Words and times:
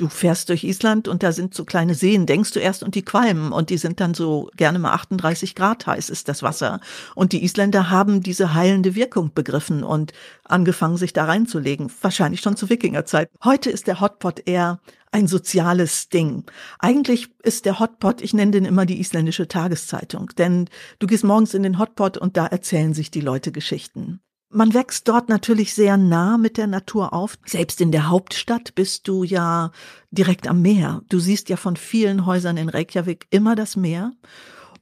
du 0.00 0.08
fährst 0.08 0.48
durch 0.48 0.64
Island 0.64 1.08
und 1.08 1.22
da 1.22 1.32
sind 1.32 1.54
so 1.54 1.64
kleine 1.64 1.94
Seen, 1.94 2.24
denkst 2.24 2.52
du 2.52 2.60
erst 2.60 2.82
und 2.82 2.94
die 2.94 3.02
qualmen 3.02 3.52
und 3.52 3.70
die 3.70 3.76
sind 3.76 4.00
dann 4.00 4.14
so 4.14 4.50
gerne 4.56 4.78
mal 4.78 4.92
38 4.92 5.54
Grad 5.54 5.86
heiß 5.86 6.08
ist 6.08 6.28
das 6.28 6.42
Wasser. 6.42 6.80
Und 7.14 7.32
die 7.32 7.44
Isländer 7.44 7.90
haben 7.90 8.22
diese 8.22 8.54
heilende 8.54 8.94
Wirkung 8.94 9.32
begriffen 9.34 9.84
und 9.84 10.12
angefangen, 10.44 10.96
sich 10.96 11.12
da 11.12 11.26
reinzulegen. 11.26 11.90
Wahrscheinlich 12.00 12.40
schon 12.40 12.56
zu 12.56 12.70
Wikingerzeit. 12.70 13.30
Heute 13.44 13.70
ist 13.70 13.86
der 13.86 14.00
Hotpot 14.00 14.48
eher 14.48 14.80
ein 15.12 15.26
soziales 15.26 16.08
Ding. 16.08 16.44
Eigentlich 16.78 17.28
ist 17.42 17.66
der 17.66 17.78
Hotpot, 17.78 18.22
ich 18.22 18.32
nenne 18.32 18.52
den 18.52 18.64
immer 18.64 18.86
die 18.86 19.00
isländische 19.00 19.48
Tageszeitung, 19.48 20.30
denn 20.38 20.68
du 20.98 21.06
gehst 21.06 21.24
morgens 21.24 21.52
in 21.52 21.62
den 21.62 21.78
Hotpot 21.78 22.16
und 22.16 22.36
da 22.36 22.46
erzählen 22.46 22.94
sich 22.94 23.10
die 23.10 23.20
Leute 23.20 23.52
Geschichten. 23.52 24.20
Man 24.52 24.74
wächst 24.74 25.06
dort 25.06 25.28
natürlich 25.28 25.74
sehr 25.74 25.96
nah 25.96 26.36
mit 26.36 26.56
der 26.56 26.66
Natur 26.66 27.12
auf. 27.12 27.38
Selbst 27.46 27.80
in 27.80 27.92
der 27.92 28.08
Hauptstadt 28.08 28.74
bist 28.74 29.06
du 29.06 29.22
ja 29.22 29.70
direkt 30.10 30.48
am 30.48 30.60
Meer. 30.60 31.02
Du 31.08 31.20
siehst 31.20 31.48
ja 31.48 31.56
von 31.56 31.76
vielen 31.76 32.26
Häusern 32.26 32.56
in 32.56 32.68
Reykjavik 32.68 33.28
immer 33.30 33.54
das 33.54 33.76
Meer. 33.76 34.12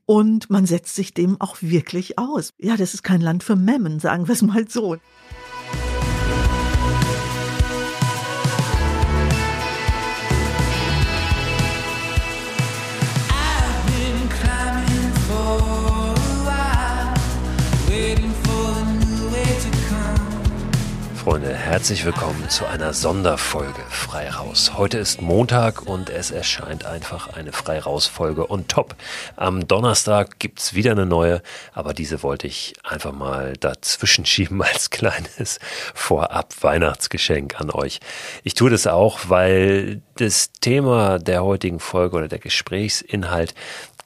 Und 0.07 0.49
man 0.49 0.65
setzt 0.65 0.95
sich 0.95 1.13
dem 1.13 1.39
auch 1.39 1.59
wirklich 1.61 2.19
aus. 2.19 2.55
Ja, 2.57 2.79
das 2.79 2.95
ist 2.95 3.03
kein 3.03 3.21
Land 3.21 3.45
für 3.45 3.57
Memmen, 3.57 4.01
sagen 4.01 4.27
wir 4.27 4.33
es 4.33 4.41
mal 4.41 4.67
so. 4.71 4.97
Freunde, 21.39 21.55
herzlich 21.55 22.05
willkommen 22.05 22.49
zu 22.49 22.67
einer 22.67 22.93
Sonderfolge 22.93 23.81
Freiraus. 23.91 24.77
Heute 24.77 24.99
ist 24.99 25.23
Montag 25.23 25.83
und 25.87 26.11
es 26.11 26.33
erscheint 26.33 26.85
einfach 26.85 27.33
eine 27.33 27.53
Freiraus-Folge 27.53 28.45
und 28.45 28.69
top. 28.69 28.97
Am 29.37 29.69
Donnerstag 29.69 30.41
gibt's 30.41 30.75
wieder 30.75 30.91
eine 30.91 31.07
neue, 31.07 31.41
aber 31.75 31.95
diese 31.95 32.25
wollte 32.25 32.49
ich 32.49 32.75
einfach 32.83 33.13
mal 33.13 33.53
dazwischen 33.57 34.27
schieben 34.27 34.61
als 34.63 34.91
kleines 34.91 35.61
Vorab-Weihnachtsgeschenk 35.95 37.61
an 37.61 37.71
euch. 37.71 38.01
Ich 38.43 38.55
tue 38.55 38.71
das 38.71 38.89
auch, 38.89 39.21
weil 39.29 40.03
das 40.17 40.51
Thema 40.61 41.21
der 41.21 41.45
heutigen 41.45 41.79
Folge 41.79 42.17
oder 42.17 42.27
der 42.27 42.41
Gesprächsinhalt 42.41 43.55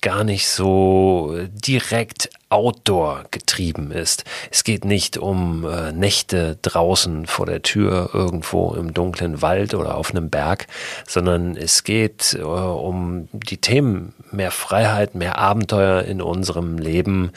gar 0.03 0.25
nicht 0.25 0.49
so 0.49 1.35
direkt 1.51 2.29
Outdoor 2.53 3.25
getrieben 3.31 3.91
ist. 3.91 4.25
Es 4.51 4.63
geht 4.63 4.85
nicht 4.85 5.17
um 5.17 5.65
äh, 5.65 5.93
Nächte 5.93 6.59
draußen 6.61 7.27
vor 7.27 7.47
der 7.47 7.63
Tür 7.63 8.11
irgendwo 8.13 8.75
im 8.75 8.93
dunklen 8.93 9.41
Wald 9.41 9.75
oder 9.75 9.97
auf 9.97 10.11
einem 10.11 10.29
Berg, 10.29 10.67
sondern 11.07 11.57
es 11.57 11.83
geht 11.83 12.35
äh, 12.39 12.43
um 12.43 13.29
die 13.33 13.57
Themen 13.57 14.15
mehr 14.31 14.51
Freiheit, 14.51 15.15
mehr 15.15 15.39
Abenteuer 15.39 16.03
in 16.03 16.21
unserem 16.21 16.79
Leben 16.79 17.33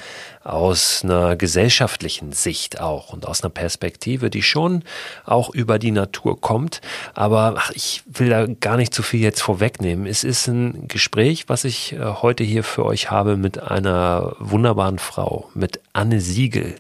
aus 0.46 1.02
einer 1.04 1.36
gesellschaftlichen 1.36 2.32
Sicht 2.32 2.80
auch 2.80 3.12
und 3.12 3.28
aus 3.28 3.42
einer 3.42 3.50
Perspektive, 3.50 4.30
die 4.30 4.44
schon 4.44 4.84
auch 5.26 5.50
über 5.50 5.80
die 5.80 5.90
Natur 5.92 6.40
kommt. 6.40 6.82
Aber 7.16 7.56
ach, 7.58 7.72
ich 7.74 8.04
will 8.06 8.30
da 8.30 8.46
gar 8.46 8.78
nicht 8.78 8.94
zu 8.94 9.02
viel 9.02 9.22
jetzt 9.22 9.42
vorwegnehmen. 9.42 10.06
Es 10.06 10.24
ist 10.24 10.48
ein 10.48 10.88
Gespräch, 10.88 11.46
was 11.48 11.64
ich 11.64 11.94
äh, 11.94 12.00
heute 12.00 12.44
hier 12.44 12.64
für 12.64 12.86
euch 12.86 13.10
habe 13.10 13.38
mit 13.38 13.60
einer 13.60 14.36
wunderbaren 14.40 15.00
Frau, 15.06 15.50
mit 15.54 15.80
Anne 15.94 16.20
Siegel. 16.20 16.76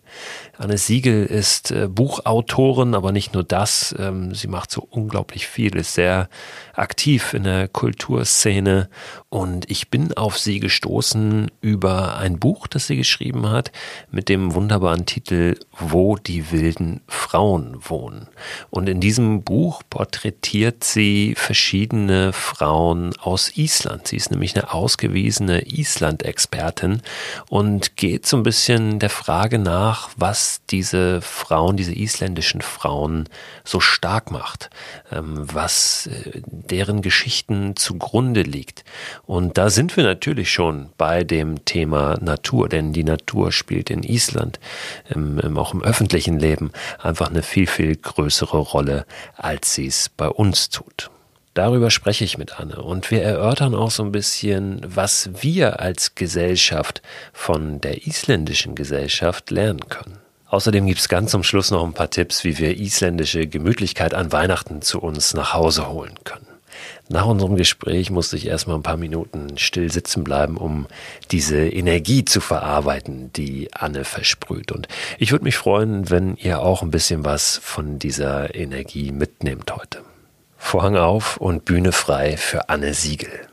Anne 0.57 0.77
Siegel 0.77 1.25
ist 1.25 1.71
äh, 1.71 1.87
Buchautorin, 1.87 2.95
aber 2.95 3.11
nicht 3.11 3.33
nur 3.33 3.43
das. 3.43 3.93
Ähm, 3.99 4.33
sie 4.33 4.47
macht 4.47 4.71
so 4.71 4.87
unglaublich 4.89 5.47
viel, 5.47 5.75
ist 5.75 5.93
sehr 5.93 6.29
aktiv 6.73 7.33
in 7.33 7.43
der 7.43 7.67
Kulturszene. 7.67 8.89
Und 9.29 9.69
ich 9.69 9.89
bin 9.89 10.13
auf 10.13 10.37
sie 10.37 10.59
gestoßen 10.59 11.51
über 11.59 12.17
ein 12.17 12.39
Buch, 12.39 12.67
das 12.67 12.87
sie 12.87 12.95
geschrieben 12.95 13.49
hat, 13.49 13.71
mit 14.11 14.29
dem 14.29 14.53
wunderbaren 14.53 15.05
Titel 15.05 15.57
Wo 15.77 16.15
die 16.15 16.51
wilden 16.51 17.01
Frauen 17.07 17.77
wohnen. 17.81 18.27
Und 18.69 18.87
in 18.87 19.01
diesem 19.01 19.43
Buch 19.43 19.81
porträtiert 19.89 20.85
sie 20.85 21.35
verschiedene 21.35 22.31
Frauen 22.31 23.13
aus 23.17 23.57
Island. 23.57 24.07
Sie 24.07 24.15
ist 24.15 24.31
nämlich 24.31 24.55
eine 24.55 24.73
ausgewiesene 24.73 25.67
Island-Expertin 25.67 27.01
und 27.49 27.97
geht 27.97 28.25
so 28.25 28.37
ein 28.37 28.43
bisschen 28.43 28.99
der 28.99 29.09
Frage 29.09 29.59
nach, 29.59 30.09
was 30.15 30.44
diese 30.69 31.21
Frauen, 31.21 31.77
diese 31.77 31.93
isländischen 31.93 32.61
Frauen 32.61 33.29
so 33.63 33.79
stark 33.79 34.31
macht, 34.31 34.69
ähm, 35.11 35.45
was 35.53 36.07
äh, 36.07 36.41
deren 36.45 37.01
Geschichten 37.01 37.75
zugrunde 37.75 38.41
liegt. 38.41 38.83
Und 39.25 39.57
da 39.57 39.69
sind 39.69 39.95
wir 39.97 40.03
natürlich 40.03 40.51
schon 40.51 40.89
bei 40.97 41.23
dem 41.23 41.65
Thema 41.65 42.17
Natur, 42.21 42.69
denn 42.69 42.93
die 42.93 43.03
Natur 43.03 43.51
spielt 43.51 43.89
in 43.89 44.03
Island, 44.03 44.59
auch 45.55 45.73
im 45.73 45.83
öffentlichen 45.83 46.39
Leben, 46.39 46.71
einfach 46.99 47.29
eine 47.29 47.43
viel, 47.43 47.67
viel 47.67 47.95
größere 47.95 48.57
Rolle, 48.57 49.05
als 49.35 49.73
sie 49.73 49.87
es 49.87 50.09
bei 50.09 50.27
uns 50.27 50.69
tut. 50.69 51.09
Darüber 51.55 51.89
spreche 51.89 52.25
ich 52.25 52.37
mit 52.37 52.59
Anne 52.59 52.81
und 52.81 53.11
wir 53.11 53.23
erörtern 53.23 53.75
auch 53.75 53.89
so 53.89 54.03
ein 54.03 54.11
bisschen, 54.11 54.81
was 54.85 55.29
wir 55.41 55.79
als 55.79 56.13
Gesellschaft 56.13 57.01
von 57.31 57.79
der 57.79 58.05
isländischen 58.05 58.75
Gesellschaft 58.75 59.51
lernen 59.51 59.87
können. 59.87 60.24
Außerdem 60.55 60.85
gibt's 60.85 61.09
ganz 61.09 61.31
zum 61.31 61.43
Schluss 61.43 61.69
noch 61.69 61.83
ein 61.83 61.91
paar 61.91 62.09
Tipps, 62.09 62.45
wie 62.45 62.57
wir 62.57 62.79
isländische 62.79 63.45
Gemütlichkeit 63.45 64.13
an 64.13 64.31
Weihnachten 64.31 64.81
zu 64.81 65.01
uns 65.01 65.33
nach 65.33 65.53
Hause 65.53 65.89
holen 65.89 66.13
können. 66.23 66.47
Nach 67.09 67.25
unserem 67.25 67.57
Gespräch 67.57 68.09
musste 68.09 68.37
ich 68.37 68.47
erstmal 68.47 68.77
ein 68.77 68.81
paar 68.81 68.95
Minuten 68.95 69.57
still 69.57 69.91
sitzen 69.91 70.23
bleiben, 70.23 70.55
um 70.55 70.85
diese 71.29 71.57
Energie 71.57 72.23
zu 72.23 72.39
verarbeiten, 72.39 73.33
die 73.33 73.67
Anne 73.73 74.05
versprüht. 74.05 74.71
Und 74.71 74.87
ich 75.19 75.33
würde 75.33 75.43
mich 75.43 75.57
freuen, 75.57 76.09
wenn 76.09 76.37
ihr 76.37 76.61
auch 76.61 76.83
ein 76.83 76.91
bisschen 76.91 77.25
was 77.25 77.57
von 77.57 77.99
dieser 77.99 78.55
Energie 78.55 79.11
mitnehmt 79.11 79.75
heute. 79.75 80.03
Vorhang 80.57 80.95
auf 80.95 81.35
und 81.35 81.65
Bühne 81.65 81.91
frei 81.91 82.37
für 82.37 82.69
Anne 82.69 82.93
Siegel. 82.93 83.49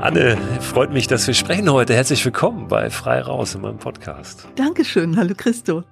Anne, 0.00 0.38
freut 0.60 0.92
mich, 0.92 1.08
dass 1.08 1.26
wir 1.26 1.34
sprechen 1.34 1.72
heute. 1.72 1.92
Herzlich 1.92 2.24
willkommen 2.24 2.68
bei 2.68 2.88
Frei 2.88 3.20
Raus 3.20 3.56
in 3.56 3.62
meinem 3.62 3.78
Podcast. 3.78 4.46
Dankeschön. 4.54 5.16
Hallo 5.16 5.34
Christo. 5.36 5.82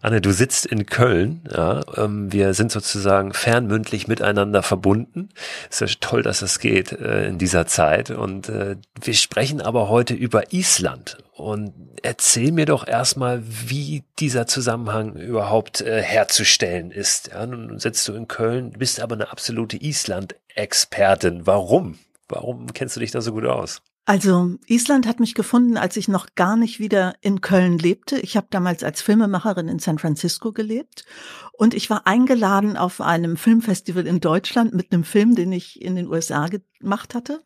Anne, 0.00 0.22
du 0.22 0.32
sitzt 0.32 0.64
in 0.64 0.86
Köln. 0.86 1.42
Ja, 1.52 1.82
ähm, 1.98 2.32
wir 2.32 2.54
sind 2.54 2.72
sozusagen 2.72 3.34
fernmündlich 3.34 4.08
miteinander 4.08 4.62
verbunden. 4.62 5.28
Es 5.68 5.82
ist 5.82 5.90
ja 5.90 5.96
toll, 6.00 6.22
dass 6.22 6.40
das 6.40 6.60
geht 6.60 6.92
äh, 6.92 7.26
in 7.28 7.36
dieser 7.36 7.66
Zeit. 7.66 8.10
Und 8.10 8.48
äh, 8.48 8.76
wir 9.02 9.14
sprechen 9.14 9.60
aber 9.60 9.90
heute 9.90 10.14
über 10.14 10.54
Island. 10.54 11.18
Und 11.34 11.74
erzähl 12.02 12.52
mir 12.52 12.64
doch 12.64 12.88
erstmal, 12.88 13.42
wie 13.44 14.04
dieser 14.18 14.46
Zusammenhang 14.46 15.14
überhaupt 15.14 15.82
äh, 15.82 16.00
herzustellen 16.00 16.90
ist. 16.90 17.28
Ja, 17.34 17.44
nun 17.44 17.78
sitzt 17.78 18.08
du 18.08 18.14
in 18.14 18.28
Köln, 18.28 18.70
bist 18.78 19.00
aber 19.00 19.14
eine 19.14 19.30
absolute 19.30 19.76
Island-Expertin. 19.76 21.46
Warum? 21.46 21.98
Warum 22.28 22.72
kennst 22.72 22.96
du 22.96 23.00
dich 23.00 23.10
da 23.10 23.20
so 23.20 23.32
gut 23.32 23.46
aus? 23.46 23.82
Also 24.08 24.56
Island 24.66 25.06
hat 25.06 25.20
mich 25.20 25.34
gefunden, 25.34 25.76
als 25.76 25.98
ich 25.98 26.08
noch 26.08 26.34
gar 26.34 26.56
nicht 26.56 26.80
wieder 26.80 27.16
in 27.20 27.42
Köln 27.42 27.76
lebte. 27.76 28.18
Ich 28.18 28.38
habe 28.38 28.46
damals 28.48 28.82
als 28.82 29.02
Filmemacherin 29.02 29.68
in 29.68 29.78
San 29.80 29.98
Francisco 29.98 30.52
gelebt 30.52 31.04
und 31.52 31.74
ich 31.74 31.90
war 31.90 32.06
eingeladen 32.06 32.78
auf 32.78 33.02
einem 33.02 33.36
Filmfestival 33.36 34.06
in 34.06 34.20
Deutschland 34.20 34.72
mit 34.72 34.92
einem 34.92 35.04
Film, 35.04 35.34
den 35.34 35.52
ich 35.52 35.82
in 35.82 35.94
den 35.94 36.08
USA 36.08 36.48
gemacht 36.48 37.14
hatte. 37.14 37.42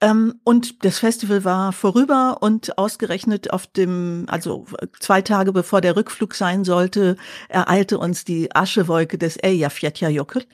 Ähm, 0.00 0.40
und 0.44 0.84
das 0.84 0.98
Festival 0.98 1.44
war 1.44 1.72
vorüber 1.72 2.38
und 2.40 2.78
ausgerechnet 2.78 3.52
auf 3.52 3.66
dem, 3.66 4.24
also 4.28 4.64
zwei 4.98 5.20
Tage 5.20 5.52
bevor 5.52 5.80
der 5.80 5.96
Rückflug 5.96 6.34
sein 6.34 6.64
sollte, 6.64 7.16
ereilte 7.48 7.98
uns 7.98 8.24
die 8.24 8.54
Aschewolke 8.54 9.18
des 9.18 9.36
Eyjafjallajökull. 9.42 10.44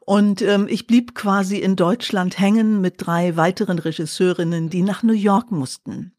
Und 0.00 0.42
ähm, 0.42 0.66
ich 0.68 0.86
blieb 0.86 1.14
quasi 1.14 1.56
in 1.56 1.76
Deutschland 1.76 2.38
hängen 2.38 2.80
mit 2.80 2.94
drei 2.98 3.36
weiteren 3.36 3.78
Regisseurinnen, 3.78 4.68
die 4.68 4.82
nach 4.82 5.02
New 5.02 5.14
York 5.14 5.50
mussten. 5.50 6.12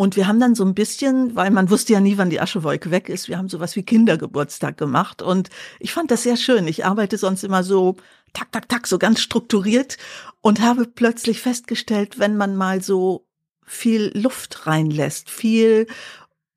Und 0.00 0.16
wir 0.16 0.26
haben 0.26 0.40
dann 0.40 0.54
so 0.54 0.64
ein 0.64 0.72
bisschen, 0.72 1.36
weil 1.36 1.50
man 1.50 1.68
wusste 1.68 1.92
ja 1.92 2.00
nie, 2.00 2.16
wann 2.16 2.30
die 2.30 2.40
Aschewolke 2.40 2.90
weg 2.90 3.10
ist, 3.10 3.28
wir 3.28 3.36
haben 3.36 3.50
sowas 3.50 3.76
wie 3.76 3.82
Kindergeburtstag 3.82 4.78
gemacht. 4.78 5.20
Und 5.20 5.50
ich 5.78 5.92
fand 5.92 6.10
das 6.10 6.22
sehr 6.22 6.38
schön. 6.38 6.66
Ich 6.66 6.86
arbeite 6.86 7.18
sonst 7.18 7.44
immer 7.44 7.62
so 7.62 7.96
tak, 8.32 8.52
tak, 8.52 8.68
tak, 8.68 8.86
so 8.86 8.98
ganz 8.98 9.20
strukturiert 9.20 9.96
und 10.40 10.60
habe 10.60 10.86
plötzlich 10.86 11.40
festgestellt, 11.40 12.18
wenn 12.18 12.36
man 12.36 12.56
mal 12.56 12.82
so 12.82 13.26
viel 13.64 14.10
Luft 14.14 14.66
reinlässt, 14.66 15.30
viel 15.30 15.86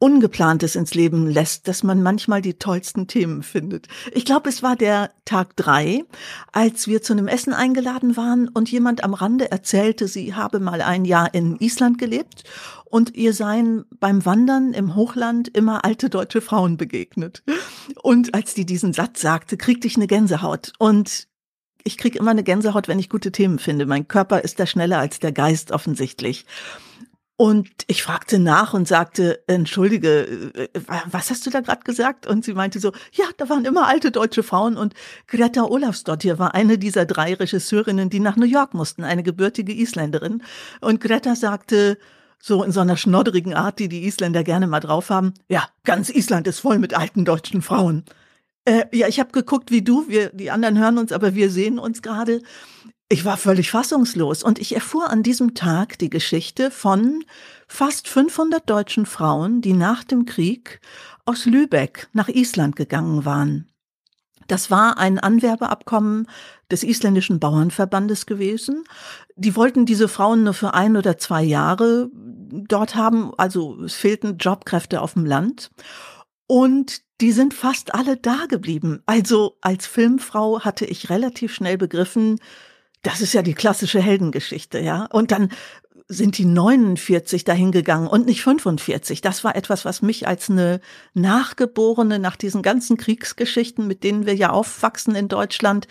Ungeplantes 0.04 0.76
ins 0.76 0.96
Leben 0.96 1.28
lässt, 1.28 1.70
dass 1.70 1.82
man 1.82 2.04
manchmal 2.04 2.42
die 2.42 2.56
tollsten 2.56 3.08
Themen 3.08 3.42
findet. 3.42 3.88
Ich 4.12 4.26
glaube, 4.26 4.50
es 4.50 4.62
war 4.62 4.76
der 4.76 5.12
Tag 5.24 5.56
drei, 5.56 6.04
als 6.52 6.90
wir 6.90 7.02
zu 7.02 7.14
einem 7.14 7.30
Essen 7.30 7.54
eingeladen 7.54 8.18
waren 8.18 8.50
und 8.50 8.70
jemand 8.70 9.06
am 9.06 9.14
Rande 9.14 9.50
erzählte, 9.50 10.10
sie 10.10 10.36
habe 10.36 10.60
mal 10.60 10.82
ein 10.82 11.06
Jahr 11.06 11.34
in 11.34 11.56
Island 11.56 12.00
gelebt 12.00 12.44
und 12.84 13.16
ihr 13.16 13.32
seien 13.34 13.86
beim 13.98 14.26
Wandern 14.26 14.74
im 14.74 14.94
Hochland 14.94 15.48
immer 15.48 15.86
alte 15.86 16.10
deutsche 16.10 16.42
Frauen 16.42 16.76
begegnet. 16.76 17.42
Und 18.02 18.36
als 18.36 18.54
die 18.54 18.66
diesen 18.66 18.92
Satz 18.92 19.22
sagte, 19.22 19.56
kriegte 19.56 19.88
ich 19.88 19.96
eine 19.96 20.08
Gänsehaut. 20.08 20.74
Und 20.80 21.30
ich 21.84 21.98
kriege 21.98 22.18
immer 22.18 22.32
eine 22.32 22.44
Gänsehaut, 22.44 22.88
wenn 22.88 23.00
ich 23.00 23.10
gute 23.10 23.32
Themen 23.32 23.60
finde. 23.60 23.86
Mein 23.86 24.08
Körper 24.08 24.42
ist 24.42 24.60
da 24.60 24.66
schneller 24.66 25.00
als 25.00 25.20
der 25.20 25.32
Geist 25.32 25.72
offensichtlich. 25.72 26.46
Und 27.36 27.70
ich 27.88 28.04
fragte 28.04 28.38
nach 28.38 28.74
und 28.74 28.88
sagte, 28.88 29.44
entschuldige, 29.48 30.52
äh, 30.54 30.70
was 31.08 31.32
hast 31.32 31.46
du 31.46 31.50
da 31.50 31.62
gerade 31.62 31.84
gesagt? 31.84 32.28
Und 32.28 32.46
sie 32.46 32.54
meinte 32.54 32.80
so, 32.80 32.92
ja, 33.12 33.26
da 33.38 33.50
waren 33.50 33.66
immer 33.66 33.88
alte 33.88 34.12
deutsche 34.12 34.44
Frauen 34.44 34.78
und 34.78 34.94
Greta 35.28 35.64
Olafsdottir 35.64 36.38
war 36.38 36.54
eine 36.54 36.78
dieser 36.78 37.06
drei 37.06 37.34
Regisseurinnen, 37.34 38.10
die 38.10 38.20
nach 38.20 38.36
New 38.36 38.46
York 38.46 38.76
mussten, 38.76 39.04
eine 39.04 39.24
gebürtige 39.24 39.74
Isländerin. 39.74 40.44
Und 40.80 41.02
Greta 41.02 41.36
sagte, 41.36 41.98
so 42.40 42.64
in 42.64 42.72
so 42.72 42.82
einer 42.82 42.98
schnodderigen 42.98 43.56
Art, 43.56 43.80
die 43.80 43.90
die 43.90 44.06
Isländer 44.06 44.44
gerne 44.44 44.68
mal 44.68 44.80
drauf 44.80 45.10
haben, 45.10 45.34
ja, 45.48 45.68
ganz 45.86 46.10
Island 46.10 46.48
ist 46.48 46.60
voll 46.60 46.78
mit 46.78 46.94
alten 46.94 47.26
deutschen 47.26 47.62
Frauen. 47.62 48.04
Äh, 48.66 48.86
ja, 48.94 49.08
ich 49.08 49.20
habe 49.20 49.32
geguckt 49.32 49.72
wie 49.72 49.82
du, 49.82 50.08
wir, 50.08 50.30
die 50.30 50.52
anderen 50.52 50.78
hören 50.78 50.98
uns, 50.98 51.12
aber 51.12 51.36
wir 51.36 51.50
sehen 51.50 51.80
uns 51.80 52.02
gerade. 52.02 52.42
Ich 53.10 53.26
war 53.26 53.38
völlig 53.38 53.70
fassungslos 53.70 54.42
und 54.42 54.58
ich 54.60 54.74
erfuhr 54.74 55.10
an 55.10 55.22
diesem 55.22 55.54
Tag 55.54 56.00
die 56.00 56.10
Geschichte 56.10 56.72
von 56.72 57.24
fast 57.68 58.08
500 58.08 58.68
deutschen 58.68 59.06
Frauen, 59.06 59.62
die 59.62 59.74
nach 59.74 60.04
dem 60.04 60.26
Krieg 60.26 60.80
aus 61.26 61.46
Lübeck 61.46 62.08
nach 62.14 62.30
Island 62.30 62.76
gegangen 62.76 63.26
waren. 63.26 63.70
Das 64.48 64.72
war 64.72 64.98
ein 64.98 65.20
Anwerbeabkommen 65.20 66.28
des 66.72 66.84
isländischen 66.84 67.40
Bauernverbandes 67.40 68.26
gewesen. 68.26 68.84
Die 69.36 69.56
wollten 69.56 69.86
diese 69.86 70.08
Frauen 70.08 70.44
nur 70.44 70.54
für 70.54 70.74
ein 70.74 70.98
oder 70.98 71.18
zwei 71.18 71.44
Jahre 71.44 72.10
dort 72.14 72.96
haben, 72.96 73.32
also 73.38 73.82
es 73.84 73.94
fehlten 73.94 74.38
Jobkräfte 74.38 75.02
auf 75.02 75.14
dem 75.14 75.26
Land. 75.26 75.72
Und 76.48 77.03
die 77.22 77.32
sind 77.32 77.54
fast 77.54 77.94
alle 77.94 78.18
da 78.18 78.46
geblieben. 78.48 79.02
Also 79.06 79.58
als 79.62 79.86
Filmfrau 79.86 80.62
hatte 80.62 80.86
ich 80.86 81.10
relativ 81.10 81.54
schnell 81.54 81.78
begriffen, 81.78 82.40
das 83.04 83.22
ist 83.22 83.34
ja 83.34 83.42
die 83.42 83.54
klassische 83.54 84.02
Heldengeschichte, 84.02 84.80
ja. 84.80 85.06
Und 85.12 85.32
dann 85.32 85.50
sind 86.08 86.38
die 86.38 86.46
49 86.46 87.44
dahin 87.44 87.72
gegangen 87.72 88.08
und 88.08 88.26
nicht 88.26 88.42
45. 88.44 89.22
Das 89.22 89.44
war 89.44 89.56
etwas, 89.56 89.86
was 89.86 90.02
mich 90.02 90.28
als 90.28 90.50
eine 90.50 90.82
Nachgeborene 91.14 92.20
nach 92.20 92.36
diesen 92.36 92.62
ganzen 92.62 92.98
Kriegsgeschichten, 92.98 93.88
mit 93.88 94.04
denen 94.04 94.26
wir 94.26 94.36
ja 94.36 94.50
aufwachsen 94.52 95.16
in 95.16 95.28
Deutschland, 95.28 95.88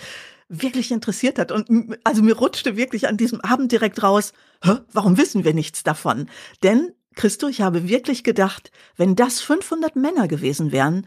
wirklich 0.48 0.90
interessiert 0.90 1.38
hat. 1.38 1.50
Und 1.50 1.96
also 2.04 2.22
mir 2.22 2.36
rutschte 2.36 2.76
wirklich 2.76 3.08
an 3.08 3.16
diesem 3.16 3.40
Abend 3.40 3.72
direkt 3.72 4.02
raus, 4.02 4.32
Hä, 4.62 4.76
warum 4.92 5.16
wissen 5.16 5.44
wir 5.44 5.54
nichts 5.54 5.82
davon? 5.82 6.28
Denn, 6.62 6.92
Christo, 7.14 7.48
ich 7.48 7.60
habe 7.60 7.88
wirklich 7.88 8.24
gedacht, 8.24 8.70
wenn 8.96 9.16
das 9.16 9.40
500 9.40 9.96
Männer 9.96 10.28
gewesen 10.28 10.72
wären, 10.72 11.06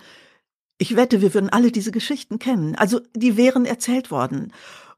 ich 0.77 0.95
wette, 0.95 1.21
wir 1.21 1.33
würden 1.33 1.49
alle 1.49 1.71
diese 1.71 1.91
Geschichten 1.91 2.39
kennen. 2.39 2.75
Also 2.75 3.01
die 3.15 3.37
wären 3.37 3.65
erzählt 3.65 4.11
worden. 4.11 4.51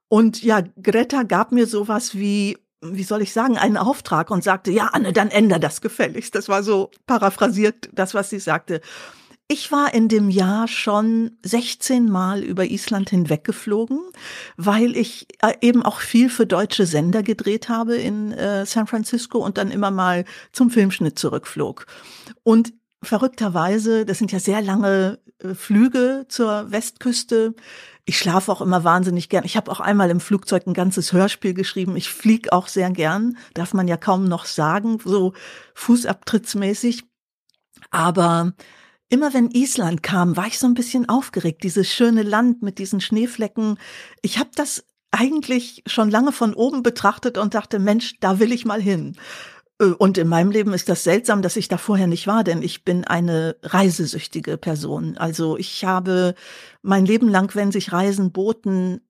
Und 0.09 0.41
ja, 0.41 0.61
Greta 0.81 1.23
gab 1.23 1.51
mir 1.51 1.67
sowas 1.67 2.15
wie, 2.15 2.57
wie 2.81 3.03
soll 3.03 3.21
ich 3.21 3.33
sagen, 3.33 3.57
einen 3.57 3.77
Auftrag 3.77 4.31
und 4.31 4.43
sagte, 4.43 4.71
ja, 4.71 4.87
Anne, 4.87 5.13
dann 5.13 5.29
änder 5.29 5.59
das 5.59 5.81
gefälligst. 5.81 6.33
Das 6.33 6.49
war 6.49 6.63
so 6.63 6.91
paraphrasiert, 7.05 7.89
das, 7.93 8.13
was 8.13 8.29
sie 8.29 8.39
sagte. 8.39 8.81
Ich 9.49 9.71
war 9.71 9.93
in 9.93 10.09
dem 10.09 10.29
Jahr 10.29 10.67
schon 10.67 11.37
16 11.43 12.09
Mal 12.09 12.43
über 12.43 12.65
Island 12.65 13.09
hinweggeflogen, 13.09 13.99
weil 14.57 14.97
ich 14.97 15.27
äh, 15.41 15.53
eben 15.61 15.83
auch 15.83 16.01
viel 16.01 16.29
für 16.29 16.45
deutsche 16.45 16.85
Sender 16.85 17.23
gedreht 17.23 17.69
habe 17.69 17.95
in 17.95 18.33
äh, 18.33 18.65
San 18.65 18.87
Francisco 18.87 19.37
und 19.37 19.57
dann 19.57 19.71
immer 19.71 19.89
mal 19.89 20.25
zum 20.51 20.69
Filmschnitt 20.69 21.17
zurückflog. 21.17 21.85
Und 22.43 22.73
verrückterweise, 23.01 24.05
das 24.05 24.17
sind 24.17 24.33
ja 24.33 24.39
sehr 24.39 24.61
lange 24.61 25.19
äh, 25.39 25.53
Flüge 25.53 26.25
zur 26.27 26.69
Westküste, 26.69 27.55
ich 28.09 28.17
schlafe 28.17 28.53
auch 28.53 28.61
immer 28.61 28.85
wahnsinnig 28.85 29.27
gern. 29.27 29.43
Ich 29.43 29.57
habe 29.57 29.69
auch 29.69 29.81
einmal 29.81 30.09
im 30.09 30.21
Flugzeug 30.21 30.65
ein 30.65 30.73
ganzes 30.73 31.11
Hörspiel 31.11 31.53
geschrieben. 31.53 31.97
Ich 31.97 32.09
flieg 32.09 32.53
auch 32.53 32.69
sehr 32.69 32.89
gern, 32.89 33.37
darf 33.53 33.73
man 33.73 33.89
ja 33.89 33.97
kaum 33.97 34.29
noch 34.29 34.45
sagen, 34.45 34.99
so 35.03 35.33
fußabtrittsmäßig. 35.73 37.03
Aber 37.91 38.53
immer 39.09 39.33
wenn 39.33 39.51
Island 39.51 40.03
kam, 40.03 40.35
war 40.37 40.47
ich 40.47 40.59
so 40.59 40.67
ein 40.67 40.73
bisschen 40.73 41.07
aufgeregt. 41.09 41.63
Dieses 41.63 41.91
schöne 41.91 42.23
Land 42.23 42.61
mit 42.61 42.77
diesen 42.79 43.01
Schneeflecken. 43.01 43.77
Ich 44.21 44.37
habe 44.37 44.49
das 44.55 44.85
eigentlich 45.11 45.83
schon 45.87 46.11
lange 46.11 46.31
von 46.31 46.53
oben 46.53 46.83
betrachtet 46.83 47.37
und 47.37 47.53
dachte, 47.53 47.79
Mensch, 47.79 48.19
da 48.19 48.39
will 48.39 48.51
ich 48.51 48.65
mal 48.65 48.81
hin. 48.81 49.15
Äh, 49.79 49.85
und 49.85 50.17
in 50.17 50.27
meinem 50.27 50.51
Leben 50.51 50.73
ist 50.73 50.89
das 50.89 51.03
seltsam, 51.03 51.41
dass 51.41 51.57
ich 51.57 51.67
da 51.67 51.77
vorher 51.77 52.07
nicht 52.07 52.27
war, 52.27 52.43
denn 52.43 52.61
ich 52.61 52.83
bin 52.83 53.05
eine 53.05 53.55
reisesüchtige 53.63 54.57
Person. 54.57 55.17
Also 55.17 55.57
ich 55.57 55.85
habe 55.85 56.35
mein 56.81 57.05
Leben 57.05 57.29
lang, 57.29 57.53
wenn 57.55 57.71
sich 57.71 57.91
Reisen 57.91 58.31
boten, 58.31 59.01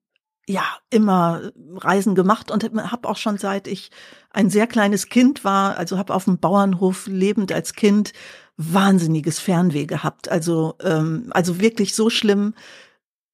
ja, 0.46 0.64
immer 0.88 1.50
Reisen 1.76 2.14
gemacht 2.14 2.50
und 2.50 2.64
habe 2.64 3.08
auch 3.08 3.18
schon 3.18 3.36
seit 3.36 3.68
ich 3.68 3.90
ein 4.30 4.48
sehr 4.48 4.66
kleines 4.66 5.08
Kind 5.08 5.44
war, 5.44 5.76
also 5.76 5.98
habe 5.98 6.14
auf 6.14 6.24
dem 6.24 6.38
Bauernhof 6.38 7.06
lebend 7.06 7.52
als 7.52 7.74
Kind 7.74 8.14
wahnsinniges 8.58 9.38
Fernweh 9.38 9.86
gehabt. 9.86 10.28
Also 10.28 10.74
ähm, 10.82 11.28
also 11.30 11.60
wirklich 11.60 11.94
so 11.94 12.10
schlimm, 12.10 12.54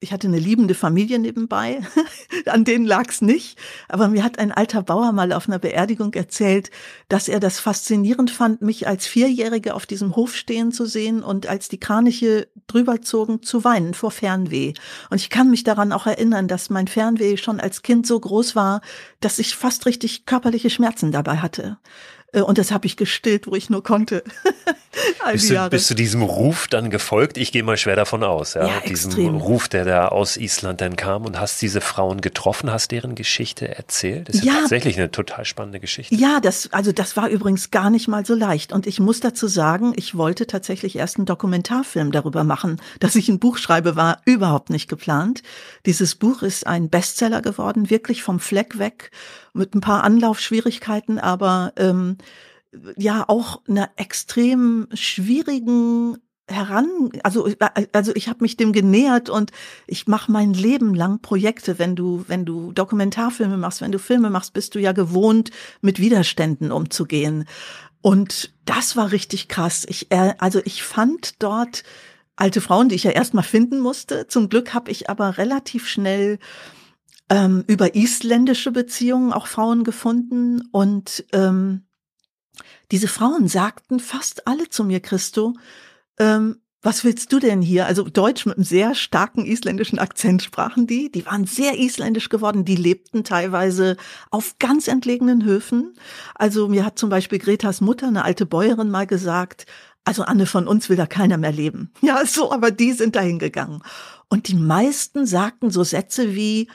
ich 0.04 0.12
hatte 0.12 0.26
eine 0.26 0.38
liebende 0.38 0.74
Familie 0.74 1.18
nebenbei, 1.18 1.80
an 2.46 2.64
denen 2.64 2.84
lag's 2.84 3.22
nicht. 3.22 3.58
Aber 3.88 4.08
mir 4.08 4.22
hat 4.22 4.38
ein 4.38 4.52
alter 4.52 4.82
Bauer 4.82 5.12
mal 5.12 5.32
auf 5.32 5.48
einer 5.48 5.58
Beerdigung 5.58 6.12
erzählt, 6.12 6.70
dass 7.08 7.26
er 7.26 7.40
das 7.40 7.58
faszinierend 7.58 8.30
fand, 8.30 8.60
mich 8.60 8.86
als 8.86 9.06
Vierjährige 9.06 9.74
auf 9.74 9.86
diesem 9.86 10.14
Hof 10.14 10.36
stehen 10.36 10.72
zu 10.72 10.84
sehen 10.84 11.22
und 11.22 11.46
als 11.46 11.70
die 11.70 11.80
Kraniche 11.80 12.48
drüber 12.66 13.00
zogen, 13.00 13.42
zu 13.42 13.64
weinen 13.64 13.94
vor 13.94 14.10
Fernweh. 14.10 14.74
Und 15.08 15.22
ich 15.22 15.30
kann 15.30 15.50
mich 15.50 15.64
daran 15.64 15.90
auch 15.90 16.06
erinnern, 16.06 16.48
dass 16.48 16.68
mein 16.68 16.86
Fernweh 16.86 17.38
schon 17.38 17.58
als 17.58 17.80
Kind 17.80 18.06
so 18.06 18.20
groß 18.20 18.54
war, 18.54 18.82
dass 19.20 19.38
ich 19.38 19.56
fast 19.56 19.86
richtig 19.86 20.26
körperliche 20.26 20.68
Schmerzen 20.68 21.12
dabei 21.12 21.38
hatte. 21.38 21.78
Äh, 22.34 22.42
und 22.42 22.58
das 22.58 22.70
habe 22.70 22.86
ich 22.86 22.96
gestillt, 22.96 23.46
wo 23.46 23.54
ich 23.54 23.70
nur 23.70 23.82
konnte. 23.82 24.22
bist, 25.32 25.50
du, 25.50 25.70
bist 25.70 25.90
du 25.90 25.94
diesem 25.94 26.22
Ruf 26.22 26.68
dann 26.68 26.90
gefolgt? 26.90 27.38
Ich 27.38 27.52
gehe 27.52 27.62
mal 27.62 27.76
schwer 27.76 27.96
davon 27.96 28.22
aus, 28.22 28.54
ja. 28.54 28.66
ja 28.66 28.80
diesem 28.80 29.10
extrem. 29.10 29.36
Ruf, 29.36 29.68
der 29.68 29.84
da 29.84 30.08
aus 30.08 30.36
Island 30.36 30.80
dann 30.80 30.96
kam 30.96 31.24
und 31.24 31.38
hast 31.38 31.62
diese 31.62 31.80
Frauen 31.80 32.20
getroffen, 32.20 32.70
hast 32.70 32.90
deren 32.90 33.14
Geschichte 33.14 33.68
erzählt. 33.68 34.28
Das 34.28 34.36
ist 34.36 34.44
ja, 34.44 34.52
tatsächlich 34.54 34.98
eine 34.98 35.10
total 35.10 35.44
spannende 35.44 35.80
Geschichte. 35.80 36.14
Ja, 36.14 36.40
das, 36.40 36.68
also 36.72 36.92
das 36.92 37.16
war 37.16 37.28
übrigens 37.28 37.70
gar 37.70 37.90
nicht 37.90 38.08
mal 38.08 38.26
so 38.26 38.34
leicht. 38.34 38.72
Und 38.72 38.86
ich 38.86 39.00
muss 39.00 39.20
dazu 39.20 39.46
sagen, 39.46 39.92
ich 39.96 40.16
wollte 40.16 40.46
tatsächlich 40.46 40.96
erst 40.96 41.16
einen 41.16 41.26
Dokumentarfilm 41.26 42.12
darüber 42.12 42.44
machen. 42.44 42.80
Dass 43.00 43.14
ich 43.16 43.28
ein 43.28 43.38
Buch 43.38 43.58
schreibe, 43.58 43.96
war 43.96 44.20
überhaupt 44.24 44.70
nicht 44.70 44.88
geplant. 44.88 45.42
Dieses 45.86 46.14
Buch 46.14 46.42
ist 46.42 46.66
ein 46.66 46.88
Bestseller 46.88 47.42
geworden, 47.42 47.90
wirklich 47.90 48.22
vom 48.22 48.40
Fleck 48.40 48.78
weg 48.78 49.10
mit 49.54 49.74
ein 49.74 49.80
paar 49.80 50.02
Anlaufschwierigkeiten, 50.02 51.20
aber 51.20 51.72
ähm, 51.76 52.18
ja 52.96 53.24
auch 53.28 53.62
einer 53.68 53.90
extrem 53.96 54.88
schwierigen 54.92 56.18
heran, 56.46 57.10
also 57.22 57.48
also 57.92 58.12
ich 58.14 58.28
habe 58.28 58.40
mich 58.42 58.56
dem 58.56 58.72
genähert 58.72 59.30
und 59.30 59.50
ich 59.86 60.06
mache 60.06 60.30
mein 60.30 60.52
Leben 60.52 60.94
lang 60.94 61.20
Projekte. 61.20 61.78
Wenn 61.78 61.96
du 61.96 62.24
wenn 62.28 62.44
du 62.44 62.72
Dokumentarfilme 62.72 63.56
machst, 63.56 63.80
wenn 63.80 63.92
du 63.92 63.98
Filme 63.98 64.28
machst, 64.30 64.52
bist 64.52 64.74
du 64.74 64.78
ja 64.78 64.92
gewohnt 64.92 65.50
mit 65.80 66.00
Widerständen 66.00 66.70
umzugehen. 66.70 67.46
Und 68.02 68.52
das 68.66 68.96
war 68.96 69.12
richtig 69.12 69.48
krass. 69.48 69.86
Ich 69.88 70.10
äh, 70.10 70.34
also 70.38 70.60
ich 70.64 70.82
fand 70.82 71.42
dort 71.42 71.82
alte 72.36 72.60
Frauen, 72.60 72.88
die 72.90 72.96
ich 72.96 73.04
ja 73.04 73.12
erstmal 73.12 73.44
finden 73.44 73.80
musste. 73.80 74.26
Zum 74.26 74.48
Glück 74.50 74.74
habe 74.74 74.90
ich 74.90 75.08
aber 75.08 75.38
relativ 75.38 75.88
schnell 75.88 76.38
ähm, 77.30 77.64
über 77.68 77.94
isländische 77.94 78.70
Beziehungen 78.70 79.32
auch 79.32 79.46
Frauen 79.46 79.82
gefunden 79.84 80.62
und 80.72 81.24
ähm, 81.32 81.84
diese 82.94 83.08
Frauen 83.08 83.48
sagten 83.48 83.98
fast 83.98 84.46
alle 84.46 84.68
zu 84.68 84.84
mir, 84.84 85.00
Christo, 85.00 85.54
ähm, 86.16 86.60
was 86.80 87.02
willst 87.02 87.32
du 87.32 87.40
denn 87.40 87.60
hier? 87.60 87.86
Also 87.86 88.04
Deutsch 88.04 88.46
mit 88.46 88.56
einem 88.56 88.64
sehr 88.64 88.94
starken 88.94 89.44
isländischen 89.44 89.98
Akzent 89.98 90.44
sprachen 90.44 90.86
die. 90.86 91.10
Die 91.10 91.26
waren 91.26 91.44
sehr 91.44 91.76
isländisch 91.76 92.28
geworden. 92.28 92.64
Die 92.64 92.76
lebten 92.76 93.24
teilweise 93.24 93.96
auf 94.30 94.60
ganz 94.60 94.86
entlegenen 94.86 95.44
Höfen. 95.44 95.94
Also 96.36 96.68
mir 96.68 96.84
hat 96.84 96.96
zum 96.96 97.10
Beispiel 97.10 97.40
Gretas 97.40 97.80
Mutter, 97.80 98.06
eine 98.06 98.22
alte 98.22 98.46
Bäuerin, 98.46 98.92
mal 98.92 99.08
gesagt, 99.08 99.66
also 100.04 100.22
Anne, 100.22 100.46
von 100.46 100.68
uns 100.68 100.88
will 100.88 100.96
da 100.96 101.06
keiner 101.06 101.36
mehr 101.36 101.50
leben. 101.50 101.90
Ja, 102.00 102.24
so, 102.24 102.52
aber 102.52 102.70
die 102.70 102.92
sind 102.92 103.16
dahin 103.16 103.40
gegangen. 103.40 103.82
Und 104.28 104.46
die 104.46 104.54
meisten 104.54 105.26
sagten 105.26 105.70
so 105.70 105.82
Sätze 105.82 106.36
wie, 106.36 106.68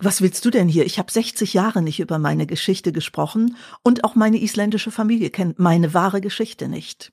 was 0.00 0.20
willst 0.20 0.44
du 0.44 0.50
denn 0.50 0.68
hier? 0.68 0.84
Ich 0.86 0.98
habe 0.98 1.10
60 1.10 1.54
Jahre 1.54 1.80
nicht 1.80 2.00
über 2.00 2.18
meine 2.18 2.46
Geschichte 2.46 2.92
gesprochen 2.92 3.56
und 3.82 4.04
auch 4.04 4.14
meine 4.14 4.40
isländische 4.40 4.90
Familie 4.90 5.30
kennt 5.30 5.58
meine 5.58 5.94
wahre 5.94 6.20
Geschichte 6.20 6.68
nicht. 6.68 7.12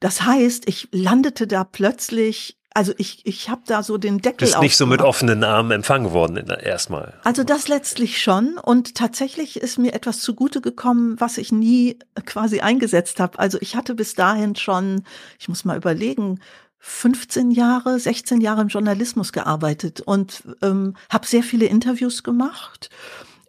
Das 0.00 0.22
heißt, 0.22 0.68
ich 0.68 0.88
landete 0.92 1.46
da 1.46 1.64
plötzlich 1.64 2.56
also 2.76 2.92
ich, 2.98 3.24
ich 3.24 3.48
habe 3.50 3.62
da 3.66 3.84
so 3.84 3.98
den 3.98 4.18
Deckel 4.18 4.48
Bist 4.48 4.60
nicht 4.60 4.76
so 4.76 4.84
mit 4.84 5.00
offenen 5.00 5.44
Armen 5.44 5.70
empfangen 5.70 6.10
worden 6.10 6.48
erstmal. 6.48 7.14
Also 7.22 7.44
das 7.44 7.68
letztlich 7.68 8.20
schon 8.20 8.58
und 8.58 8.96
tatsächlich 8.96 9.56
ist 9.58 9.78
mir 9.78 9.94
etwas 9.94 10.20
zugute 10.20 10.60
gekommen, 10.60 11.14
was 11.20 11.38
ich 11.38 11.52
nie 11.52 12.00
quasi 12.26 12.60
eingesetzt 12.60 13.20
habe. 13.20 13.38
Also 13.38 13.58
ich 13.60 13.76
hatte 13.76 13.94
bis 13.94 14.14
dahin 14.14 14.56
schon, 14.56 15.04
ich 15.38 15.48
muss 15.48 15.64
mal 15.64 15.76
überlegen, 15.76 16.40
15 16.86 17.50
Jahre, 17.50 17.98
16 17.98 18.42
Jahre 18.42 18.60
im 18.60 18.68
Journalismus 18.68 19.32
gearbeitet 19.32 20.02
und 20.02 20.42
ähm, 20.60 20.94
habe 21.10 21.26
sehr 21.26 21.42
viele 21.42 21.64
Interviews 21.64 22.22
gemacht 22.22 22.90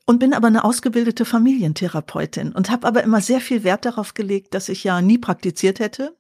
und 0.06 0.20
bin 0.20 0.34
aber 0.34 0.48
eine 0.48 0.64
ausgebildete 0.64 1.26
Familientherapeutin 1.26 2.54
und 2.54 2.70
habe 2.70 2.88
aber 2.88 3.04
immer 3.04 3.20
sehr 3.20 3.42
viel 3.42 3.66
Wert 3.66 3.84
darauf 3.84 4.14
gelegt, 4.14 4.54
dass 4.54 4.70
ich 4.70 4.86
ja 4.86 5.02
nie 5.02 5.18
praktiziert 5.18 5.80
hätte. 5.80 6.16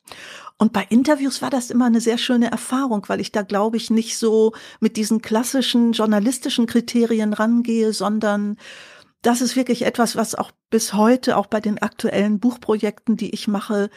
Und 0.57 0.73
bei 0.73 0.85
Interviews 0.89 1.41
war 1.41 1.49
das 1.49 1.69
immer 1.69 1.85
eine 1.85 2.01
sehr 2.01 2.17
schöne 2.17 2.51
Erfahrung, 2.51 3.05
weil 3.07 3.21
ich 3.21 3.31
da, 3.31 3.43
glaube 3.43 3.77
ich, 3.77 3.89
nicht 3.89 4.17
so 4.17 4.51
mit 4.81 4.97
diesen 4.97 5.21
klassischen 5.21 5.93
journalistischen 5.93 6.65
Kriterien 6.65 7.31
rangehe, 7.31 7.93
sondern 7.93 8.57
das 9.21 9.39
ist 9.39 9.55
wirklich 9.55 9.83
etwas, 9.85 10.17
was 10.17 10.35
auch 10.35 10.51
bis 10.69 10.93
heute, 10.93 11.37
auch 11.37 11.47
bei 11.47 11.61
den 11.61 11.81
aktuellen 11.81 12.41
Buchprojekten, 12.41 13.15
die 13.15 13.29
ich 13.29 13.47
mache, 13.47 13.89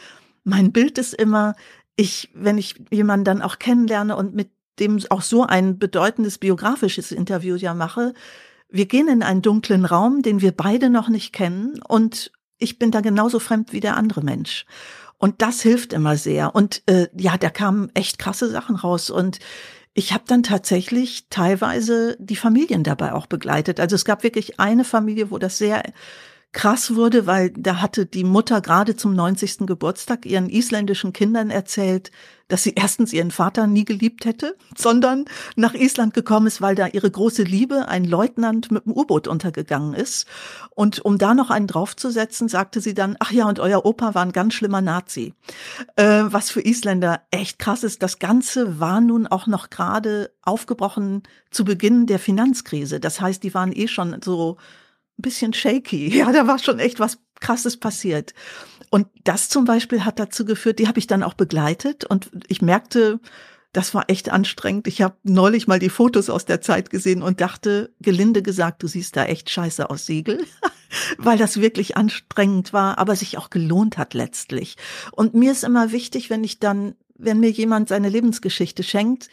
mein 0.43 0.71
Bild 0.71 0.97
ist 0.97 1.13
immer, 1.13 1.55
ich, 1.99 2.29
wenn 2.33 2.57
ich 2.57 2.75
jemanden 2.91 3.25
dann 3.25 3.41
auch 3.41 3.59
kennenlerne 3.59 4.15
und 4.15 4.33
mit 4.33 4.49
dem 4.79 4.99
auch 5.09 5.21
so 5.21 5.43
ein 5.43 5.77
bedeutendes 5.77 6.37
biografisches 6.37 7.11
Interview 7.11 7.57
ja 7.57 7.73
mache, 7.73 8.13
wir 8.69 8.85
gehen 8.85 9.09
in 9.09 9.21
einen 9.21 9.41
dunklen 9.41 9.83
Raum, 9.83 10.21
den 10.21 10.39
wir 10.39 10.53
beide 10.53 10.89
noch 10.89 11.09
nicht 11.09 11.33
kennen 11.33 11.81
und 11.85 12.31
ich 12.57 12.79
bin 12.79 12.91
da 12.91 13.01
genauso 13.01 13.39
fremd 13.39 13.73
wie 13.73 13.81
der 13.81 13.97
andere 13.97 14.21
Mensch. 14.21 14.65
Und 15.17 15.41
das 15.41 15.61
hilft 15.61 15.91
immer 15.91 16.15
sehr. 16.15 16.55
Und 16.55 16.83
äh, 16.85 17.07
ja, 17.17 17.37
da 17.37 17.49
kamen 17.49 17.91
echt 17.93 18.19
krasse 18.19 18.49
Sachen 18.49 18.77
raus. 18.77 19.09
Und 19.09 19.39
ich 19.93 20.13
habe 20.13 20.23
dann 20.27 20.43
tatsächlich 20.43 21.27
teilweise 21.29 22.15
die 22.19 22.37
Familien 22.37 22.83
dabei 22.83 23.13
auch 23.13 23.27
begleitet. 23.27 23.81
Also 23.81 23.95
es 23.95 24.05
gab 24.05 24.23
wirklich 24.23 24.59
eine 24.59 24.85
Familie, 24.85 25.31
wo 25.31 25.37
das 25.37 25.57
sehr 25.57 25.83
krass 26.51 26.95
wurde, 26.95 27.27
weil 27.27 27.51
da 27.51 27.79
hatte 27.79 28.05
die 28.05 28.23
Mutter 28.23 28.61
gerade 28.61 28.95
zum 28.95 29.13
90. 29.13 29.67
Geburtstag 29.67 30.25
ihren 30.25 30.49
isländischen 30.49 31.13
Kindern 31.13 31.51
erzählt, 31.51 32.11
dass 32.47 32.63
sie 32.63 32.73
erstens 32.75 33.13
ihren 33.13 33.29
Vater 33.29 33.67
nie 33.67 33.85
geliebt 33.85 34.25
hätte, 34.25 34.57
sondern 34.75 35.25
nach 35.55 35.75
Island 35.75 36.15
gekommen 36.15 36.47
ist, 36.47 36.59
weil 36.59 36.73
da 36.73 36.87
ihre 36.87 37.11
große 37.11 37.43
Liebe, 37.43 37.87
ein 37.87 38.03
Leutnant 38.03 38.71
mit 38.71 38.85
dem 38.85 38.93
U-Boot 38.93 39.27
untergegangen 39.27 39.93
ist. 39.93 40.27
Und 40.71 41.05
um 41.05 41.19
da 41.19 41.35
noch 41.35 41.51
einen 41.51 41.67
draufzusetzen, 41.67 42.47
sagte 42.47 42.81
sie 42.81 42.95
dann, 42.95 43.15
ach 43.19 43.31
ja, 43.31 43.47
und 43.47 43.59
euer 43.59 43.85
Opa 43.85 44.15
war 44.15 44.23
ein 44.23 44.31
ganz 44.31 44.55
schlimmer 44.55 44.81
Nazi. 44.81 45.35
Äh, 45.95 46.23
was 46.25 46.49
für 46.49 46.61
Isländer 46.61 47.21
echt 47.29 47.59
krass 47.59 47.83
ist. 47.83 48.01
Das 48.01 48.17
Ganze 48.17 48.79
war 48.79 48.99
nun 48.99 49.27
auch 49.27 49.45
noch 49.45 49.69
gerade 49.69 50.31
aufgebrochen 50.41 51.21
zu 51.51 51.63
Beginn 51.63 52.07
der 52.07 52.17
Finanzkrise. 52.17 52.99
Das 52.99 53.21
heißt, 53.21 53.43
die 53.43 53.53
waren 53.53 53.71
eh 53.71 53.87
schon 53.87 54.19
so 54.23 54.57
ein 55.19 55.21
bisschen 55.21 55.53
shaky. 55.53 56.09
Ja, 56.17 56.31
da 56.31 56.47
war 56.47 56.59
schon 56.59 56.79
echt 56.79 56.99
was 56.99 57.19
Krasses 57.39 57.77
passiert. 57.77 58.33
Und 58.89 59.07
das 59.23 59.49
zum 59.49 59.65
Beispiel 59.65 60.03
hat 60.03 60.19
dazu 60.19 60.45
geführt, 60.45 60.79
die 60.79 60.87
habe 60.87 60.99
ich 60.99 61.07
dann 61.07 61.23
auch 61.23 61.35
begleitet 61.35 62.05
und 62.05 62.31
ich 62.47 62.61
merkte, 62.61 63.19
das 63.71 63.93
war 63.93 64.05
echt 64.07 64.29
anstrengend. 64.31 64.87
Ich 64.87 65.03
habe 65.03 65.15
neulich 65.23 65.67
mal 65.67 65.77
die 65.77 65.89
Fotos 65.89 66.29
aus 66.31 66.45
der 66.45 66.59
Zeit 66.59 66.89
gesehen 66.89 67.21
und 67.21 67.39
dachte, 67.39 67.93
gelinde 68.01 68.41
gesagt, 68.41 68.81
du 68.81 68.87
siehst 68.87 69.15
da 69.15 69.25
echt 69.25 69.49
scheiße 69.51 69.89
aus 69.89 70.07
Siegel, 70.07 70.43
weil 71.19 71.37
das 71.37 71.61
wirklich 71.61 71.95
anstrengend 71.95 72.73
war, 72.73 72.97
aber 72.97 73.15
sich 73.15 73.37
auch 73.37 73.51
gelohnt 73.51 73.99
hat 73.99 74.15
letztlich. 74.15 74.75
Und 75.11 75.35
mir 75.35 75.51
ist 75.51 75.63
immer 75.63 75.91
wichtig, 75.91 76.31
wenn 76.31 76.43
ich 76.43 76.59
dann, 76.59 76.95
wenn 77.15 77.39
mir 77.39 77.51
jemand 77.51 77.89
seine 77.89 78.09
Lebensgeschichte 78.09 78.81
schenkt, 78.81 79.29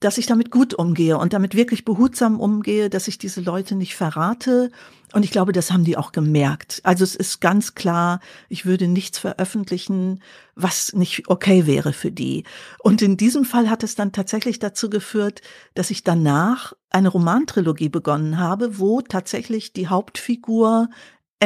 dass 0.00 0.18
ich 0.18 0.26
damit 0.26 0.50
gut 0.50 0.74
umgehe 0.74 1.16
und 1.16 1.32
damit 1.32 1.54
wirklich 1.54 1.84
behutsam 1.84 2.38
umgehe, 2.38 2.90
dass 2.90 3.08
ich 3.08 3.16
diese 3.18 3.40
Leute 3.40 3.74
nicht 3.74 3.96
verrate. 3.96 4.70
Und 5.14 5.24
ich 5.24 5.30
glaube, 5.30 5.52
das 5.52 5.72
haben 5.72 5.84
die 5.84 5.96
auch 5.96 6.12
gemerkt. 6.12 6.80
Also 6.82 7.02
es 7.02 7.14
ist 7.14 7.40
ganz 7.40 7.74
klar, 7.74 8.20
ich 8.50 8.66
würde 8.66 8.88
nichts 8.88 9.18
veröffentlichen, 9.18 10.20
was 10.54 10.92
nicht 10.92 11.28
okay 11.28 11.66
wäre 11.66 11.94
für 11.94 12.12
die. 12.12 12.44
Und 12.80 13.00
in 13.00 13.16
diesem 13.16 13.44
Fall 13.44 13.70
hat 13.70 13.82
es 13.82 13.94
dann 13.94 14.12
tatsächlich 14.12 14.58
dazu 14.58 14.90
geführt, 14.90 15.40
dass 15.74 15.90
ich 15.90 16.04
danach 16.04 16.74
eine 16.90 17.08
Romantrilogie 17.08 17.88
begonnen 17.88 18.38
habe, 18.38 18.78
wo 18.78 19.00
tatsächlich 19.00 19.72
die 19.72 19.88
Hauptfigur 19.88 20.88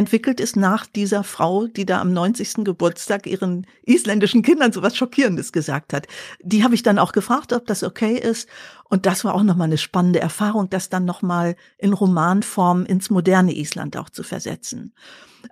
entwickelt 0.00 0.40
ist 0.40 0.57
nach 0.57 0.87
dieser 0.87 1.23
Frau, 1.23 1.66
die 1.66 1.85
da 1.85 2.00
am 2.00 2.11
90. 2.12 2.64
Geburtstag 2.64 3.26
ihren 3.26 3.66
isländischen 3.83 4.40
Kindern 4.40 4.73
so 4.73 4.80
was 4.83 4.97
Schockierendes 4.97 5.52
gesagt 5.52 5.92
hat. 5.92 6.07
Die 6.42 6.64
habe 6.64 6.75
ich 6.75 6.83
dann 6.83 6.99
auch 6.99 7.12
gefragt, 7.12 7.52
ob 7.52 7.66
das 7.66 7.83
okay 7.83 8.16
ist. 8.16 8.49
Und 8.85 9.04
das 9.04 9.25
war 9.25 9.35
auch 9.35 9.42
nochmal 9.42 9.66
eine 9.66 9.76
spannende 9.76 10.19
Erfahrung, 10.19 10.71
das 10.71 10.88
dann 10.88 11.04
nochmal 11.04 11.54
in 11.76 11.92
Romanform 11.92 12.87
ins 12.87 13.11
moderne 13.11 13.54
Island 13.54 13.99
auch 13.99 14.09
zu 14.09 14.23
versetzen. 14.23 14.95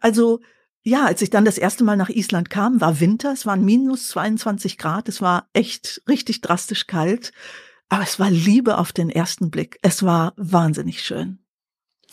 Also, 0.00 0.40
ja, 0.82 1.04
als 1.04 1.20
ich 1.20 1.28
dann 1.28 1.44
das 1.44 1.58
erste 1.58 1.84
Mal 1.84 1.98
nach 1.98 2.08
Island 2.08 2.48
kam, 2.48 2.80
war 2.80 3.00
Winter, 3.00 3.32
es 3.32 3.44
waren 3.44 3.66
minus 3.66 4.08
22 4.08 4.78
Grad, 4.78 5.10
es 5.10 5.20
war 5.20 5.46
echt 5.52 6.02
richtig 6.08 6.40
drastisch 6.40 6.86
kalt, 6.86 7.32
aber 7.90 8.02
es 8.02 8.18
war 8.18 8.30
Liebe 8.30 8.78
auf 8.78 8.92
den 8.92 9.10
ersten 9.10 9.50
Blick. 9.50 9.78
Es 9.82 10.02
war 10.02 10.32
wahnsinnig 10.38 11.02
schön. 11.02 11.40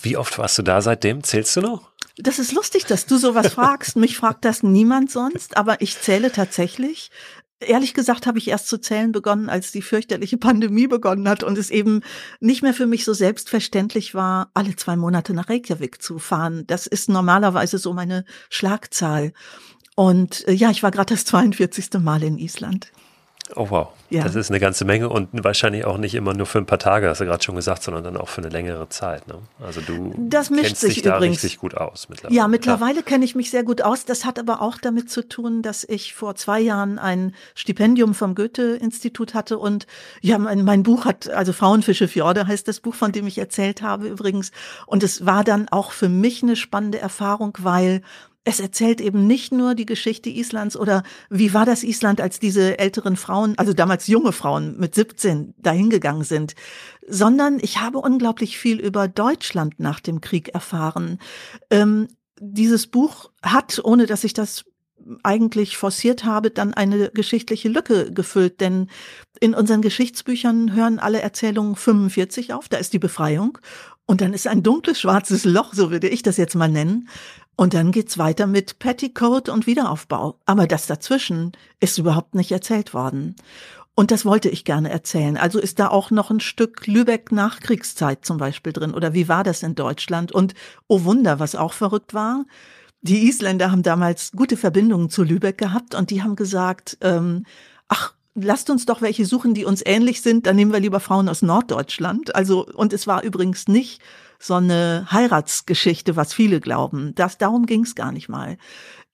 Wie 0.01 0.17
oft 0.17 0.37
warst 0.37 0.57
du 0.57 0.63
da 0.63 0.81
seitdem? 0.81 1.23
Zählst 1.23 1.55
du 1.55 1.61
noch? 1.61 1.94
Das 2.17 2.39
ist 2.39 2.53
lustig, 2.53 2.85
dass 2.85 3.05
du 3.05 3.17
sowas 3.17 3.53
fragst. 3.53 3.97
Mich 3.97 4.17
fragt 4.17 4.45
das 4.45 4.63
niemand 4.63 5.11
sonst, 5.11 5.57
aber 5.57 5.81
ich 5.81 5.99
zähle 5.99 6.31
tatsächlich. 6.31 7.11
Ehrlich 7.59 7.93
gesagt 7.93 8.27
habe 8.27 8.37
ich 8.37 8.47
erst 8.49 8.67
zu 8.67 8.77
zählen 8.77 9.11
begonnen, 9.11 9.49
als 9.49 9.71
die 9.71 9.81
fürchterliche 9.81 10.37
Pandemie 10.37 10.87
begonnen 10.87 11.27
hat 11.27 11.43
und 11.43 11.57
es 11.57 11.69
eben 11.69 12.01
nicht 12.39 12.61
mehr 12.61 12.73
für 12.73 12.85
mich 12.85 13.05
so 13.05 13.13
selbstverständlich 13.13 14.13
war, 14.13 14.51
alle 14.53 14.75
zwei 14.75 14.95
Monate 14.95 15.33
nach 15.33 15.49
Reykjavik 15.49 16.01
zu 16.01 16.19
fahren. 16.19 16.65
Das 16.67 16.85
ist 16.85 17.09
normalerweise 17.09 17.77
so 17.77 17.93
meine 17.93 18.25
Schlagzahl. 18.49 19.33
Und 19.95 20.47
äh, 20.47 20.53
ja, 20.53 20.69
ich 20.69 20.83
war 20.83 20.91
gerade 20.91 21.13
das 21.13 21.25
42. 21.25 22.01
Mal 22.01 22.23
in 22.23 22.37
Island. 22.37 22.91
Oh 23.53 23.67
wow, 23.69 23.89
ja. 24.09 24.23
das 24.23 24.33
ist 24.33 24.49
eine 24.49 24.59
ganze 24.59 24.85
Menge 24.85 25.07
und 25.07 25.29
wahrscheinlich 25.43 25.85
auch 25.85 25.99
nicht 25.99 26.15
immer 26.15 26.33
nur 26.33 26.47
für 26.47 26.57
ein 26.57 26.65
paar 26.65 26.79
Tage, 26.79 27.07
hast 27.07 27.21
du 27.21 27.25
gerade 27.25 27.43
schon 27.43 27.55
gesagt, 27.55 27.83
sondern 27.83 28.03
dann 28.03 28.17
auch 28.17 28.27
für 28.27 28.41
eine 28.41 28.49
längere 28.49 28.89
Zeit. 28.89 29.27
Ne? 29.27 29.35
Also 29.63 29.81
du 29.81 30.15
das 30.17 30.49
kennst 30.49 30.81
dich 30.81 31.03
da 31.03 31.17
übrigens. 31.17 31.43
richtig 31.43 31.59
gut 31.59 31.75
aus 31.75 32.09
mittlerweile. 32.09 32.35
Ja, 32.35 32.47
mittlerweile 32.47 33.03
kenne 33.03 33.23
ich 33.23 33.35
mich 33.35 33.51
sehr 33.51 33.63
gut 33.63 33.83
aus. 33.83 34.05
Das 34.05 34.25
hat 34.25 34.39
aber 34.39 34.63
auch 34.63 34.79
damit 34.79 35.11
zu 35.11 35.27
tun, 35.27 35.61
dass 35.61 35.83
ich 35.83 36.15
vor 36.15 36.33
zwei 36.33 36.59
Jahren 36.59 36.97
ein 36.97 37.35
Stipendium 37.53 38.15
vom 38.15 38.33
Goethe-Institut 38.33 39.35
hatte 39.35 39.59
und 39.59 39.85
ja, 40.21 40.39
mein, 40.39 40.65
mein 40.65 40.81
Buch 40.81 41.05
hat, 41.05 41.29
also 41.29 41.53
Frauenfische 41.53 42.07
Fjorde 42.07 42.47
heißt 42.47 42.67
das 42.67 42.79
Buch, 42.79 42.95
von 42.95 43.11
dem 43.11 43.27
ich 43.27 43.37
erzählt 43.37 43.83
habe 43.83 44.07
übrigens. 44.07 44.51
Und 44.87 45.03
es 45.03 45.23
war 45.27 45.43
dann 45.43 45.67
auch 45.69 45.91
für 45.91 46.09
mich 46.09 46.41
eine 46.41 46.55
spannende 46.55 46.99
Erfahrung, 46.99 47.55
weil 47.59 48.01
es 48.45 48.59
erzählt 48.59 49.01
eben 49.01 49.27
nicht 49.27 49.51
nur 49.51 49.73
die 49.73 49.87
Geschichte 49.87 50.29
Islands 50.29 50.77
oder 50.77 51.03
wie 51.29 51.53
war 51.53 51.65
das 51.65 51.83
Island, 51.83 52.21
als 52.21 52.39
diese 52.39 52.77
älteren 52.77 53.17
Frauen, 53.17 53.57
also 53.57 53.73
damals 53.73 54.07
junge 54.07 54.31
Frauen 54.31 54.77
mit 54.77 54.93
17 54.95 55.55
dahingegangen 55.57 56.23
sind, 56.23 56.53
sondern 57.07 57.57
ich 57.59 57.81
habe 57.81 57.97
unglaublich 57.97 58.57
viel 58.57 58.79
über 58.79 59.07
Deutschland 59.07 59.79
nach 59.79 59.99
dem 59.99 60.21
Krieg 60.21 60.49
erfahren. 60.49 61.19
Ähm, 61.71 62.07
dieses 62.39 62.87
Buch 62.87 63.31
hat, 63.41 63.81
ohne 63.83 64.05
dass 64.05 64.23
ich 64.23 64.33
das 64.33 64.65
eigentlich 65.23 65.77
forciert 65.77 66.23
habe, 66.23 66.51
dann 66.51 66.73
eine 66.73 67.09
geschichtliche 67.11 67.69
Lücke 67.69 68.11
gefüllt. 68.11 68.61
Denn 68.61 68.89
in 69.39 69.53
unseren 69.53 69.81
Geschichtsbüchern 69.81 70.73
hören 70.73 70.99
alle 70.99 71.21
Erzählungen 71.21 71.75
45 71.75 72.53
auf, 72.53 72.69
da 72.69 72.77
ist 72.77 72.93
die 72.93 72.99
Befreiung. 72.99 73.57
Und 74.07 74.21
dann 74.21 74.33
ist 74.33 74.47
ein 74.47 74.61
dunkles, 74.61 74.99
schwarzes 74.99 75.45
Loch, 75.45 75.73
so 75.73 75.89
würde 75.91 76.07
ich 76.07 76.21
das 76.21 76.37
jetzt 76.37 76.55
mal 76.55 76.69
nennen. 76.69 77.09
Und 77.55 77.73
dann 77.73 77.91
geht's 77.91 78.17
weiter 78.17 78.47
mit 78.47 78.79
Petticoat 78.79 79.49
und 79.49 79.67
Wiederaufbau. 79.67 80.39
Aber 80.45 80.67
das 80.67 80.87
dazwischen 80.87 81.53
ist 81.79 81.97
überhaupt 81.97 82.35
nicht 82.35 82.51
erzählt 82.51 82.93
worden. 82.93 83.35
Und 83.95 84.11
das 84.11 84.25
wollte 84.25 84.49
ich 84.49 84.65
gerne 84.65 84.89
erzählen. 84.89 85.37
Also 85.37 85.57
ist 85.59 85.79
da 85.79 85.87
auch 85.87 86.11
noch 86.11 86.29
ein 86.29 86.41
Stück 86.41 86.85
Lübeck 86.85 87.31
Nachkriegszeit 87.31 88.25
zum 88.25 88.37
Beispiel 88.37 88.73
drin. 88.73 88.93
Oder 88.93 89.13
wie 89.13 89.29
war 89.29 89.45
das 89.45 89.63
in 89.63 89.73
Deutschland? 89.73 90.33
Und 90.33 90.53
oh 90.87 91.05
Wunder, 91.05 91.39
was 91.39 91.55
auch 91.55 91.71
verrückt 91.71 92.13
war. 92.13 92.45
Die 93.01 93.27
Isländer 93.27 93.71
haben 93.71 93.83
damals 93.83 94.31
gute 94.33 94.57
Verbindungen 94.57 95.09
zu 95.09 95.23
Lübeck 95.23 95.57
gehabt 95.57 95.95
und 95.95 96.09
die 96.09 96.23
haben 96.23 96.35
gesagt, 96.35 96.97
ähm, 97.01 97.45
ach, 97.87 98.15
lasst 98.33 98.69
uns 98.69 98.85
doch 98.85 99.01
welche 99.01 99.25
suchen, 99.25 99.53
die 99.53 99.63
uns 99.63 99.81
ähnlich 99.85 100.21
sind, 100.21 100.45
dann 100.45 100.55
nehmen 100.55 100.73
wir 100.73 100.79
lieber 100.79 100.99
Frauen 100.99 101.29
aus 101.29 101.41
Norddeutschland. 101.41 102.35
Also, 102.35 102.65
und 102.65 102.93
es 102.93 103.07
war 103.07 103.23
übrigens 103.23 103.67
nicht 103.67 104.01
so 104.39 104.55
eine 104.55 105.07
Heiratsgeschichte, 105.11 106.15
was 106.15 106.33
viele 106.33 106.59
glauben. 106.59 107.13
Das, 107.15 107.37
darum 107.37 107.65
ging 107.65 107.83
es 107.83 107.95
gar 107.95 108.11
nicht 108.11 108.29
mal. 108.29 108.57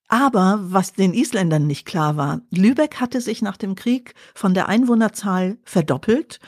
Aber 0.08 0.60
was 0.62 0.94
den 0.94 1.14
Isländern 1.14 1.68
nicht 1.68 1.86
klar 1.86 2.18
war, 2.18 2.42
Lübeck 2.50 3.00
hatte 3.00 3.22
sich 3.22 3.42
nach 3.42 3.56
dem 3.56 3.76
Krieg 3.76 4.14
von 4.36 4.54
der 4.54 4.68
Einwohnerzahl 4.68 5.58
verdoppelt 5.64 6.40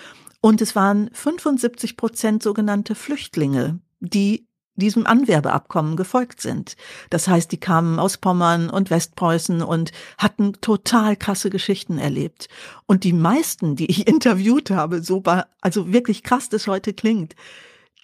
und 0.41 0.61
es 0.61 0.75
waren 0.75 1.09
75 1.13 1.95
Prozent 1.95 2.43
sogenannte 2.43 2.95
Flüchtlinge, 2.95 3.79
die 4.01 4.45
diesem 4.75 5.05
Anwerbeabkommen 5.05 5.95
gefolgt 5.95 6.41
sind. 6.41 6.75
Das 7.09 7.29
heißt, 7.29 7.51
die 7.51 7.59
kamen 7.59 7.99
aus 7.99 8.17
Pommern 8.17 8.69
und 8.69 8.89
Westpreußen 8.89 9.61
und 9.61 9.91
hatten 10.17 10.53
total 10.59 11.15
krasse 11.15 11.49
Geschichten 11.49 11.97
erlebt. 11.97 12.49
Und 12.87 13.03
die 13.03 13.13
meisten, 13.13 13.75
die 13.75 13.89
ich 13.89 14.07
interviewt 14.09 14.71
habe, 14.71 15.01
so 15.01 15.23
also 15.61 15.93
wirklich 15.93 16.23
krass 16.23 16.49
das 16.49 16.67
heute 16.67 16.93
klingt, 16.93 17.35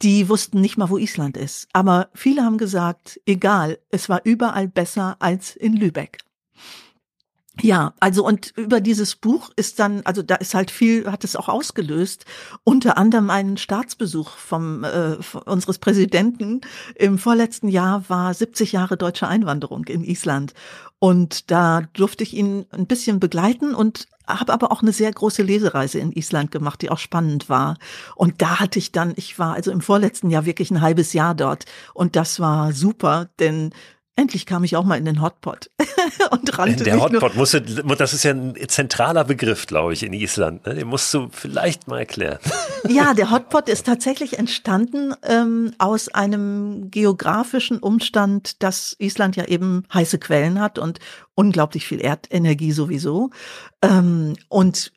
die 0.02 0.30
wussten 0.30 0.62
nicht 0.62 0.78
mal, 0.78 0.90
wo 0.90 0.98
Island 0.98 1.38
ist. 1.38 1.68
Aber 1.74 2.10
viele 2.14 2.44
haben 2.44 2.58
gesagt, 2.58 3.20
egal, 3.26 3.80
es 3.90 4.10
war 4.10 4.22
überall 4.24 4.68
besser 4.68 5.18
als 5.20 5.56
in 5.56 5.74
Lübeck. 5.74 6.20
Ja, 7.62 7.94
also 8.00 8.26
und 8.26 8.54
über 8.56 8.82
dieses 8.82 9.16
Buch 9.16 9.50
ist 9.56 9.80
dann, 9.80 10.02
also 10.06 10.22
da 10.22 10.36
ist 10.36 10.54
halt 10.54 10.72
viel, 10.72 11.10
hat 11.12 11.24
es 11.24 11.36
auch 11.36 11.50
ausgelöst, 11.50 12.26
unter 12.64 12.98
anderem 12.98 13.30
einen 13.30 13.58
Staatsbesuch 13.58 14.30
vom 14.30 14.84
äh, 14.84 15.18
unseres 15.46 15.80
Präsidenten. 15.80 16.62
Im 16.96 17.18
vorletzten 17.18 17.68
Jahr 17.68 18.04
war 18.08 18.34
70 18.34 18.72
Jahre 18.72 18.98
deutsche 18.98 19.28
Einwanderung 19.28 19.86
in 19.86 20.04
Island. 20.04 20.54
Und 21.00 21.50
da 21.50 21.82
durfte 21.94 22.24
ich 22.24 22.34
ihn 22.34 22.66
ein 22.72 22.86
bisschen 22.86 23.20
begleiten 23.20 23.74
und 23.74 24.08
habe 24.28 24.54
aber 24.54 24.72
auch 24.72 24.82
eine 24.82 24.92
sehr 24.92 25.12
große 25.12 25.42
Lesereise 25.42 26.00
in 26.00 26.12
Island 26.12 26.52
gemacht, 26.52 26.82
die 26.82 26.92
auch 26.92 26.98
spannend 26.98 27.50
war. 27.50 27.78
Und 28.16 28.42
da 28.42 28.60
hatte 28.60 28.80
ich 28.80 28.92
dann, 28.92 29.14
ich 29.16 29.40
war 29.40 29.54
also 29.54 29.72
im 29.72 29.82
vorletzten 29.82 30.30
Jahr 30.30 30.46
wirklich 30.46 30.72
ein 30.72 30.82
halbes 30.82 31.14
Jahr 31.14 31.36
dort. 31.36 31.66
Und 31.94 32.16
das 32.16 32.40
war 32.40 32.74
super, 32.74 33.30
denn 33.40 33.72
Endlich 34.20 34.46
kam 34.46 34.66
ich 34.66 34.76
auch 34.76 34.84
mal 34.84 34.98
in 34.98 35.06
den 35.06 35.22
Hotpot 35.22 35.72
und 36.32 36.60
rannte. 36.60 36.84
Der 36.84 37.00
Hotpot 37.00 37.38
musste, 37.38 37.62
das 37.62 38.14
ist 38.14 38.24
ja 38.24 38.32
ein 38.32 38.54
zentraler 38.68 39.24
Begriff, 39.24 39.66
glaube 39.66 39.94
ich, 39.94 40.04
in 40.04 40.12
Island. 40.12 40.66
Ne? 40.66 40.76
Den 40.76 40.88
musst 40.88 41.14
du 41.14 41.30
vielleicht 41.32 41.88
mal 41.88 42.00
erklären. 42.00 42.40
Ja, 42.88 43.14
der 43.14 43.30
Hotpot 43.32 43.68
ist 43.68 43.86
tatsächlich 43.86 44.40
entstanden 44.40 45.14
ähm, 45.24 45.74
aus 45.80 46.08
einem 46.08 46.90
geografischen 46.90 47.80
Umstand, 47.80 48.64
dass 48.64 48.96
Island 49.00 49.36
ja 49.36 49.46
eben 49.46 49.84
heiße 49.94 50.18
Quellen 50.18 50.62
hat 50.62 50.80
und 50.80 51.00
unglaublich 51.36 51.86
viel 51.86 52.00
Erdenergie 52.00 52.72
sowieso. 52.72 53.32
Ähm, 53.82 54.36
und 54.48 54.94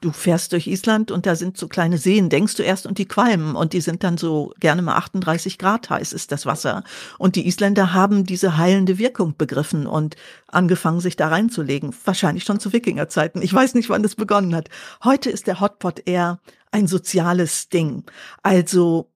du 0.00 0.10
fährst 0.12 0.52
durch 0.52 0.66
Island 0.66 1.10
und 1.10 1.26
da 1.26 1.36
sind 1.36 1.58
so 1.58 1.68
kleine 1.68 1.98
Seen, 1.98 2.30
denkst 2.30 2.56
du 2.56 2.62
erst, 2.62 2.86
und 2.86 2.96
die 2.96 3.04
qualmen 3.04 3.56
und 3.56 3.74
die 3.74 3.82
sind 3.82 4.02
dann 4.02 4.16
so 4.16 4.54
gerne 4.58 4.80
mal 4.80 4.96
38 4.96 5.58
Grad 5.58 5.90
heiß 5.90 6.12
ist 6.12 6.32
das 6.32 6.46
Wasser. 6.46 6.82
Und 7.18 7.36
die 7.36 7.46
Isländer 7.46 7.92
haben 7.92 8.24
diese 8.24 8.56
heilende 8.56 8.98
Wirkung 8.98 9.34
begriffen 9.36 9.86
und 9.86 10.16
angefangen, 10.48 11.00
sich 11.00 11.16
da 11.16 11.28
reinzulegen. 11.28 11.94
Wahrscheinlich 12.04 12.44
schon 12.44 12.60
zu 12.60 12.72
Wikingerzeiten. 12.72 13.42
Ich 13.42 13.52
weiß 13.52 13.74
nicht, 13.74 13.90
wann 13.90 14.02
das 14.02 14.14
begonnen 14.14 14.54
hat. 14.54 14.70
Heute 15.04 15.28
ist 15.30 15.46
der 15.46 15.60
Hotpot 15.60 16.02
eher 16.06 16.40
ein 16.70 16.86
soziales 16.86 17.68
Ding. 17.68 18.04
Also 18.42 19.10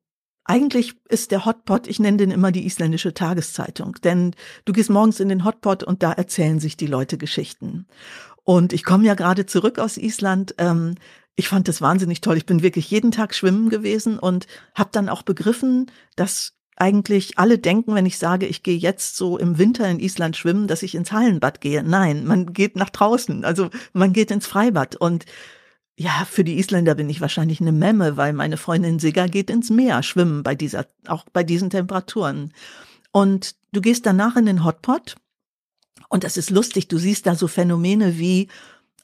eigentlich 0.44 0.94
ist 1.08 1.30
der 1.30 1.46
Hotpot, 1.46 1.86
ich 1.86 1.98
nenne 1.98 2.18
den 2.18 2.30
immer 2.30 2.52
die 2.52 2.66
isländische 2.66 3.14
Tageszeitung, 3.14 3.96
denn 4.04 4.34
du 4.66 4.74
gehst 4.74 4.90
morgens 4.90 5.18
in 5.18 5.30
den 5.30 5.44
Hotpot 5.44 5.82
und 5.82 6.02
da 6.02 6.12
erzählen 6.12 6.60
sich 6.60 6.76
die 6.76 6.86
Leute 6.86 7.16
Geschichten. 7.16 7.86
Und 8.44 8.72
ich 8.72 8.84
komme 8.84 9.06
ja 9.06 9.14
gerade 9.14 9.46
zurück 9.46 9.78
aus 9.78 9.96
Island. 9.96 10.54
Ähm, 10.58 10.94
ich 11.36 11.48
fand 11.48 11.66
das 11.66 11.80
wahnsinnig 11.80 12.20
toll. 12.20 12.36
Ich 12.36 12.46
bin 12.46 12.62
wirklich 12.62 12.90
jeden 12.90 13.10
Tag 13.10 13.34
schwimmen 13.34 13.70
gewesen 13.70 14.18
und 14.18 14.46
habe 14.74 14.90
dann 14.92 15.08
auch 15.08 15.22
begriffen, 15.22 15.90
dass 16.14 16.52
eigentlich 16.76 17.38
alle 17.38 17.58
denken, 17.58 17.94
wenn 17.94 18.06
ich 18.06 18.18
sage, 18.18 18.46
ich 18.46 18.62
gehe 18.62 18.76
jetzt 18.76 19.16
so 19.16 19.38
im 19.38 19.58
Winter 19.58 19.88
in 19.88 20.00
Island 20.00 20.36
schwimmen, 20.36 20.66
dass 20.66 20.82
ich 20.82 20.94
ins 20.94 21.12
Hallenbad 21.12 21.60
gehe. 21.60 21.82
Nein, 21.82 22.24
man 22.26 22.52
geht 22.52 22.76
nach 22.76 22.90
draußen, 22.90 23.44
also 23.44 23.70
man 23.92 24.12
geht 24.12 24.30
ins 24.30 24.46
Freibad 24.46 24.96
und 24.96 25.24
ja, 25.96 26.26
für 26.28 26.42
die 26.42 26.58
Isländer 26.58 26.96
bin 26.96 27.08
ich 27.08 27.20
wahrscheinlich 27.20 27.60
eine 27.60 27.70
Memme, 27.70 28.16
weil 28.16 28.32
meine 28.32 28.56
Freundin 28.56 28.98
Sigga 28.98 29.28
geht 29.28 29.48
ins 29.48 29.70
Meer 29.70 30.02
schwimmen 30.02 30.42
bei 30.42 30.56
dieser, 30.56 30.86
auch 31.06 31.24
bei 31.32 31.44
diesen 31.44 31.70
Temperaturen. 31.70 32.52
Und 33.12 33.54
du 33.72 33.80
gehst 33.80 34.04
danach 34.04 34.34
in 34.34 34.46
den 34.46 34.64
Hotpot 34.64 35.14
und 36.08 36.24
das 36.24 36.36
ist 36.36 36.50
lustig, 36.50 36.88
du 36.88 36.98
siehst 36.98 37.26
da 37.26 37.34
so 37.34 37.48
Phänomene 37.48 38.18
wie 38.18 38.48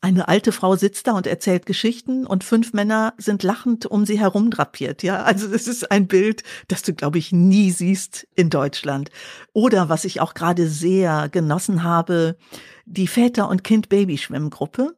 eine 0.02 0.28
alte 0.28 0.50
Frau 0.52 0.76
sitzt 0.76 1.07
da 1.07 1.12
und 1.12 1.26
erzählt 1.26 1.66
Geschichten 1.66 2.26
und 2.26 2.42
fünf 2.42 2.73
Männer 2.73 3.12
sind 3.19 3.42
lachend 3.42 3.85
um 3.85 4.07
sie 4.07 4.19
herum 4.19 4.50
drapiert. 4.50 5.02
Ja, 5.02 5.23
also 5.25 5.49
das 5.49 5.66
ist 5.66 5.90
ein 5.90 6.07
Bild, 6.07 6.42
das 6.69 6.83
du, 6.83 6.95
glaube 6.95 7.19
ich, 7.19 7.33
nie 7.33 7.71
siehst 7.71 8.26
in 8.35 8.49
Deutschland. 8.49 9.11
Oder 9.52 9.90
was 9.90 10.07
ich 10.07 10.21
auch 10.23 10.33
gerade 10.33 10.69
sehr 10.69 11.28
genossen 11.28 11.83
habe, 11.83 12.38
die 12.87 13.09
Väter- 13.09 13.50
und 13.50 13.62
Kind-Baby-Schwimmgruppe. 13.62 14.97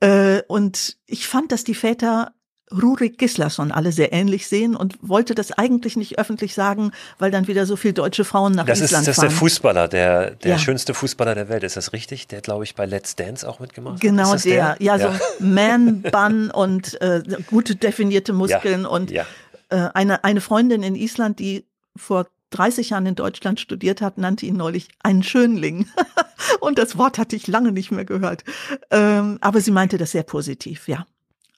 Äh, 0.00 0.40
und 0.48 0.96
ich 1.06 1.28
fand, 1.28 1.52
dass 1.52 1.64
die 1.64 1.74
Väter 1.74 2.32
Rurik 2.72 3.18
Gislason 3.18 3.72
alle 3.72 3.92
sehr 3.92 4.12
ähnlich 4.12 4.46
sehen 4.46 4.76
und 4.76 4.96
wollte 5.00 5.34
das 5.34 5.52
eigentlich 5.52 5.96
nicht 5.96 6.18
öffentlich 6.18 6.54
sagen, 6.54 6.92
weil 7.18 7.30
dann 7.30 7.46
wieder 7.48 7.66
so 7.66 7.76
viele 7.76 7.94
deutsche 7.94 8.24
Frauen 8.24 8.52
nach 8.52 8.66
das 8.66 8.80
Island 8.80 9.02
ist, 9.02 9.08
das 9.08 9.16
fahren. 9.16 9.26
ist 9.26 9.32
der 9.32 9.38
Fußballer, 9.38 9.88
der, 9.88 10.30
der 10.32 10.52
ja. 10.52 10.58
schönste 10.58 10.94
Fußballer 10.94 11.34
der 11.34 11.48
Welt. 11.48 11.62
Ist 11.62 11.76
das 11.76 11.92
richtig? 11.92 12.26
Der, 12.28 12.40
glaube 12.40 12.64
ich, 12.64 12.74
bei 12.74 12.86
Let's 12.86 13.16
Dance 13.16 13.48
auch 13.48 13.60
mitgemacht 13.60 14.00
genau 14.00 14.32
hat. 14.32 14.42
Genau 14.42 14.56
der. 14.56 14.76
der. 14.76 14.84
Ja, 14.84 14.98
so 14.98 15.08
Man-Bun 15.40 16.50
und 16.54 17.00
äh, 17.00 17.22
gute 17.46 17.76
definierte 17.76 18.32
Muskeln 18.32 18.82
ja. 18.82 18.88
und 18.88 19.10
ja. 19.10 19.26
Äh, 19.70 19.88
eine, 19.94 20.24
eine 20.24 20.40
Freundin 20.40 20.82
in 20.82 20.94
Island, 20.94 21.38
die 21.38 21.66
vor 21.96 22.26
30 22.50 22.90
Jahren 22.90 23.06
in 23.06 23.14
Deutschland 23.14 23.60
studiert 23.60 24.00
hat, 24.00 24.18
nannte 24.18 24.46
ihn 24.46 24.56
neulich 24.56 24.88
einen 25.02 25.22
Schönling. 25.22 25.86
und 26.60 26.78
das 26.78 26.96
Wort 26.96 27.18
hatte 27.18 27.36
ich 27.36 27.46
lange 27.46 27.72
nicht 27.72 27.90
mehr 27.90 28.04
gehört. 28.04 28.44
Ähm, 28.90 29.38
aber 29.40 29.60
sie 29.60 29.70
meinte 29.70 29.98
das 29.98 30.12
sehr 30.12 30.22
positiv, 30.22 30.88
ja. 30.88 31.06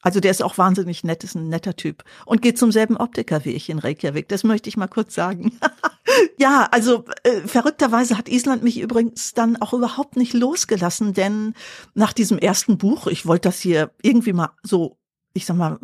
Also 0.03 0.21
der 0.21 0.31
ist 0.31 0.43
auch 0.43 0.59
wahnsinnig 0.59 1.05
nett, 1.05 1.25
ist 1.25 1.35
ein 1.35 1.49
netter 1.49 1.77
Typ 1.77 2.05
und 2.25 2.43
geht 2.43 2.59
zum 2.59 2.73
selben 2.73 2.97
Optiker 2.97 3.45
wie 3.45 3.51
ich 3.51 3.69
in 3.69 3.79
Reykjavik. 3.79 4.29
Das 4.29 4.45
möchte 4.45 4.69
ich 4.69 4.77
mal 4.77 4.89
kurz 4.89 5.15
sagen. 5.15 5.59
ja, 6.39 6.69
also 6.71 7.05
äh, 7.23 7.41
verrückterweise 7.47 8.17
hat 8.17 8.29
Island 8.29 8.63
mich 8.63 8.81
übrigens 8.81 9.35
dann 9.35 9.61
auch 9.61 9.73
überhaupt 9.73 10.17
nicht 10.17 10.33
losgelassen, 10.33 11.13
denn 11.13 11.55
nach 11.95 12.13
diesem 12.13 12.39
ersten 12.39 12.79
Buch, 12.79 13.07
ich 13.07 13.27
wollte 13.27 13.49
das 13.49 13.61
hier 13.61 13.91
irgendwie 14.03 14.33
mal 14.33 14.51
so, 14.63 14.97
ich 15.35 15.45
sag 15.45 15.57
mal, 15.57 15.79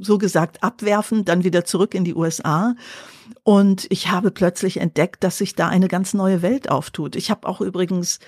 so 0.00 0.18
gesagt 0.18 0.62
abwerfen, 0.62 1.24
dann 1.24 1.44
wieder 1.44 1.64
zurück 1.64 1.94
in 1.94 2.04
die 2.04 2.14
USA. 2.14 2.74
Und 3.42 3.86
ich 3.90 4.10
habe 4.10 4.30
plötzlich 4.30 4.78
entdeckt, 4.78 5.22
dass 5.22 5.38
sich 5.38 5.54
da 5.54 5.68
eine 5.68 5.88
ganz 5.88 6.14
neue 6.14 6.42
Welt 6.42 6.70
auftut. 6.70 7.16
Ich 7.16 7.30
habe 7.30 7.46
auch 7.46 7.60
übrigens 7.60 8.18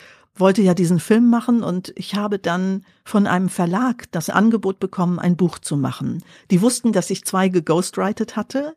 wollte 0.40 0.62
ja 0.62 0.74
diesen 0.74 1.00
Film 1.00 1.30
machen 1.30 1.62
und 1.62 1.92
ich 1.96 2.14
habe 2.14 2.38
dann 2.38 2.84
von 3.04 3.26
einem 3.26 3.48
Verlag 3.48 4.04
das 4.10 4.28
Angebot 4.28 4.80
bekommen, 4.80 5.18
ein 5.18 5.36
Buch 5.36 5.58
zu 5.58 5.76
machen. 5.76 6.22
Die 6.50 6.60
wussten, 6.60 6.92
dass 6.92 7.08
ich 7.10 7.24
zwei 7.24 7.48
geghostwritet 7.48 8.36
hatte. 8.36 8.76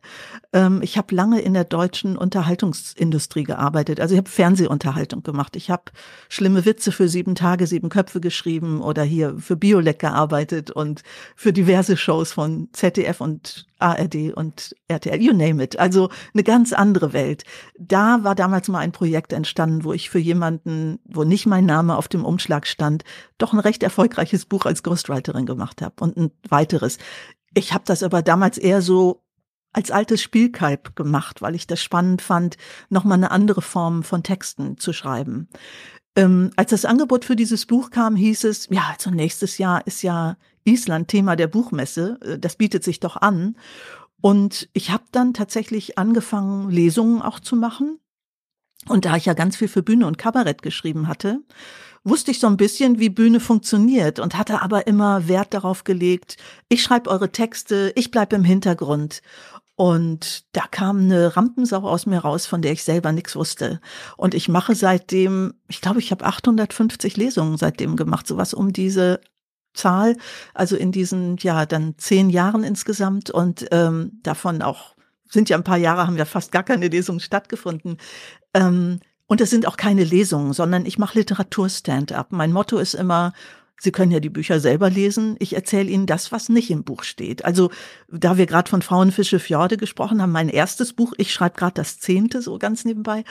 Ähm, 0.53 0.81
ich 0.81 0.97
habe 0.97 1.13
lange 1.13 1.41
in 1.41 1.53
der 1.53 1.65
deutschen 1.65 2.17
Unterhaltungsindustrie 2.17 3.43
gearbeitet. 3.43 3.99
Also 3.99 4.13
ich 4.15 4.19
habe 4.19 4.29
Fernsehunterhaltung 4.29 5.23
gemacht. 5.23 5.55
Ich 5.55 5.69
habe 5.69 5.83
schlimme 6.29 6.65
Witze 6.65 6.91
für 6.91 7.09
sieben 7.09 7.35
Tage, 7.35 7.67
sieben 7.67 7.89
Köpfe 7.89 8.21
geschrieben 8.21 8.81
oder 8.81 9.03
hier 9.03 9.35
für 9.37 9.57
Biolek 9.57 9.99
gearbeitet 9.99 10.71
und 10.71 11.03
für 11.35 11.51
diverse 11.51 11.97
Shows 11.97 12.31
von 12.31 12.69
ZDF 12.71 13.19
und 13.19 13.67
ARD 13.81 14.33
und 14.33 14.75
RTL, 14.87 15.21
you 15.21 15.33
name 15.33 15.63
it. 15.63 15.79
Also 15.79 16.09
eine 16.33 16.43
ganz 16.43 16.73
andere 16.73 17.13
Welt. 17.13 17.43
Da 17.77 18.23
war 18.23 18.35
damals 18.35 18.67
mal 18.67 18.79
ein 18.79 18.91
Projekt 18.91 19.33
entstanden, 19.33 19.83
wo 19.83 19.93
ich 19.93 20.09
für 20.09 20.19
jemanden, 20.19 20.99
wo 21.05 21.23
nicht 21.23 21.45
mein 21.45 21.65
Name 21.65 21.97
auf 21.97 22.07
dem 22.07 22.25
Umschlag 22.25 22.67
stand, 22.67 23.03
doch 23.37 23.53
ein 23.53 23.59
recht 23.59 23.83
erfolgreiches 23.83 24.45
Buch 24.45 24.65
als 24.65 24.83
Ghostwriterin 24.83 25.45
gemacht 25.45 25.81
habe 25.81 25.95
und 26.01 26.17
ein 26.17 26.31
weiteres. 26.47 26.97
Ich 27.53 27.73
habe 27.73 27.83
das 27.85 28.03
aber 28.03 28.21
damals 28.21 28.57
eher 28.57 28.81
so 28.81 29.23
als 29.73 29.91
altes 29.91 30.21
Spielkalb 30.21 30.95
gemacht, 30.95 31.41
weil 31.41 31.55
ich 31.55 31.67
das 31.67 31.81
spannend 31.81 32.21
fand, 32.21 32.57
nochmal 32.89 33.17
eine 33.17 33.31
andere 33.31 33.61
Form 33.61 34.03
von 34.03 34.23
Texten 34.23 34.77
zu 34.77 34.93
schreiben. 34.93 35.47
Ähm, 36.15 36.51
als 36.57 36.71
das 36.71 36.83
Angebot 36.83 37.23
für 37.23 37.37
dieses 37.37 37.65
Buch 37.65 37.89
kam, 37.89 38.17
hieß 38.17 38.43
es, 38.43 38.67
ja, 38.69 38.83
also 38.91 39.11
nächstes 39.11 39.57
Jahr 39.57 39.87
ist 39.87 40.01
ja 40.01 40.35
Island 40.63 41.07
Thema 41.07 41.35
der 41.35 41.47
Buchmesse. 41.47 42.19
Äh, 42.21 42.39
das 42.39 42.55
bietet 42.55 42.83
sich 42.83 42.99
doch 42.99 43.17
an. 43.17 43.55
Und 44.21 44.69
ich 44.73 44.91
habe 44.91 45.03
dann 45.11 45.33
tatsächlich 45.33 45.97
angefangen, 45.97 46.69
Lesungen 46.69 47.21
auch 47.21 47.39
zu 47.39 47.55
machen. 47.55 47.99
Und 48.87 49.05
da 49.05 49.15
ich 49.15 49.25
ja 49.25 49.33
ganz 49.33 49.57
viel 49.57 49.67
für 49.67 49.83
Bühne 49.83 50.07
und 50.07 50.17
Kabarett 50.17 50.61
geschrieben 50.61 51.07
hatte, 51.07 51.41
wusste 52.03 52.31
ich 52.31 52.39
so 52.39 52.47
ein 52.47 52.57
bisschen, 52.57 52.99
wie 52.99 53.09
Bühne 53.09 53.39
funktioniert 53.39 54.19
und 54.19 54.37
hatte 54.37 54.61
aber 54.61 54.87
immer 54.87 55.27
Wert 55.27 55.53
darauf 55.53 55.83
gelegt, 55.83 56.37
ich 56.67 56.81
schreibe 56.81 57.09
eure 57.09 57.31
Texte, 57.31 57.93
ich 57.95 58.09
bleib 58.09 58.33
im 58.33 58.43
Hintergrund. 58.43 59.21
Und 59.75 60.45
da 60.51 60.63
kam 60.69 60.99
eine 60.99 61.35
Rampensau 61.35 61.87
aus 61.87 62.05
mir 62.05 62.19
raus, 62.19 62.45
von 62.45 62.61
der 62.61 62.71
ich 62.71 62.83
selber 62.83 63.11
nichts 63.11 63.35
wusste. 63.35 63.81
Und 64.17 64.35
ich 64.35 64.47
mache 64.47 64.75
seitdem, 64.75 65.55
ich 65.67 65.81
glaube, 65.81 65.99
ich 65.99 66.11
habe 66.11 66.25
850 66.25 67.17
Lesungen 67.17 67.57
seitdem 67.57 67.95
gemacht, 67.95 68.27
sowas 68.27 68.53
um 68.53 68.73
diese 68.73 69.21
Zahl, 69.73 70.17
also 70.53 70.75
in 70.75 70.91
diesen, 70.91 71.37
ja, 71.37 71.65
dann 71.65 71.95
zehn 71.97 72.29
Jahren 72.29 72.63
insgesamt 72.63 73.29
und 73.29 73.67
ähm, 73.71 74.19
davon 74.23 74.61
auch 74.61 74.95
sind 75.29 75.49
ja 75.49 75.57
ein 75.57 75.63
paar 75.63 75.77
Jahre, 75.77 76.07
haben 76.07 76.17
ja 76.17 76.25
fast 76.25 76.51
gar 76.51 76.63
keine 76.63 76.87
Lesungen 76.89 77.21
stattgefunden. 77.21 77.97
Ähm, 78.53 78.99
und 79.27 79.39
es 79.39 79.49
sind 79.49 79.65
auch 79.65 79.77
keine 79.77 80.03
Lesungen, 80.03 80.51
sondern 80.51 80.85
ich 80.85 80.97
mache 80.97 81.17
Literatur-Stand-up. 81.17 82.33
Mein 82.33 82.51
Motto 82.51 82.77
ist 82.77 82.95
immer, 82.95 83.31
Sie 83.79 83.91
können 83.91 84.11
ja 84.11 84.19
die 84.19 84.29
Bücher 84.29 84.59
selber 84.59 84.91
lesen. 84.91 85.37
Ich 85.39 85.55
erzähle 85.55 85.89
Ihnen 85.89 86.05
das, 86.05 86.31
was 86.31 86.49
nicht 86.49 86.69
im 86.69 86.83
Buch 86.83 87.03
steht. 87.03 87.45
Also, 87.45 87.71
da 88.09 88.37
wir 88.37 88.45
gerade 88.45 88.69
von 88.69 88.83
Frauenfische 88.83 89.39
Fjorde 89.39 89.75
gesprochen 89.75 90.21
haben, 90.21 90.31
mein 90.31 90.49
erstes 90.49 90.93
Buch, 90.93 91.13
ich 91.17 91.33
schreibe 91.33 91.55
gerade 91.55 91.73
das 91.73 91.97
zehnte, 91.97 92.43
so 92.43 92.59
ganz 92.59 92.85
nebenbei, 92.85 93.23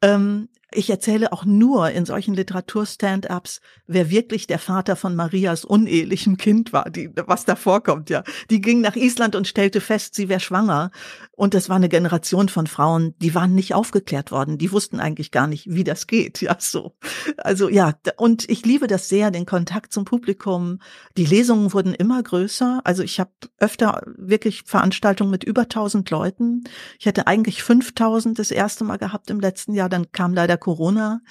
ähm, 0.00 0.50
ich 0.70 0.90
erzähle 0.90 1.32
auch 1.32 1.44
nur 1.46 1.90
in 1.90 2.04
solchen 2.04 2.34
Literatur-Stand-ups, 2.34 3.60
wer 3.86 4.10
wirklich 4.10 4.46
der 4.46 4.58
Vater 4.58 4.96
von 4.96 5.16
Marias 5.16 5.64
unehelichem 5.64 6.36
Kind 6.36 6.74
war, 6.74 6.90
die, 6.90 7.10
was 7.26 7.46
da 7.46 7.56
vorkommt, 7.56 8.10
ja. 8.10 8.22
Die 8.50 8.60
ging 8.60 8.82
nach 8.82 8.94
Island 8.94 9.34
und 9.34 9.48
stellte 9.48 9.80
fest, 9.80 10.14
sie 10.14 10.28
wäre 10.28 10.40
schwanger. 10.40 10.90
Und 11.32 11.54
das 11.54 11.70
war 11.70 11.76
eine 11.76 11.88
Generation 11.88 12.50
von 12.50 12.66
Frauen, 12.66 13.14
die 13.18 13.34
waren 13.34 13.54
nicht 13.54 13.74
aufgeklärt 13.74 14.30
worden. 14.30 14.58
Die 14.58 14.70
wussten 14.70 15.00
eigentlich 15.00 15.30
gar 15.30 15.46
nicht, 15.46 15.66
wie 15.70 15.84
das 15.84 16.06
geht, 16.06 16.42
ja, 16.42 16.56
so. 16.58 16.96
Also, 17.38 17.70
ja, 17.70 17.94
und 18.16 18.48
ich 18.50 18.66
liebe 18.66 18.88
das 18.88 19.08
sehr, 19.08 19.30
den 19.30 19.46
Kontakt 19.46 19.92
zum 19.92 20.04
Publikum. 20.04 20.80
Die 21.16 21.24
Lesungen 21.24 21.72
wurden 21.72 21.94
immer 21.94 22.22
größer. 22.22 22.82
Also, 22.84 23.02
ich 23.02 23.20
habe 23.20 23.30
öfter 23.58 24.02
wirklich 24.16 24.64
Veranstaltungen 24.66 25.30
mit 25.30 25.44
über 25.44 25.62
1000 25.62 26.10
Leuten. 26.10 26.64
Ich 26.98 27.06
hätte 27.06 27.26
eigentlich 27.26 27.62
5000 27.62 28.38
das 28.38 28.50
erste 28.50 28.84
Mal 28.84 28.98
gehabt 28.98 29.30
im 29.30 29.40
letzten 29.40 29.72
Jahr. 29.72 29.88
Dann 29.88 30.12
kam 30.12 30.34
leider 30.34 30.58
Corona. 30.68 31.22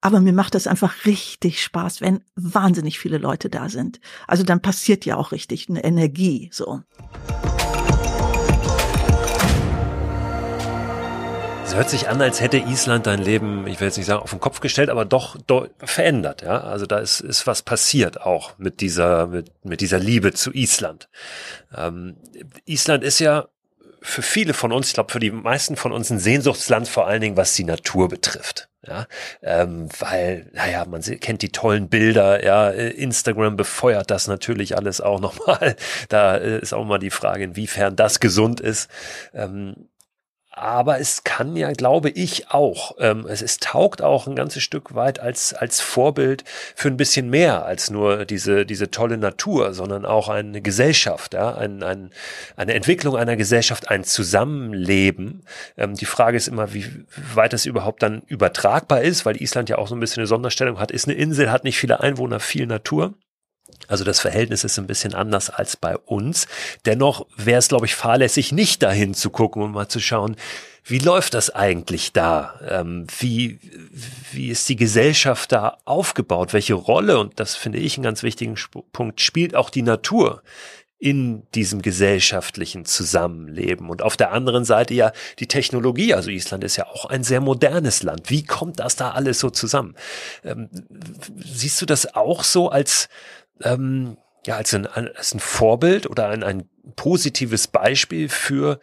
Aber 0.00 0.18
mir 0.18 0.32
macht 0.32 0.56
das 0.56 0.66
einfach 0.66 1.06
richtig 1.06 1.62
Spaß, 1.62 2.00
wenn 2.00 2.24
wahnsinnig 2.34 2.98
viele 2.98 3.18
Leute 3.18 3.48
da 3.48 3.68
sind. 3.68 4.00
Also 4.26 4.42
dann 4.42 4.60
passiert 4.60 5.04
ja 5.04 5.16
auch 5.16 5.30
richtig 5.30 5.68
eine 5.68 5.84
Energie, 5.84 6.50
so. 6.52 6.80
Es 11.64 11.76
hört 11.76 11.88
sich 11.88 12.08
an, 12.08 12.20
als 12.20 12.40
hätte 12.40 12.56
Island 12.56 13.06
dein 13.06 13.22
Leben, 13.22 13.68
ich 13.68 13.78
will 13.78 13.86
jetzt 13.86 13.96
nicht 13.96 14.06
sagen 14.06 14.22
auf 14.22 14.30
den 14.30 14.40
Kopf 14.40 14.58
gestellt, 14.58 14.90
aber 14.90 15.04
doch, 15.04 15.36
doch 15.46 15.68
verändert. 15.78 16.42
Ja, 16.42 16.62
also 16.62 16.84
da 16.84 16.98
ist, 16.98 17.20
ist 17.20 17.46
was 17.46 17.62
passiert 17.62 18.20
auch 18.20 18.58
mit 18.58 18.80
dieser 18.80 19.28
mit, 19.28 19.52
mit 19.64 19.80
dieser 19.80 20.00
Liebe 20.00 20.32
zu 20.32 20.52
Island. 20.52 21.08
Ähm, 21.72 22.16
Island 22.64 23.04
ist 23.04 23.20
ja 23.20 23.46
für 24.02 24.22
viele 24.22 24.54
von 24.54 24.72
uns, 24.72 24.88
ich 24.88 24.94
glaube 24.94 25.12
für 25.12 25.20
die 25.20 25.30
meisten 25.30 25.76
von 25.76 25.92
uns 25.92 26.10
ein 26.10 26.18
Sehnsuchtsland, 26.18 26.88
vor 26.88 27.06
allen 27.06 27.20
Dingen 27.20 27.36
was 27.36 27.54
die 27.54 27.64
Natur 27.64 28.08
betrifft. 28.08 28.68
Ja, 28.86 29.06
ähm, 29.42 29.90
weil, 29.98 30.50
naja, 30.54 30.86
man 30.86 31.02
kennt 31.02 31.42
die 31.42 31.52
tollen 31.52 31.90
Bilder, 31.90 32.42
ja, 32.42 32.70
Instagram 32.70 33.56
befeuert 33.56 34.10
das 34.10 34.26
natürlich 34.26 34.74
alles 34.74 35.02
auch 35.02 35.20
nochmal. 35.20 35.76
Da 36.08 36.38
äh, 36.38 36.60
ist 36.60 36.72
auch 36.72 36.86
mal 36.86 36.98
die 36.98 37.10
Frage, 37.10 37.44
inwiefern 37.44 37.94
das 37.94 38.20
gesund 38.20 38.58
ist. 38.58 38.90
Ähm, 39.34 39.89
aber 40.60 41.00
es 41.00 41.24
kann 41.24 41.56
ja, 41.56 41.72
glaube 41.72 42.10
ich, 42.10 42.50
auch, 42.50 42.96
ähm, 42.98 43.26
es, 43.26 43.40
es 43.40 43.58
taugt 43.58 44.02
auch 44.02 44.26
ein 44.26 44.36
ganzes 44.36 44.62
Stück 44.62 44.94
weit 44.94 45.18
als, 45.18 45.54
als 45.54 45.80
Vorbild 45.80 46.44
für 46.74 46.88
ein 46.88 46.96
bisschen 46.98 47.30
mehr 47.30 47.64
als 47.64 47.90
nur 47.90 48.26
diese, 48.26 48.66
diese 48.66 48.90
tolle 48.90 49.16
Natur, 49.16 49.72
sondern 49.72 50.04
auch 50.04 50.28
eine 50.28 50.60
Gesellschaft, 50.60 51.34
ja, 51.34 51.54
ein, 51.54 51.82
ein, 51.82 52.10
eine 52.56 52.74
Entwicklung 52.74 53.16
einer 53.16 53.36
Gesellschaft, 53.36 53.90
ein 53.90 54.04
Zusammenleben. 54.04 55.44
Ähm, 55.78 55.94
die 55.94 56.04
Frage 56.04 56.36
ist 56.36 56.48
immer, 56.48 56.74
wie 56.74 56.86
weit 57.34 57.52
das 57.52 57.64
überhaupt 57.64 58.02
dann 58.02 58.22
übertragbar 58.26 59.00
ist, 59.00 59.24
weil 59.24 59.40
Island 59.40 59.70
ja 59.70 59.78
auch 59.78 59.88
so 59.88 59.96
ein 59.96 60.00
bisschen 60.00 60.20
eine 60.20 60.26
Sonderstellung 60.26 60.78
hat, 60.78 60.90
ist 60.90 61.08
eine 61.08 61.16
Insel, 61.16 61.50
hat 61.50 61.64
nicht 61.64 61.78
viele 61.78 62.00
Einwohner, 62.00 62.38
viel 62.38 62.66
Natur. 62.66 63.14
Also 63.88 64.04
das 64.04 64.20
Verhältnis 64.20 64.64
ist 64.64 64.78
ein 64.78 64.86
bisschen 64.86 65.14
anders 65.14 65.50
als 65.50 65.76
bei 65.76 65.96
uns. 65.96 66.46
Dennoch 66.86 67.26
wäre 67.36 67.58
es, 67.58 67.68
glaube 67.68 67.86
ich, 67.86 67.94
fahrlässig, 67.94 68.52
nicht 68.52 68.82
dahin 68.82 69.14
zu 69.14 69.30
gucken 69.30 69.62
und 69.62 69.72
mal 69.72 69.88
zu 69.88 70.00
schauen, 70.00 70.36
wie 70.84 70.98
läuft 70.98 71.34
das 71.34 71.50
eigentlich 71.50 72.12
da? 72.12 72.58
Ähm, 72.66 73.06
wie, 73.18 73.60
wie 74.32 74.48
ist 74.48 74.68
die 74.68 74.76
Gesellschaft 74.76 75.52
da 75.52 75.78
aufgebaut? 75.84 76.52
Welche 76.52 76.74
Rolle, 76.74 77.18
und 77.18 77.38
das 77.38 77.54
finde 77.54 77.78
ich 77.78 77.96
einen 77.96 78.04
ganz 78.04 78.22
wichtigen 78.22 78.56
Punkt, 78.92 79.20
spielt 79.20 79.54
auch 79.54 79.70
die 79.70 79.82
Natur 79.82 80.42
in 81.00 81.44
diesem 81.54 81.80
gesellschaftlichen 81.80 82.84
Zusammenleben. 82.84 83.88
Und 83.88 84.02
auf 84.02 84.18
der 84.18 84.32
anderen 84.32 84.66
Seite 84.66 84.92
ja 84.92 85.12
die 85.38 85.48
Technologie. 85.48 86.12
Also 86.12 86.30
Island 86.30 86.62
ist 86.62 86.76
ja 86.76 86.86
auch 86.88 87.06
ein 87.06 87.24
sehr 87.24 87.40
modernes 87.40 88.02
Land. 88.02 88.28
Wie 88.28 88.44
kommt 88.44 88.80
das 88.80 88.96
da 88.96 89.12
alles 89.12 89.40
so 89.40 89.48
zusammen? 89.48 89.96
Ähm, 90.44 90.68
siehst 91.42 91.80
du 91.80 91.86
das 91.86 92.14
auch 92.14 92.44
so 92.44 92.68
als, 92.68 93.08
ähm, 93.62 94.16
ja, 94.46 94.56
als 94.56 94.72
ein, 94.74 94.86
als 94.86 95.34
ein 95.34 95.40
Vorbild 95.40 96.08
oder 96.08 96.28
ein, 96.28 96.42
ein 96.42 96.68
positives 96.96 97.68
Beispiel 97.68 98.28
für, 98.28 98.80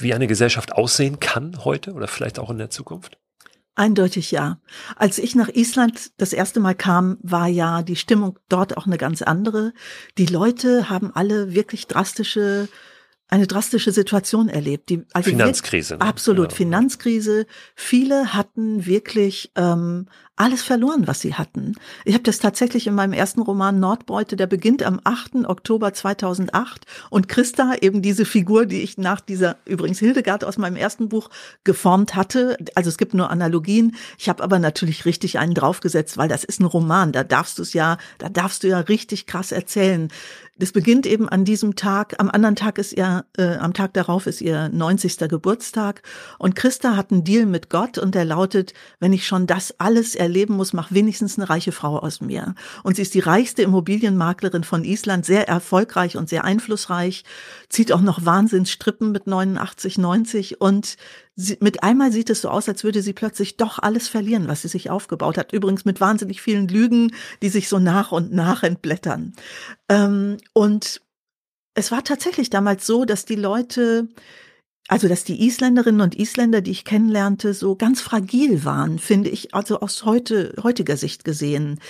wie 0.00 0.14
eine 0.14 0.26
Gesellschaft 0.26 0.72
aussehen 0.72 1.20
kann 1.20 1.64
heute 1.64 1.92
oder 1.92 2.08
vielleicht 2.08 2.38
auch 2.38 2.50
in 2.50 2.58
der 2.58 2.70
Zukunft? 2.70 3.18
Eindeutig 3.76 4.30
ja. 4.30 4.60
Als 4.94 5.18
ich 5.18 5.34
nach 5.34 5.48
Island 5.48 6.12
das 6.18 6.32
erste 6.32 6.60
Mal 6.60 6.76
kam, 6.76 7.18
war 7.22 7.48
ja 7.48 7.82
die 7.82 7.96
Stimmung 7.96 8.38
dort 8.48 8.76
auch 8.76 8.86
eine 8.86 8.98
ganz 8.98 9.20
andere. 9.22 9.72
Die 10.16 10.26
Leute 10.26 10.88
haben 10.88 11.10
alle 11.12 11.54
wirklich 11.54 11.88
drastische 11.88 12.68
eine 13.28 13.46
drastische 13.46 13.90
Situation 13.90 14.48
erlebt. 14.48 14.90
Die, 14.90 15.04
also 15.12 15.30
Finanzkrise. 15.30 15.94
Ne? 15.94 16.02
Absolut, 16.02 16.52
ja. 16.52 16.56
Finanzkrise. 16.56 17.46
Viele 17.74 18.34
hatten 18.34 18.86
wirklich 18.86 19.50
ähm, 19.56 20.06
alles 20.36 20.62
verloren, 20.62 21.06
was 21.06 21.20
sie 21.20 21.34
hatten. 21.34 21.74
Ich 22.04 22.14
habe 22.14 22.24
das 22.24 22.40
tatsächlich 22.40 22.88
in 22.88 22.94
meinem 22.94 23.12
ersten 23.12 23.40
Roman 23.40 23.78
Nordbeute, 23.78 24.34
der 24.34 24.48
beginnt 24.48 24.82
am 24.82 25.00
8. 25.04 25.46
Oktober 25.46 25.92
2008 25.92 26.86
und 27.08 27.28
Christa, 27.28 27.74
eben 27.80 28.02
diese 28.02 28.24
Figur, 28.24 28.66
die 28.66 28.82
ich 28.82 28.98
nach 28.98 29.20
dieser, 29.20 29.56
übrigens 29.64 30.00
Hildegard 30.00 30.44
aus 30.44 30.58
meinem 30.58 30.76
ersten 30.76 31.08
Buch 31.08 31.30
geformt 31.62 32.16
hatte, 32.16 32.56
also 32.74 32.88
es 32.88 32.98
gibt 32.98 33.14
nur 33.14 33.30
Analogien, 33.30 33.94
ich 34.18 34.28
habe 34.28 34.42
aber 34.42 34.58
natürlich 34.58 35.04
richtig 35.04 35.38
einen 35.38 35.54
draufgesetzt, 35.54 36.18
weil 36.18 36.28
das 36.28 36.42
ist 36.42 36.60
ein 36.60 36.66
Roman, 36.66 37.12
da 37.12 37.22
darfst 37.22 37.58
du 37.58 37.62
es 37.62 37.72
ja, 37.72 37.98
da 38.18 38.28
darfst 38.28 38.64
du 38.64 38.68
ja 38.68 38.80
richtig 38.80 39.26
krass 39.26 39.52
erzählen. 39.52 40.08
Das 40.56 40.70
beginnt 40.70 41.04
eben 41.04 41.28
an 41.28 41.44
diesem 41.44 41.74
Tag, 41.74 42.14
am 42.18 42.30
anderen 42.30 42.54
Tag 42.54 42.78
ist 42.78 42.92
ihr, 42.92 43.24
äh, 43.36 43.56
am 43.56 43.74
Tag 43.74 43.92
darauf 43.94 44.28
ist 44.28 44.40
ihr 44.40 44.68
90. 44.68 45.28
Geburtstag 45.28 46.02
und 46.38 46.54
Christa 46.54 46.96
hat 46.96 47.10
einen 47.10 47.24
Deal 47.24 47.44
mit 47.44 47.70
Gott 47.70 47.98
und 47.98 48.14
der 48.14 48.24
lautet, 48.24 48.72
wenn 49.00 49.12
ich 49.12 49.26
schon 49.26 49.48
das 49.48 49.74
alles 49.80 50.14
erleben 50.14 50.54
muss, 50.54 50.72
mach 50.72 50.92
wenigstens 50.92 51.38
eine 51.38 51.50
reiche 51.50 51.72
Frau 51.72 51.98
aus 51.98 52.20
mir. 52.20 52.54
Und 52.84 52.94
sie 52.94 53.02
ist 53.02 53.14
die 53.14 53.20
reichste 53.20 53.62
Immobilienmaklerin 53.62 54.62
von 54.62 54.84
Island, 54.84 55.26
sehr 55.26 55.48
erfolgreich 55.48 56.16
und 56.16 56.28
sehr 56.28 56.44
einflussreich, 56.44 57.24
zieht 57.74 57.92
auch 57.92 58.00
noch 58.00 58.24
Wahnsinnsstrippen 58.24 59.10
mit 59.10 59.26
89, 59.26 59.98
90 59.98 60.60
und 60.60 60.96
sie, 61.34 61.58
mit 61.60 61.82
einmal 61.82 62.12
sieht 62.12 62.30
es 62.30 62.40
so 62.40 62.48
aus, 62.48 62.68
als 62.68 62.84
würde 62.84 63.02
sie 63.02 63.12
plötzlich 63.12 63.56
doch 63.56 63.80
alles 63.80 64.08
verlieren, 64.08 64.46
was 64.46 64.62
sie 64.62 64.68
sich 64.68 64.90
aufgebaut 64.90 65.36
hat. 65.36 65.52
Übrigens 65.52 65.84
mit 65.84 66.00
wahnsinnig 66.00 66.40
vielen 66.40 66.68
Lügen, 66.68 67.12
die 67.42 67.48
sich 67.48 67.68
so 67.68 67.80
nach 67.80 68.12
und 68.12 68.32
nach 68.32 68.62
entblättern. 68.62 69.32
Ähm, 69.88 70.36
und 70.52 71.02
es 71.74 71.90
war 71.90 72.04
tatsächlich 72.04 72.48
damals 72.48 72.86
so, 72.86 73.04
dass 73.04 73.24
die 73.24 73.34
Leute 73.34 74.08
also 74.86 75.08
dass 75.08 75.24
die 75.24 75.46
Isländerinnen 75.46 76.02
und 76.02 76.14
Isländer, 76.14 76.60
die 76.60 76.70
ich 76.70 76.84
kennenlernte, 76.84 77.54
so 77.54 77.74
ganz 77.74 78.02
fragil 78.02 78.66
waren, 78.66 78.98
finde 78.98 79.30
ich, 79.30 79.54
also 79.54 79.80
aus 79.80 80.04
heute, 80.04 80.54
heutiger 80.62 80.98
Sicht 80.98 81.24
gesehen. 81.24 81.80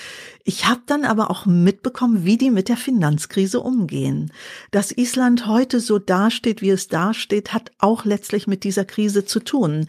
Ich 0.44 0.66
habe 0.66 0.82
dann 0.86 1.04
aber 1.04 1.28
auch 1.30 1.44
mitbekommen, 1.44 2.24
wie 2.24 2.36
die 2.36 2.50
mit 2.50 2.68
der 2.68 2.76
Finanzkrise 2.76 3.60
umgehen. 3.60 4.32
Dass 4.70 4.92
Island 4.92 5.48
heute 5.48 5.80
so 5.80 5.98
dasteht, 5.98 6.62
wie 6.62 6.70
es 6.70 6.86
dasteht, 6.86 7.52
hat 7.52 7.72
auch 7.78 8.04
letztlich 8.04 8.46
mit 8.46 8.62
dieser 8.62 8.84
Krise 8.84 9.24
zu 9.24 9.40
tun. 9.40 9.88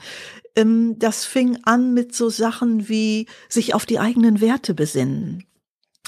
Ähm, 0.55 0.97
das 0.97 1.25
fing 1.25 1.59
an 1.63 1.93
mit 1.93 2.15
so 2.15 2.29
Sachen 2.29 2.89
wie 2.89 3.27
sich 3.49 3.75
auf 3.75 3.85
die 3.85 3.99
eigenen 3.99 4.41
Werte 4.41 4.73
besinnen. 4.73 5.43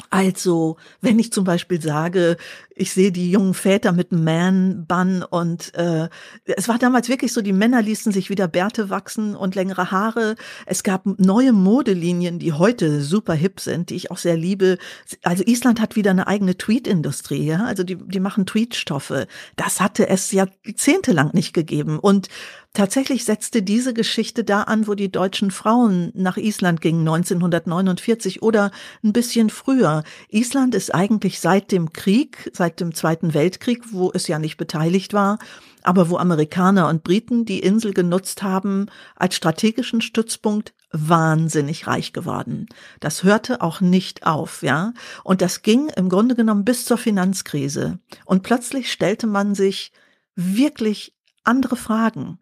Also, 0.09 0.77
wenn 1.01 1.19
ich 1.19 1.33
zum 1.33 1.43
Beispiel 1.43 1.81
sage, 1.81 2.37
ich 2.77 2.91
sehe 2.93 3.11
die 3.11 3.31
jungen 3.31 3.53
Väter 3.53 3.91
mit 3.91 4.11
Man-Bun 4.11 5.23
und 5.23 5.73
äh, 5.75 6.09
es 6.45 6.67
war 6.67 6.77
damals 6.77 7.09
wirklich 7.09 7.33
so, 7.33 7.41
die 7.41 7.53
Männer 7.53 7.81
ließen 7.81 8.11
sich 8.11 8.29
wieder 8.29 8.47
Bärte 8.47 8.89
wachsen 8.89 9.35
und 9.35 9.55
längere 9.55 9.91
Haare. 9.91 10.35
Es 10.65 10.83
gab 10.83 11.05
neue 11.19 11.53
Modelinien, 11.53 12.39
die 12.39 12.53
heute 12.53 13.01
super 13.01 13.33
hip 13.33 13.59
sind, 13.59 13.89
die 13.89 13.95
ich 13.95 14.11
auch 14.11 14.17
sehr 14.17 14.37
liebe. 14.37 14.77
Also 15.23 15.43
Island 15.45 15.81
hat 15.81 15.95
wieder 15.95 16.11
eine 16.11 16.27
eigene 16.27 16.57
Tweet-Industrie, 16.57 17.45
ja. 17.45 17.65
Also 17.65 17.83
die, 17.83 17.95
die 17.95 18.19
machen 18.19 18.45
Tweetstoffe. 18.45 19.25
Das 19.55 19.81
hatte 19.81 20.07
es 20.07 20.31
jahrzehntelang 20.31 21.31
nicht 21.33 21.53
gegeben. 21.53 21.99
Und 21.99 22.29
Tatsächlich 22.77 23.25
setzte 23.25 23.63
diese 23.63 23.91
Geschichte 23.91 24.43
da 24.43 24.61
an, 24.61 24.87
wo 24.87 24.93
die 24.93 25.11
deutschen 25.11 25.49
Frauen 25.49 26.11
nach 26.13 26.37
Island 26.37 26.79
gingen 26.79 27.07
1949 27.07 28.43
oder 28.43 28.69
ein 29.03 29.13
bisschen 29.13 29.49
früher. 29.49 30.03
Island 30.29 30.75
ist 30.75 30.93
eigentlich 30.93 31.39
seit 31.39 31.71
dem 31.71 31.91
Krieg, 31.91 32.51
seit 32.53 32.66
dem 32.75 32.93
Zweiten 32.93 33.33
Weltkrieg, 33.33 33.91
wo 33.91 34.11
es 34.13 34.27
ja 34.27 34.39
nicht 34.39 34.57
beteiligt 34.57 35.13
war, 35.13 35.39
aber 35.83 36.09
wo 36.09 36.17
Amerikaner 36.17 36.89
und 36.89 37.03
Briten 37.03 37.45
die 37.45 37.59
Insel 37.59 37.93
genutzt 37.93 38.43
haben 38.43 38.87
als 39.15 39.35
strategischen 39.35 40.01
Stützpunkt 40.01 40.73
wahnsinnig 40.91 41.87
reich 41.87 42.13
geworden. 42.13 42.67
Das 42.99 43.23
hörte 43.23 43.61
auch 43.61 43.81
nicht 43.81 44.25
auf, 44.25 44.63
ja. 44.63 44.93
Und 45.23 45.41
das 45.41 45.61
ging 45.61 45.89
im 45.95 46.09
Grunde 46.09 46.35
genommen 46.35 46.65
bis 46.65 46.85
zur 46.85 46.97
Finanzkrise. 46.97 47.99
Und 48.25 48.43
plötzlich 48.43 48.91
stellte 48.91 49.27
man 49.27 49.55
sich 49.55 49.91
wirklich 50.35 51.15
andere 51.43 51.75
Fragen. 51.75 52.39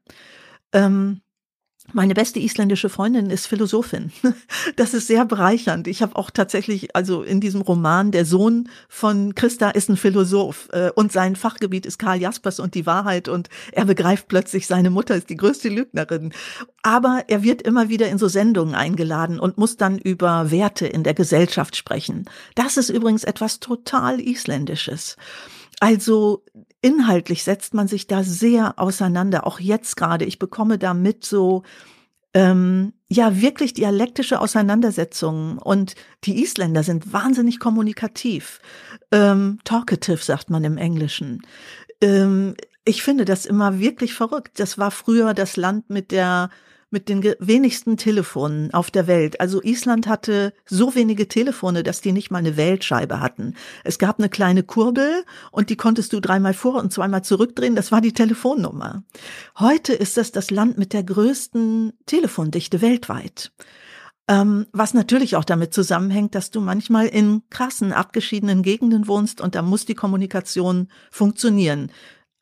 Ähm, 0.73 1.21
meine 1.93 2.13
beste 2.13 2.39
isländische 2.39 2.89
Freundin 2.89 3.29
ist 3.29 3.47
Philosophin. 3.47 4.11
Das 4.75 4.93
ist 4.93 5.07
sehr 5.07 5.25
bereichernd. 5.25 5.87
Ich 5.87 6.01
habe 6.01 6.15
auch 6.15 6.29
tatsächlich, 6.29 6.95
also 6.95 7.23
in 7.23 7.39
diesem 7.39 7.61
Roman, 7.61 8.11
der 8.11 8.25
Sohn 8.25 8.69
von 8.89 9.35
Christa 9.35 9.69
ist 9.69 9.89
ein 9.89 9.97
Philosoph 9.97 10.69
äh, 10.71 10.91
und 10.95 11.11
sein 11.11 11.35
Fachgebiet 11.35 11.85
ist 11.85 11.97
Karl 11.97 12.19
Jaspers 12.19 12.59
und 12.59 12.75
die 12.75 12.85
Wahrheit 12.85 13.27
und 13.27 13.49
er 13.71 13.85
begreift 13.85 14.27
plötzlich, 14.27 14.67
seine 14.67 14.89
Mutter 14.89 15.15
ist 15.15 15.29
die 15.29 15.37
größte 15.37 15.69
Lügnerin. 15.69 16.33
Aber 16.81 17.23
er 17.27 17.43
wird 17.43 17.61
immer 17.61 17.89
wieder 17.89 18.09
in 18.09 18.17
so 18.17 18.27
Sendungen 18.27 18.75
eingeladen 18.75 19.39
und 19.39 19.57
muss 19.57 19.77
dann 19.77 19.97
über 19.97 20.51
Werte 20.51 20.87
in 20.87 21.03
der 21.03 21.13
Gesellschaft 21.13 21.75
sprechen. 21.75 22.25
Das 22.55 22.77
ist 22.77 22.89
übrigens 22.89 23.23
etwas 23.23 23.59
total 23.59 24.19
Isländisches. 24.19 25.15
Also 25.79 26.43
inhaltlich 26.85 27.43
setzt 27.43 27.73
man 27.73 27.87
sich 27.87 28.05
da 28.05 28.21
sehr 28.21 28.77
auseinander, 28.77 29.47
auch 29.47 29.59
jetzt 29.59 29.97
gerade. 29.97 30.23
Ich 30.23 30.37
bekomme 30.37 30.77
da 30.77 30.93
mit 30.93 31.25
so, 31.25 31.63
ähm, 32.35 32.93
ja, 33.09 33.41
wirklich 33.41 33.73
dialektische 33.73 34.39
Auseinandersetzungen. 34.39 35.57
Und 35.57 35.95
die 36.25 36.43
Isländer 36.43 36.83
sind 36.83 37.11
wahnsinnig 37.11 37.59
kommunikativ. 37.59 38.59
Ähm, 39.11 39.57
talkative, 39.63 40.23
sagt 40.23 40.51
man 40.51 40.63
im 40.63 40.77
Englischen. 40.77 41.41
Ähm, 42.01 42.53
ich 42.83 43.01
finde 43.01 43.25
das 43.25 43.47
immer 43.47 43.79
wirklich 43.79 44.13
verrückt. 44.13 44.59
Das 44.59 44.77
war 44.77 44.91
früher 44.91 45.33
das 45.33 45.57
Land 45.57 45.89
mit 45.89 46.11
der 46.11 46.51
mit 46.89 47.09
den 47.09 47.23
wenigsten 47.39 47.97
Telefonen 47.97 48.73
auf 48.73 48.91
der 48.91 49.07
Welt. 49.07 49.41
Also 49.41 49.61
Island 49.61 50.07
hatte 50.07 50.53
so 50.65 50.95
wenige 50.95 51.27
Telefone, 51.27 51.83
dass 51.83 52.01
die 52.01 52.11
nicht 52.11 52.31
mal 52.31 52.39
eine 52.39 52.57
Wählscheibe 52.57 53.19
hatten. 53.19 53.55
Es 53.83 53.99
gab 53.99 54.19
eine 54.19 54.29
kleine 54.29 54.63
Kurbel 54.63 55.25
und 55.51 55.69
die 55.69 55.75
konntest 55.75 56.13
du 56.13 56.19
dreimal 56.19 56.53
vor 56.53 56.75
und 56.75 56.93
zweimal 56.93 57.23
zurückdrehen. 57.23 57.75
Das 57.75 57.91
war 57.91 58.01
die 58.01 58.13
Telefonnummer. 58.13 59.03
Heute 59.59 59.93
ist 59.93 60.17
das 60.17 60.31
das 60.31 60.51
Land 60.51 60.77
mit 60.77 60.93
der 60.93 61.03
größten 61.03 61.93
Telefondichte 62.05 62.81
weltweit. 62.81 63.51
Ähm, 64.27 64.65
was 64.71 64.95
natürlich 64.95 65.35
auch 65.35 65.43
damit 65.43 65.73
zusammenhängt, 65.73 66.33
dass 66.33 66.49
du 66.49 66.59
manchmal 66.59 67.05
in 67.05 67.43
krassen, 67.51 67.93
abgeschiedenen 67.93 68.63
Gegenden 68.63 69.07
wohnst 69.07 69.39
und 69.39 69.53
da 69.53 69.61
muss 69.61 69.85
die 69.85 69.93
Kommunikation 69.93 70.87
funktionieren. 71.11 71.91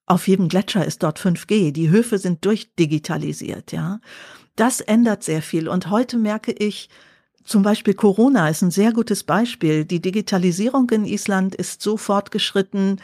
Auf 0.06 0.28
jedem 0.28 0.50
Gletscher 0.50 0.86
ist 0.86 1.04
dort 1.04 1.20
5G. 1.20 1.72
Die 1.72 1.90
Höfe 1.90 2.18
sind 2.18 2.44
durchdigitalisiert, 2.46 3.72
ja. 3.72 4.00
Das 4.56 4.82
ändert 4.82 5.24
sehr 5.24 5.42
viel. 5.42 5.68
Und 5.68 5.90
heute 5.90 6.18
merke 6.18 6.52
ich, 6.52 6.90
zum 7.44 7.64
Beispiel 7.64 7.94
Corona 7.94 8.50
ist 8.50 8.62
ein 8.62 8.72
sehr 8.72 8.94
gutes 8.94 9.24
Beispiel. 9.24 9.86
Die 9.86 10.02
Digitalisierung 10.02 10.90
in 10.92 11.06
Island 11.06 11.56
ist 11.56 11.82
so 11.82 11.98
fortgeschritten, 11.98 13.02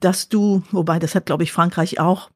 dass 0.00 0.28
du, 0.28 0.62
wobei 0.70 0.98
das 0.98 1.14
hat, 1.14 1.26
glaube 1.26 1.42
ich, 1.44 1.52
Frankreich 1.52 2.00
auch, 2.00 2.30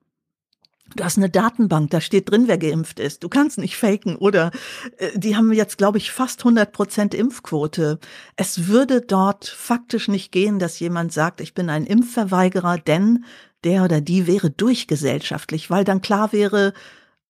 Du 0.94 1.02
hast 1.02 1.18
eine 1.18 1.28
Datenbank, 1.28 1.90
da 1.90 2.00
steht 2.00 2.30
drin, 2.30 2.44
wer 2.46 2.58
geimpft 2.58 3.00
ist. 3.00 3.24
Du 3.24 3.28
kannst 3.28 3.58
nicht 3.58 3.76
faken. 3.76 4.14
Oder 4.14 4.52
äh, 4.98 5.18
die 5.18 5.36
haben 5.36 5.52
jetzt, 5.52 5.78
glaube 5.78 5.98
ich, 5.98 6.12
fast 6.12 6.40
100 6.40 6.70
Prozent 6.70 7.12
Impfquote. 7.12 7.98
Es 8.36 8.68
würde 8.68 9.00
dort 9.00 9.46
faktisch 9.46 10.06
nicht 10.06 10.30
gehen, 10.30 10.60
dass 10.60 10.78
jemand 10.78 11.12
sagt, 11.12 11.40
ich 11.40 11.54
bin 11.54 11.70
ein 11.70 11.86
Impfverweigerer, 11.86 12.78
denn 12.78 13.24
der 13.64 13.84
oder 13.84 14.00
die 14.00 14.26
wäre 14.26 14.50
durchgesellschaftlich, 14.50 15.70
weil 15.70 15.84
dann 15.84 16.00
klar 16.00 16.32
wäre, 16.32 16.72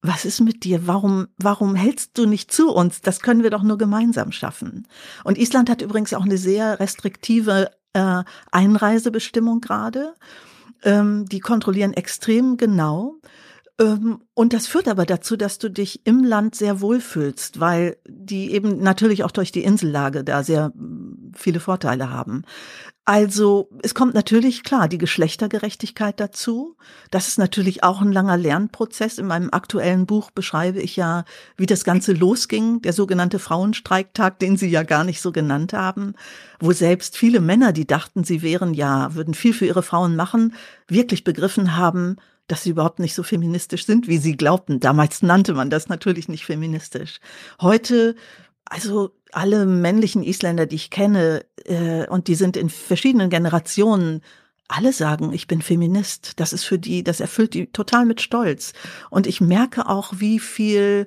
was 0.03 0.25
ist 0.25 0.41
mit 0.41 0.65
dir? 0.65 0.87
Warum, 0.87 1.29
warum 1.37 1.75
hältst 1.75 2.17
du 2.19 2.27
nicht 2.27 2.53
zu 2.53 2.71
uns? 2.71 3.01
Das 3.01 3.21
können 3.21 3.43
wir 3.43 3.51
doch 3.51 3.63
nur 3.63 3.79
gemeinsam 3.79 4.33
schaffen. 4.33 4.87
Und 5.25 5.39
Island 5.39 5.69
hat 5.71 5.83
übrigens 5.83 6.15
auch 6.15 6.25
eine 6.25 6.39
sehr 6.39 6.79
restriktive 6.79 7.71
äh, 7.93 8.23
Einreisebestimmung 8.53 9.61
gerade. 9.61 10.15
Ähm, 10.83 11.27
die 11.27 11.41
kontrollieren 11.41 11.95
extrem 11.95 12.57
genau. 12.57 13.17
Ähm, 13.79 14.21
und 14.35 14.53
das 14.53 14.67
führt 14.67 14.89
aber 14.89 15.05
dazu, 15.05 15.37
dass 15.37 15.59
du 15.59 15.71
dich 15.71 16.07
im 16.07 16.25
Land 16.25 16.55
sehr 16.55 16.81
wohlfühlst, 16.81 17.61
weil 17.61 17.97
die 18.09 18.53
eben 18.53 18.79
natürlich 18.83 19.25
auch 19.25 19.31
durch 19.31 19.53
die 19.53 19.65
Insellage 19.65 20.25
da 20.25 20.43
sehr 20.43 20.73
viele 21.35 21.61
Vorteile 21.61 22.11
haben. 22.11 22.45
Also 23.09 23.69
es 23.85 23.95
kommt 23.95 24.15
natürlich 24.15 24.65
klar 24.65 24.89
die 24.89 24.99
Geschlechtergerechtigkeit 24.99 26.19
dazu. 26.19 26.77
Das 27.13 27.29
ist 27.29 27.39
natürlich 27.39 27.85
auch 27.85 28.01
ein 28.01 28.11
langer 28.11 28.37
Lernprozess. 28.37 29.19
In 29.19 29.27
meinem 29.27 29.51
aktuellen 29.53 30.07
Buch 30.07 30.33
beschreibe 30.33 30.81
ich 30.81 30.97
ja, 30.97 31.25
wie 31.57 31.67
das 31.67 31.85
Ganze 31.85 32.15
losging, 32.15 32.83
der 32.83 32.93
sogenannte 32.93 33.39
Frauenstreiktag, 33.39 34.41
den 34.41 34.57
Sie 34.57 34.69
ja 34.69 34.83
gar 34.83 35.05
nicht 35.05 35.21
so 35.21 35.31
genannt 35.31 35.73
haben, 35.73 36.15
wo 36.59 36.73
selbst 36.73 37.17
viele 37.17 37.41
Männer, 37.41 37.73
die 37.73 37.87
dachten, 37.87 38.25
sie 38.25 38.43
wären 38.43 38.75
ja, 38.75 39.15
würden 39.15 39.35
viel 39.35 39.55
für 39.55 39.67
ihre 39.67 39.85
Frauen 39.85 40.17
machen, 40.17 40.55
wirklich 40.89 41.23
begriffen 41.23 41.77
haben, 41.77 42.17
dass 42.49 42.63
sie 42.63 42.71
überhaupt 42.71 42.99
nicht 42.99 43.15
so 43.15 43.23
feministisch 43.23 43.87
sind, 43.87 44.09
wie 44.09 44.19
sie 44.19 44.37
glaubten. 44.37 44.81
Damals 44.81 45.23
nannte 45.23 45.55
man 45.55 45.71
das 45.71 45.89
natürlich 45.89 46.29
nicht 46.29 46.45
feministisch. 46.45 47.21
Heute 47.61 48.15
also 48.65 49.13
alle 49.33 49.65
männlichen 49.67 50.23
Isländer, 50.23 50.67
die 50.67 50.77
ich 50.77 50.91
kenne, 50.91 51.45
äh, 51.65 52.07
und 52.09 52.29
die 52.29 52.35
sind 52.35 52.57
in 52.57 52.69
verschiedenen 52.69 53.31
Generationen, 53.31 54.23
alle 54.69 54.93
sagen, 54.93 55.33
ich 55.33 55.47
bin 55.47 55.63
Feminist. 55.63 56.41
Das 56.41 56.53
ist 56.53 56.65
für 56.65 56.79
die, 56.79 57.05
das 57.05 57.21
erfüllt 57.21 57.55
die 57.55 57.69
total 57.69 58.05
mit 58.05 58.21
Stolz. 58.21 58.73
Und 59.11 59.27
ich 59.29 59.41
merke 59.41 59.89
auch, 59.89 60.15
wie 60.17 60.41
viel 60.41 61.07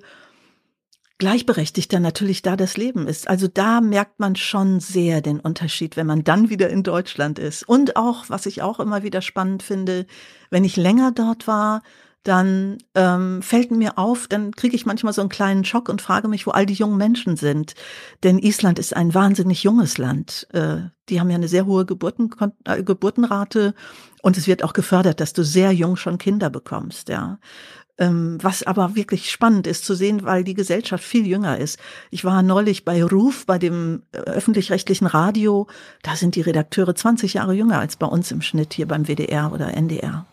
gleichberechtigter 1.20 2.00
natürlich 2.00 2.42
da 2.42 2.56
das 2.56 2.78
Leben 2.78 3.08
ist. 3.08 3.28
Also 3.28 3.48
da 3.48 3.82
merkt 3.82 4.20
man 4.20 4.36
schon 4.36 4.80
sehr 4.80 5.22
den 5.22 5.40
Unterschied, 5.40 5.98
wenn 5.98 6.08
man 6.08 6.24
dann 6.24 6.50
wieder 6.50 6.70
in 6.70 6.82
Deutschland 6.82 7.38
ist. 7.38 7.68
Und 7.68 7.96
auch, 7.98 8.26
was 8.30 8.46
ich 8.46 8.62
auch 8.62 8.80
immer 8.80 9.04
wieder 9.04 9.22
spannend 9.22 9.62
finde, 9.62 10.08
wenn 10.50 10.64
ich 10.64 10.78
länger 10.78 11.12
dort 11.12 11.46
war, 11.46 11.82
dann 12.24 12.78
ähm, 12.96 13.42
fällt 13.42 13.72
mir 13.72 13.98
auf, 13.98 14.28
dann 14.28 14.52
kriege 14.52 14.76
ich 14.76 14.86
manchmal 14.86 15.14
so 15.14 15.22
einen 15.22 15.30
kleinen 15.30 15.64
Schock 15.64 15.88
und 15.88 16.02
frage 16.02 16.28
mich, 16.28 16.46
wo 16.46 16.52
all 16.52 16.66
die 16.66 16.74
jungen 16.74 16.98
Menschen 16.98 17.38
sind. 17.38 17.76
Denn 18.24 18.40
Island 18.40 18.78
ist 18.78 18.96
ein 18.96 19.14
wahnsinnig 19.14 19.64
junges 19.64 19.98
Land. 19.98 20.48
Äh, 20.52 20.90
die 21.08 21.20
haben 21.20 21.30
ja 21.30 21.36
eine 21.36 21.48
sehr 21.48 21.66
hohe 21.66 21.86
Geburten, 21.86 22.30
äh, 22.66 22.84
Geburtenrate 22.84 23.74
und 24.22 24.38
es 24.38 24.48
wird 24.48 24.64
auch 24.64 24.74
gefördert, 24.74 25.22
dass 25.22 25.34
du 25.34 25.44
sehr 25.44 25.72
jung 25.72 25.96
schon 25.96 26.18
Kinder 26.18 26.50
bekommst, 26.50 27.10
ja. 27.10 27.40
Ähm, 28.00 28.38
was 28.42 28.64
aber 28.64 28.96
wirklich 28.96 29.30
spannend 29.30 29.68
ist 29.68 29.84
zu 29.84 29.94
sehen, 29.94 30.24
weil 30.24 30.46
die 30.46 30.54
Gesellschaft 30.54 31.04
viel 31.04 31.28
jünger 31.28 31.58
ist. 31.58 31.78
Ich 32.12 32.24
war 32.24 32.42
neulich 32.42 32.86
bei 32.86 33.04
Ruf, 33.04 33.46
bei 33.46 33.60
dem 33.60 34.04
äh, 34.14 34.20
öffentlich-rechtlichen 34.20 35.06
Radio. 35.06 35.68
Da 36.02 36.16
sind 36.16 36.36
die 36.36 36.42
Redakteure 36.42 36.96
20 36.96 37.34
Jahre 37.34 37.54
jünger 37.54 37.80
als 37.80 37.98
bei 37.98 38.08
uns 38.08 38.32
im 38.32 38.42
Schnitt 38.42 38.74
hier 38.74 38.88
beim 38.88 39.08
WDR 39.08 39.52
oder 39.52 39.74
NDR. 39.76 40.26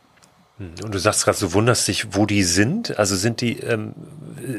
Hm, 0.58 0.74
und 0.84 0.94
du 0.94 0.98
sagst 0.98 1.24
gerade, 1.24 1.38
du 1.38 1.52
wunderst 1.52 1.88
dich, 1.88 2.14
wo 2.14 2.24
die 2.24 2.44
sind. 2.44 2.98
Also 2.98 3.16
sind 3.16 3.40
die, 3.40 3.58
ähm, 3.58 3.94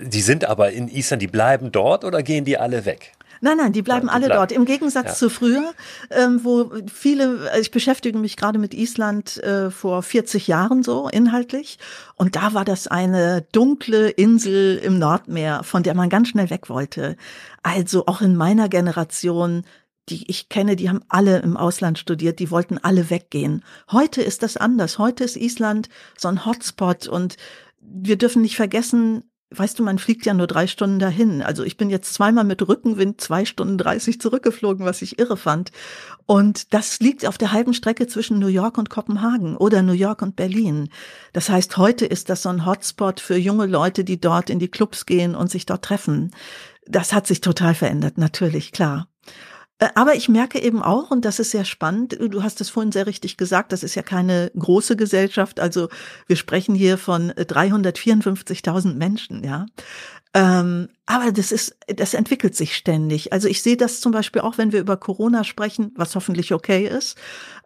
die 0.04 0.22
sind 0.22 0.46
aber 0.46 0.72
in 0.72 0.88
Island, 0.88 1.22
die 1.22 1.28
bleiben 1.28 1.72
dort 1.72 2.04
oder 2.04 2.22
gehen 2.24 2.46
die 2.46 2.58
alle 2.58 2.86
weg? 2.86 3.14
Nein, 3.42 3.58
nein, 3.58 3.74
die 3.74 3.82
bleiben 3.82 4.08
die 4.08 4.14
alle 4.14 4.28
bleiben. 4.28 4.40
dort. 4.40 4.52
Im 4.52 4.66
Gegensatz 4.66 5.08
ja. 5.08 5.14
zu 5.14 5.30
früher, 5.30 5.74
ähm, 6.10 6.44
wo 6.44 6.72
viele, 6.92 7.50
also 7.50 7.62
ich 7.62 7.72
beschäftige 7.72 8.18
mich 8.18 8.38
gerade 8.38 8.60
mit 8.60 8.74
Island 8.74 9.42
äh, 9.44 9.72
vor 9.72 10.04
40 10.04 10.48
Jahren 10.48 10.84
so 10.84 11.08
inhaltlich. 11.08 11.80
Und 12.16 12.36
da 12.36 12.54
war 12.54 12.66
das 12.66 12.88
eine 12.88 13.46
dunkle 13.52 14.10
Insel 14.10 14.78
im 14.78 15.00
Nordmeer, 15.00 15.64
von 15.64 15.84
der 15.84 15.96
man 15.96 16.10
ganz 16.10 16.30
schnell 16.30 16.50
weg 16.50 16.70
wollte. 16.70 17.16
Also 17.64 18.06
auch 18.08 18.22
in 18.22 18.36
meiner 18.36 18.70
Generation 18.70 19.64
die 20.10 20.30
ich 20.30 20.50
kenne, 20.50 20.76
die 20.76 20.90
haben 20.90 21.04
alle 21.10 21.40
im 21.40 21.58
Ausland 21.58 22.00
studiert, 22.00 22.40
die 22.40 22.50
wollten 22.50 22.78
alle 22.78 23.10
weggehen. 23.10 23.64
Heute 23.92 24.22
ist 24.22 24.42
das 24.42 24.56
anders. 24.56 25.00
Heute 25.00 25.24
ist 25.24 25.36
Island 25.36 25.90
so 26.18 26.30
ein 26.30 26.46
Hotspot 26.46 27.08
und 27.08 27.36
wir 27.82 28.18
dürfen 28.18 28.42
nicht 28.42 28.56
vergessen, 28.56 29.30
weißt 29.50 29.80
du, 29.80 29.84
man 29.84 29.98
fliegt 29.98 30.26
ja 30.26 30.34
nur 30.34 30.48
drei 30.48 30.68
Stunden 30.68 31.00
dahin. 31.00 31.42
Also 31.42 31.64
ich 31.64 31.78
bin 31.78 31.90
jetzt 31.90 32.14
zweimal 32.14 32.44
mit 32.44 32.68
Rückenwind 32.68 33.22
zwei 33.22 33.46
Stunden 33.46 33.78
dreißig 33.78 34.20
zurückgeflogen, 34.20 34.86
was 34.86 35.02
ich 35.02 35.20
irre 35.20 35.38
fand. 35.38 35.72
Und 36.26 36.74
das 36.74 37.00
liegt 37.00 37.26
auf 37.26 37.38
der 37.38 37.52
halben 37.54 37.74
Strecke 37.74 38.08
zwischen 38.08 38.40
New 38.40 38.48
York 38.48 38.78
und 38.78 38.90
Kopenhagen 38.90 39.56
oder 39.56 39.82
New 39.82 39.94
York 39.94 40.22
und 40.22 40.36
Berlin. 40.36 40.90
Das 41.34 41.50
heißt, 41.50 41.78
heute 41.78 42.06
ist 42.06 42.30
das 42.30 42.42
so 42.42 42.50
ein 42.50 42.66
Hotspot 42.66 43.20
für 43.20 43.38
junge 43.38 43.66
Leute, 43.66 44.04
die 44.04 44.20
dort 44.20 44.50
in 44.50 44.60
die 44.60 44.68
Clubs 44.68 45.06
gehen 45.06 45.36
und 45.36 45.50
sich 45.50 45.66
dort 45.66 45.86
treffen. 45.86 46.32
Das 46.86 47.14
hat 47.14 47.28
sich 47.28 47.42
total 47.42 47.76
verändert, 47.76 48.18
natürlich, 48.18 48.72
klar. 48.72 49.08
Äh, 49.80 49.90
aber 49.96 50.16
ich 50.16 50.30
merke 50.30 50.60
eben 50.62 50.82
auch, 50.82 51.12
und 51.12 51.26
das 51.26 51.40
ist 51.40 51.52
sehr 51.52 51.66
spannend, 51.66 52.18
du 52.20 52.44
hast 52.44 52.62
es 52.62 52.70
vorhin 52.70 52.92
sehr 52.92 53.08
richtig 53.08 53.38
gesagt, 53.38 53.72
das 53.72 53.84
ist 53.84 53.96
ja 53.96 54.02
keine 54.02 54.52
große 54.58 54.96
Gesellschaft, 54.96 55.60
also 55.60 55.90
wir 56.28 56.36
sprechen 56.36 56.76
hier 56.76 56.98
von 56.98 57.32
354.000 57.32 58.96
Menschen, 58.96 59.44
ja. 59.44 59.66
Ähm, 60.34 60.90
aber 61.06 61.32
das 61.32 61.52
ist, 61.52 61.78
das 61.88 62.14
entwickelt 62.14 62.56
sich 62.56 62.76
ständig. 62.76 63.34
Also 63.34 63.48
ich 63.48 63.64
sehe 63.64 63.78
das 63.78 64.02
zum 64.02 64.12
Beispiel 64.12 64.42
auch, 64.42 64.58
wenn 64.58 64.72
wir 64.72 64.80
über 64.80 64.98
Corona 64.98 65.44
sprechen, 65.44 65.94
was 65.96 66.16
hoffentlich 66.16 66.54
okay 66.54 66.86
ist. 66.86 67.18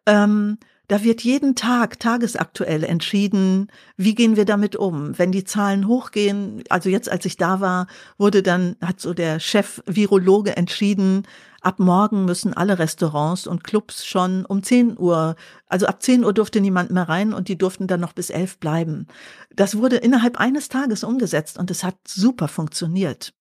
Ähm, 0.06 0.58
Da 0.92 1.06
wird 1.06 1.22
jeden 1.22 1.56
Tag 1.56 2.02
tagesaktuell 2.02 2.84
entschieden, 2.84 3.72
wie 3.96 4.14
gehen 4.14 4.36
wir 4.36 4.44
damit 4.44 4.76
um. 4.76 5.18
Wenn 5.18 5.32
die 5.32 5.46
Zahlen 5.46 5.88
hochgehen, 5.88 6.66
also 6.68 6.90
jetzt 6.90 7.10
als 7.10 7.24
ich 7.24 7.38
da 7.38 7.62
war, 7.62 7.88
wurde 8.18 8.44
dann, 8.44 8.76
hat 8.82 9.00
so 9.00 9.14
der 9.14 9.40
Chef 9.40 9.82
Virologe 9.86 10.58
entschieden, 10.58 11.26
ab 11.62 11.80
morgen 11.80 12.26
müssen 12.26 12.54
alle 12.54 12.78
Restaurants 12.78 13.48
und 13.48 13.64
Clubs 13.64 14.06
schon 14.06 14.46
um 14.46 14.64
10 14.64 15.00
Uhr, 15.00 15.38
also 15.68 15.86
ab 15.86 16.04
10 16.04 16.26
Uhr 16.26 16.34
durfte 16.34 16.60
niemand 16.60 16.92
mehr 16.92 17.08
rein 17.08 17.32
und 17.32 17.48
die 17.48 17.58
durften 17.58 17.88
dann 17.88 18.02
noch 18.02 18.12
bis 18.12 18.30
11 18.30 18.58
bleiben. 18.58 19.08
Das 19.56 19.78
wurde 19.78 19.96
innerhalb 19.96 20.42
eines 20.42 20.68
Tages 20.68 21.06
umgesetzt 21.06 21.58
und 21.58 21.72
es 21.72 21.86
hat 21.86 21.96
super 22.06 22.50
funktioniert 22.50 23.32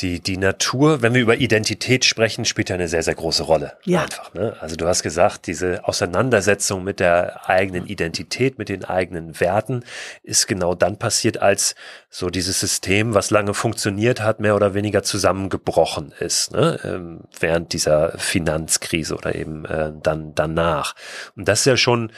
die, 0.00 0.20
die 0.20 0.36
Natur, 0.36 1.00
wenn 1.00 1.14
wir 1.14 1.22
über 1.22 1.38
Identität 1.38 2.04
sprechen, 2.04 2.44
spielt 2.44 2.68
ja 2.68 2.74
eine 2.74 2.88
sehr, 2.88 3.02
sehr 3.02 3.14
große 3.14 3.44
Rolle. 3.44 3.78
Ja. 3.84 4.02
Einfach, 4.02 4.34
ne? 4.34 4.54
Also 4.60 4.76
du 4.76 4.86
hast 4.86 5.02
gesagt, 5.02 5.46
diese 5.46 5.86
Auseinandersetzung 5.88 6.84
mit 6.84 7.00
der 7.00 7.48
eigenen 7.48 7.86
Identität, 7.86 8.58
mit 8.58 8.68
den 8.68 8.84
eigenen 8.84 9.40
Werten 9.40 9.84
ist 10.22 10.48
genau 10.48 10.74
dann 10.74 10.98
passiert, 10.98 11.40
als 11.40 11.74
so 12.10 12.28
dieses 12.28 12.60
System, 12.60 13.14
was 13.14 13.30
lange 13.30 13.54
funktioniert 13.54 14.20
hat, 14.20 14.38
mehr 14.38 14.54
oder 14.54 14.74
weniger 14.74 15.02
zusammengebrochen 15.02 16.12
ist, 16.18 16.52
ne? 16.52 16.78
Ähm, 16.84 17.20
während 17.40 17.72
dieser 17.72 18.18
Finanzkrise 18.18 19.16
oder 19.16 19.34
eben 19.34 19.64
äh, 19.64 19.92
dann 20.02 20.34
danach. 20.34 20.94
Und 21.36 21.48
das 21.48 21.60
ist 21.60 21.66
ja 21.66 21.76
schon 21.78 22.12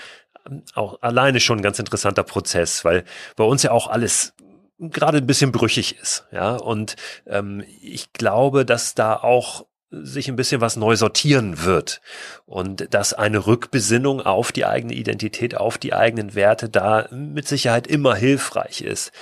auch 0.74 1.00
alleine 1.02 1.40
schon 1.40 1.58
ein 1.58 1.62
ganz 1.62 1.78
interessanter 1.78 2.22
Prozess, 2.22 2.84
weil 2.84 3.04
bei 3.36 3.44
uns 3.44 3.62
ja 3.62 3.70
auch 3.70 3.86
alles 3.86 4.32
gerade 4.78 5.18
ein 5.18 5.26
bisschen 5.26 5.52
brüchig 5.52 5.98
ist. 6.00 6.26
Ja, 6.32 6.56
und 6.56 6.96
ähm, 7.26 7.64
ich 7.80 8.12
glaube, 8.12 8.64
dass 8.64 8.94
da 8.94 9.14
auch 9.16 9.66
sich 9.90 10.28
ein 10.28 10.36
bisschen 10.36 10.60
was 10.60 10.76
neu 10.76 10.96
sortieren 10.96 11.64
wird 11.64 12.02
und 12.44 12.92
dass 12.92 13.14
eine 13.14 13.46
Rückbesinnung 13.46 14.20
auf 14.20 14.52
die 14.52 14.66
eigene 14.66 14.92
Identität, 14.92 15.56
auf 15.56 15.78
die 15.78 15.94
eigenen 15.94 16.34
Werte 16.34 16.68
da 16.68 17.08
mit 17.10 17.48
Sicherheit 17.48 17.86
immer 17.86 18.14
hilfreich 18.14 18.82
ist. 18.82 19.12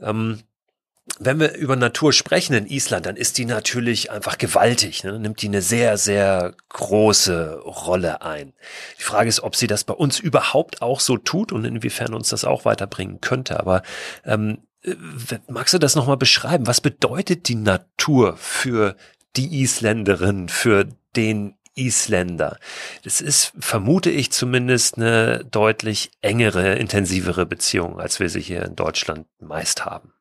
Ähm, 0.00 0.40
wenn 1.20 1.40
wir 1.40 1.54
über 1.54 1.74
Natur 1.74 2.12
sprechen 2.12 2.54
in 2.54 2.66
Island, 2.66 3.06
dann 3.06 3.16
ist 3.16 3.38
die 3.38 3.44
natürlich 3.44 4.10
einfach 4.10 4.38
gewaltig, 4.38 5.04
ne? 5.04 5.18
nimmt 5.18 5.40
die 5.40 5.48
eine 5.48 5.62
sehr, 5.62 5.96
sehr 5.96 6.54
große 6.68 7.60
Rolle 7.60 8.22
ein. 8.22 8.52
Die 8.98 9.02
Frage 9.02 9.28
ist, 9.28 9.40
ob 9.40 9.56
sie 9.56 9.66
das 9.66 9.84
bei 9.84 9.94
uns 9.94 10.18
überhaupt 10.18 10.82
auch 10.82 11.00
so 11.00 11.16
tut 11.16 11.50
und 11.52 11.64
inwiefern 11.64 12.12
uns 12.12 12.28
das 12.28 12.44
auch 12.44 12.64
weiterbringen 12.64 13.20
könnte. 13.20 13.58
Aber 13.58 13.82
ähm, 14.24 14.58
äh, 14.58 14.67
magst 15.48 15.74
du 15.74 15.78
das 15.78 15.96
nochmal 15.96 16.16
beschreiben? 16.16 16.66
Was 16.66 16.80
bedeutet 16.80 17.48
die 17.48 17.54
Natur 17.56 18.36
für 18.36 18.96
die 19.36 19.62
Isländerin, 19.62 20.48
für 20.48 20.88
den 21.16 21.54
Isländer? 21.74 22.58
Das 23.04 23.20
ist, 23.20 23.52
vermute 23.58 24.10
ich 24.10 24.30
zumindest, 24.30 24.96
eine 24.96 25.44
deutlich 25.50 26.10
engere, 26.20 26.74
intensivere 26.74 27.46
Beziehung, 27.46 28.00
als 28.00 28.20
wir 28.20 28.28
sie 28.28 28.40
hier 28.40 28.64
in 28.64 28.76
Deutschland 28.76 29.26
meist 29.40 29.84
haben. 29.84 30.12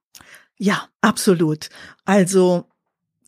Ja, 0.58 0.88
absolut. 1.02 1.70
Also 2.06 2.68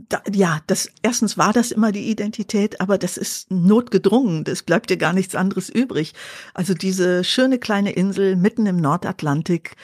da, 0.08 0.22
ja, 0.32 0.62
das 0.68 0.90
erstens 1.02 1.38
war 1.38 1.54
das 1.54 1.72
immer 1.72 1.92
die 1.92 2.10
Identität, 2.10 2.80
aber 2.80 2.98
das 2.98 3.18
ist 3.18 3.52
notgedrungen. 3.52 4.44
Das 4.46 4.64
bleibt 4.64 4.90
dir 4.90 4.98
gar 4.98 5.14
nichts 5.14 5.36
anderes 5.36 5.70
übrig. 5.70 6.14
Also 6.54 6.74
diese 6.74 7.24
schöne 7.24 7.60
kleine 7.60 7.92
Insel 7.92 8.36
mitten 8.36 8.66
im 8.66 8.78
Nordatlantik, 8.78 9.76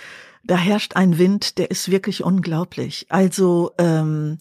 da 0.45 0.55
herrscht 0.57 0.95
ein 0.95 1.17
Wind, 1.17 1.57
der 1.57 1.71
ist 1.71 1.91
wirklich 1.91 2.23
unglaublich. 2.23 3.07
Also 3.09 3.71
ähm, 3.77 4.37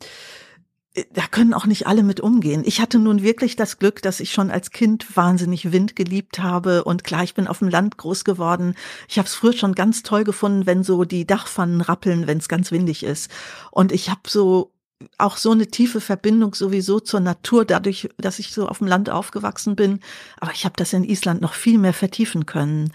da 1.12 1.27
können 1.29 1.55
auch 1.55 1.67
nicht 1.67 1.87
alle 1.88 2.05
mit 2.05 2.21
umgehen. 2.21 2.62
Ich 2.64 2.81
hatte 2.81 2.99
nun 3.01 3.23
wirklich 3.23 3.57
das 3.57 3.79
Glück, 3.79 4.01
dass 4.03 4.21
ich 4.21 4.33
schon 4.33 4.51
als 4.51 4.71
Kind 4.71 5.17
wahnsinnig 5.17 5.73
Wind 5.73 5.97
geliebt 5.97 6.38
habe 6.38 6.85
und 6.85 7.03
klar, 7.03 7.25
ich 7.25 7.35
bin 7.35 7.49
auf 7.49 7.59
dem 7.59 7.69
Land 7.69 7.97
groß 7.97 8.25
geworden. 8.25 8.77
Ich 9.09 9.19
habe 9.19 9.27
es 9.27 9.35
früher 9.35 9.55
schon 9.55 9.75
ganz 9.75 10.05
toll 10.05 10.23
gefunden, 10.23 10.67
wenn 10.67 10.85
so 10.85 11.05
die 11.05 11.27
Dachpfannen 11.27 11.81
rappeln, 11.81 12.29
wenn 12.29 12.38
es 12.38 12.49
ganz 12.49 12.71
windig 12.71 13.03
ist. 13.03 13.31
Und 13.73 13.90
ich 13.90 14.09
habe 14.09 14.21
so 14.29 14.71
auch 15.19 15.37
so 15.37 15.51
eine 15.51 15.67
tiefe 15.67 16.01
Verbindung 16.01 16.55
sowieso 16.55 17.01
zur 17.01 17.21
Natur, 17.21 17.64
dadurch, 17.64 18.09
dass 18.17 18.38
ich 18.38 18.53
so 18.53 18.69
auf 18.69 18.79
dem 18.79 18.87
Land 18.87 19.11
aufgewachsen 19.11 19.77
bin. 19.77 20.01
Aber 20.38 20.53
ich 20.53 20.64
habe 20.64 20.75
das 20.77 20.93
in 20.93 21.05
Island 21.05 21.40
noch 21.40 21.55
viel 21.55 21.79
mehr 21.79 21.93
vertiefen 21.93 22.47
können. 22.47 22.93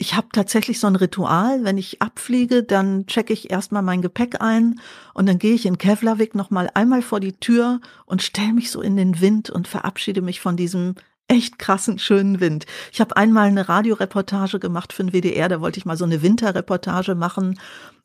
Ich 0.00 0.14
habe 0.14 0.28
tatsächlich 0.32 0.78
so 0.78 0.86
ein 0.86 0.94
Ritual, 0.94 1.64
wenn 1.64 1.76
ich 1.76 2.00
abfliege, 2.00 2.62
dann 2.62 3.06
checke 3.08 3.32
ich 3.32 3.50
erstmal 3.50 3.82
mein 3.82 4.00
Gepäck 4.00 4.40
ein 4.40 4.80
und 5.12 5.26
dann 5.26 5.40
gehe 5.40 5.54
ich 5.54 5.66
in 5.66 5.76
Kevlavik 5.76 6.36
nochmal 6.36 6.70
einmal 6.74 7.02
vor 7.02 7.18
die 7.18 7.32
Tür 7.32 7.80
und 8.06 8.22
stelle 8.22 8.52
mich 8.52 8.70
so 8.70 8.80
in 8.80 8.96
den 8.96 9.20
Wind 9.20 9.50
und 9.50 9.66
verabschiede 9.66 10.22
mich 10.22 10.40
von 10.40 10.56
diesem 10.56 10.94
echt 11.26 11.58
krassen, 11.58 11.98
schönen 11.98 12.38
Wind. 12.38 12.64
Ich 12.92 13.00
habe 13.00 13.16
einmal 13.16 13.48
eine 13.48 13.68
Radioreportage 13.68 14.60
gemacht 14.60 14.92
für 14.92 15.02
den 15.02 15.12
WDR, 15.12 15.48
da 15.48 15.60
wollte 15.60 15.78
ich 15.78 15.84
mal 15.84 15.96
so 15.96 16.04
eine 16.04 16.22
Winterreportage 16.22 17.16
machen 17.16 17.58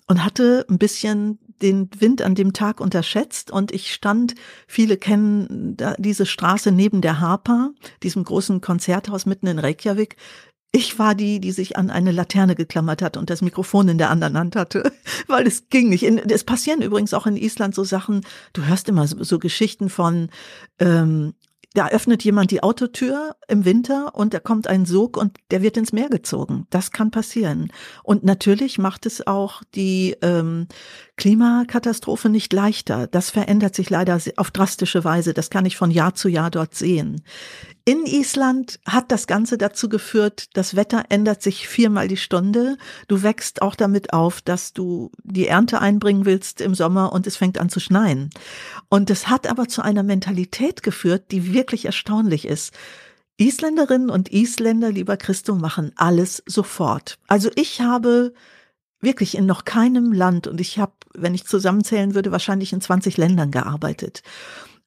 und 0.07 0.25
hatte 0.25 0.65
ein 0.69 0.79
bisschen 0.79 1.37
den 1.61 1.89
Wind 1.97 2.23
an 2.23 2.33
dem 2.33 2.53
Tag 2.53 2.81
unterschätzt 2.81 3.51
und 3.51 3.71
ich 3.71 3.93
stand, 3.93 4.33
viele 4.67 4.97
kennen 4.97 5.77
diese 5.99 6.25
Straße 6.25 6.71
neben 6.71 7.01
der 7.01 7.19
Harper, 7.19 7.71
diesem 8.01 8.23
großen 8.23 8.61
Konzerthaus 8.61 9.27
mitten 9.27 9.45
in 9.45 9.59
Reykjavik. 9.59 10.17
Ich 10.75 10.97
war 10.97 11.13
die, 11.13 11.39
die 11.39 11.51
sich 11.51 11.77
an 11.77 11.91
eine 11.91 12.11
Laterne 12.11 12.55
geklammert 12.55 13.03
hat 13.03 13.15
und 13.15 13.29
das 13.29 13.43
Mikrofon 13.43 13.89
in 13.89 13.99
der 13.99 14.09
anderen 14.09 14.35
Hand 14.35 14.55
hatte, 14.55 14.91
weil 15.27 15.45
es 15.45 15.69
ging 15.69 15.89
nicht. 15.89 16.03
Es 16.03 16.43
passieren 16.43 16.81
übrigens 16.81 17.13
auch 17.13 17.27
in 17.27 17.37
Island 17.37 17.75
so 17.75 17.83
Sachen. 17.83 18.21
Du 18.53 18.65
hörst 18.65 18.89
immer 18.89 19.07
so, 19.07 19.23
so 19.23 19.37
Geschichten 19.37 19.89
von 19.89 20.29
ähm, 20.79 21.35
da 21.73 21.87
öffnet 21.87 22.23
jemand 22.23 22.51
die 22.51 22.61
Autotür 22.61 23.35
im 23.47 23.65
Winter 23.65 24.13
und 24.15 24.33
da 24.33 24.39
kommt 24.39 24.67
ein 24.67 24.85
Sog 24.85 25.17
und 25.17 25.37
der 25.51 25.61
wird 25.61 25.77
ins 25.77 25.91
Meer 25.91 26.09
gezogen. 26.09 26.67
Das 26.69 26.91
kann 26.91 27.09
passieren. 27.11 27.71
Und 28.03 28.23
natürlich 28.23 28.77
macht 28.77 29.05
es 29.05 29.25
auch 29.25 29.63
die 29.73 30.15
ähm, 30.21 30.67
Klimakatastrophe 31.15 32.27
nicht 32.27 32.51
leichter. 32.53 33.05
Das 33.05 33.29
verändert 33.29 33.75
sich 33.75 33.89
leider 33.89 34.19
auf 34.37 34.49
drastische 34.49 35.03
Weise. 35.03 35.33
Das 35.33 35.51
kann 35.51 35.65
ich 35.65 35.77
von 35.77 35.91
Jahr 35.91 36.15
zu 36.15 36.27
Jahr 36.27 36.49
dort 36.49 36.73
sehen. 36.73 37.23
In 37.85 38.05
Island 38.05 38.79
hat 38.85 39.11
das 39.11 39.27
Ganze 39.27 39.57
dazu 39.57 39.89
geführt, 39.89 40.47
das 40.53 40.75
Wetter 40.75 41.05
ändert 41.09 41.43
sich 41.43 41.67
viermal 41.67 42.07
die 42.07 42.17
Stunde. 42.17 42.77
Du 43.07 43.21
wächst 43.21 43.61
auch 43.61 43.75
damit 43.75 44.13
auf, 44.13 44.41
dass 44.41 44.73
du 44.73 45.11
die 45.23 45.47
Ernte 45.47 45.81
einbringen 45.81 46.25
willst 46.25 46.61
im 46.61 46.73
Sommer 46.73 47.13
und 47.13 47.27
es 47.27 47.35
fängt 47.35 47.59
an 47.59 47.69
zu 47.69 47.79
schneien. 47.79 48.29
Und 48.89 49.09
es 49.09 49.27
hat 49.27 49.47
aber 49.47 49.67
zu 49.67 49.81
einer 49.81 50.03
Mentalität 50.03 50.81
geführt, 50.81 51.25
die 51.31 51.53
wirklich 51.53 51.85
erstaunlich 51.85 52.45
ist. 52.45 52.73
Isländerinnen 53.37 54.09
und 54.09 54.31
Isländer, 54.31 54.91
lieber 54.91 55.17
Christo, 55.17 55.55
machen 55.55 55.91
alles 55.95 56.41
sofort. 56.45 57.19
Also 57.27 57.49
ich 57.55 57.81
habe 57.81 58.33
wirklich 59.03 59.37
in 59.37 59.45
noch 59.45 59.65
keinem 59.65 60.11
Land 60.11 60.47
und 60.47 60.59
ich 60.59 60.79
habe, 60.79 60.93
wenn 61.13 61.35
ich 61.35 61.45
zusammenzählen 61.45 62.15
würde, 62.15 62.31
wahrscheinlich 62.31 62.73
in 62.73 62.81
20 62.81 63.17
Ländern 63.17 63.51
gearbeitet. 63.51 64.23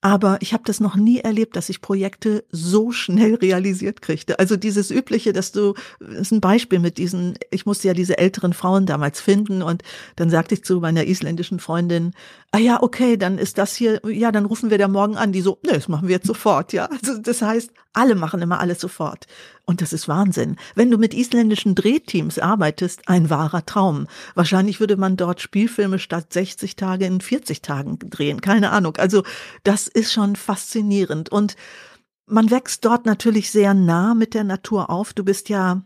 Aber 0.03 0.39
ich 0.41 0.53
habe 0.53 0.63
das 0.65 0.79
noch 0.79 0.95
nie 0.95 1.19
erlebt, 1.21 1.57
dass 1.57 1.69
ich 1.69 1.81
Projekte 1.81 2.45
so 2.51 2.93
schnell 2.93 3.35
realisiert 3.35 4.03
kriegte. 4.03 4.39
Also 4.39 4.57
dieses 4.57 4.91
übliche, 4.91 5.33
dass 5.33 5.53
du, 5.53 5.75
das 5.99 6.19
ist 6.21 6.33
ein 6.33 6.41
Beispiel 6.41 6.79
mit 6.79 6.99
diesen, 6.99 7.37
ich 7.51 7.67
musste 7.67 7.89
ja 7.89 7.95
diese 7.95 8.19
älteren 8.19 8.53
Frauen 8.53 8.87
damals 8.87 9.21
finden 9.21 9.63
und 9.63 9.83
dann 10.15 10.31
sagte 10.31 10.55
ich 10.55 10.65
zu 10.65 10.81
meiner 10.81 11.07
isländischen 11.07 11.59
Freundin, 11.59 12.13
ah 12.53 12.59
ja, 12.59 12.83
okay, 12.83 13.17
dann 13.17 13.39
ist 13.39 13.59
das 13.59 13.75
hier, 13.75 14.01
ja, 14.07 14.31
dann 14.31 14.45
rufen 14.45 14.71
wir 14.71 14.79
da 14.79 14.87
morgen 14.87 15.17
an. 15.17 15.33
Die 15.33 15.41
so, 15.41 15.59
ne, 15.65 15.73
das 15.73 15.89
machen 15.89 16.09
wir 16.09 16.17
jetzt 16.17 16.27
sofort, 16.27 16.73
ja. 16.73 16.85
Also 16.87 17.19
das 17.19 17.43
heißt, 17.43 17.71
alle 17.93 18.15
machen 18.15 18.43
immer 18.43 18.61
alles 18.61 18.81
sofort. 18.81 19.27
Und 19.67 19.83
das 19.83 19.93
ist 19.93 20.07
Wahnsinn. 20.07 20.57
Wenn 20.77 20.93
du 20.93 20.97
mit 20.97 21.13
isländischen 21.13 21.75
Drehteams 21.75 22.39
arbeitest, 22.39 23.09
ein 23.09 23.31
wahrer 23.31 23.67
Traum. 23.67 24.07
Wahrscheinlich 24.37 24.79
würde 24.79 24.97
man 24.97 25.17
dort 25.17 25.41
Spielfilme 25.41 25.99
statt 25.99 26.33
60 26.33 26.77
Tage 26.77 27.05
in 27.05 27.21
40 27.21 27.63
Tagen 27.63 27.99
drehen. 27.99 28.41
Keine 28.41 28.71
Ahnung. 28.71 28.97
Also 28.97 29.25
das 29.65 29.89
ist 29.89 30.13
schon 30.13 30.37
faszinierend. 30.37 31.31
Und 31.31 31.57
man 32.27 32.51
wächst 32.53 32.85
dort 32.85 33.07
natürlich 33.07 33.51
sehr 33.51 33.75
nah 33.75 34.15
mit 34.15 34.35
der 34.35 34.45
Natur 34.45 34.89
auf. 34.89 35.13
Du 35.13 35.25
bist 35.25 35.49
ja 35.49 35.83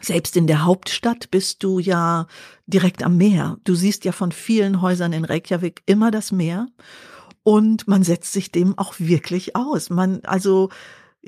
selbst 0.00 0.36
in 0.36 0.46
der 0.46 0.64
Hauptstadt 0.64 1.30
bist 1.30 1.62
du 1.62 1.78
ja 1.78 2.26
direkt 2.66 3.02
am 3.02 3.16
Meer. 3.16 3.58
Du 3.64 3.74
siehst 3.74 4.04
ja 4.04 4.12
von 4.12 4.32
vielen 4.32 4.80
Häusern 4.80 5.12
in 5.12 5.24
Reykjavik 5.24 5.82
immer 5.86 6.10
das 6.10 6.32
Meer. 6.32 6.68
Und 7.42 7.88
man 7.88 8.02
setzt 8.02 8.32
sich 8.32 8.52
dem 8.52 8.76
auch 8.78 8.94
wirklich 8.98 9.56
aus. 9.56 9.90
Man, 9.90 10.20
also, 10.24 10.70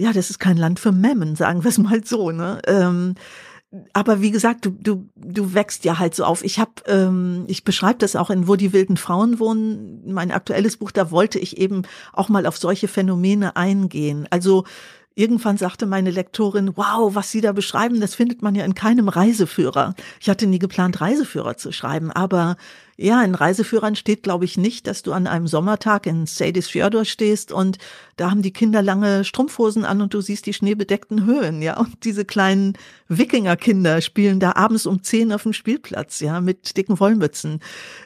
ja, 0.00 0.12
das 0.12 0.30
ist 0.30 0.38
kein 0.38 0.56
Land 0.56 0.80
für 0.80 0.92
Memmen, 0.92 1.36
sagen 1.36 1.64
wir 1.64 1.68
es 1.68 1.78
mal 1.78 2.04
so, 2.04 2.30
ne? 2.30 2.60
Ähm, 2.66 3.14
aber 3.92 4.20
wie 4.20 4.32
gesagt, 4.32 4.66
du, 4.66 4.70
du, 4.70 5.08
du 5.14 5.54
wächst 5.54 5.84
ja 5.84 6.00
halt 6.00 6.16
so 6.16 6.24
auf. 6.24 6.42
Ich 6.42 6.58
habe, 6.58 6.72
ähm, 6.86 7.44
ich 7.46 7.62
beschreibe 7.62 7.98
das 8.00 8.16
auch 8.16 8.30
in 8.30 8.48
Wo 8.48 8.56
die 8.56 8.72
wilden 8.72 8.96
Frauen 8.96 9.38
wohnen, 9.38 10.12
mein 10.12 10.32
aktuelles 10.32 10.76
Buch, 10.76 10.90
da 10.90 11.12
wollte 11.12 11.38
ich 11.38 11.56
eben 11.56 11.82
auch 12.12 12.28
mal 12.28 12.46
auf 12.46 12.56
solche 12.56 12.88
Phänomene 12.88 13.54
eingehen. 13.56 14.26
Also 14.30 14.64
Irgendwann 15.16 15.58
sagte 15.58 15.86
meine 15.86 16.12
Lektorin, 16.12 16.76
wow, 16.76 17.14
was 17.14 17.30
Sie 17.30 17.40
da 17.40 17.52
beschreiben, 17.52 18.00
das 18.00 18.14
findet 18.14 18.42
man 18.42 18.54
ja 18.54 18.64
in 18.64 18.74
keinem 18.74 19.08
Reiseführer. 19.08 19.94
Ich 20.20 20.30
hatte 20.30 20.46
nie 20.46 20.60
geplant, 20.60 21.00
Reiseführer 21.00 21.56
zu 21.56 21.72
schreiben, 21.72 22.12
aber 22.12 22.56
Ja, 23.02 23.24
in 23.24 23.34
Reiseführern 23.34 23.96
steht, 23.96 24.22
glaube 24.22 24.44
ich, 24.44 24.58
nicht, 24.58 24.86
dass 24.86 25.02
du 25.02 25.14
an 25.14 25.26
einem 25.26 25.46
Sommertag 25.46 26.04
in 26.04 26.26
Seyðisfjörður 26.26 27.06
stehst 27.06 27.50
und 27.50 27.78
da 28.18 28.30
haben 28.30 28.42
die 28.42 28.52
Kinder 28.52 28.82
lange 28.82 29.24
Strumpfhosen 29.24 29.86
an 29.86 30.02
und 30.02 30.12
du 30.12 30.20
siehst 30.20 30.44
die 30.44 30.52
schneebedeckten 30.52 31.24
Höhen, 31.24 31.62
ja. 31.62 31.78
Und 31.78 32.04
diese 32.04 32.26
kleinen 32.26 32.74
Wikingerkinder 33.08 34.02
spielen 34.02 34.38
da 34.38 34.52
abends 34.54 34.84
um 34.84 35.02
zehn 35.02 35.32
auf 35.32 35.44
dem 35.44 35.54
Spielplatz, 35.54 36.20
ja, 36.20 36.42
mit 36.42 36.76
dicken 36.76 37.00
Wollmützen. 37.00 37.60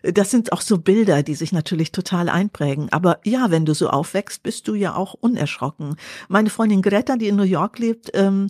Das 0.04 0.30
sind 0.30 0.52
auch 0.52 0.61
so 0.61 0.78
Bilder, 0.78 1.24
die 1.24 1.35
sich 1.35 1.50
natürlich 1.50 1.90
total 1.90 2.28
einprägen. 2.28 2.92
Aber 2.92 3.18
ja, 3.24 3.50
wenn 3.50 3.66
du 3.66 3.74
so 3.74 3.88
aufwächst, 3.88 4.44
bist 4.44 4.68
du 4.68 4.76
ja 4.76 4.94
auch 4.94 5.14
unerschrocken. 5.14 5.96
Meine 6.28 6.50
Freundin 6.50 6.83
Greta, 6.83 7.16
die 7.16 7.27
in 7.27 7.35
New 7.35 7.42
York 7.42 7.81
lebt, 7.81 8.12
ähm, 8.14 8.46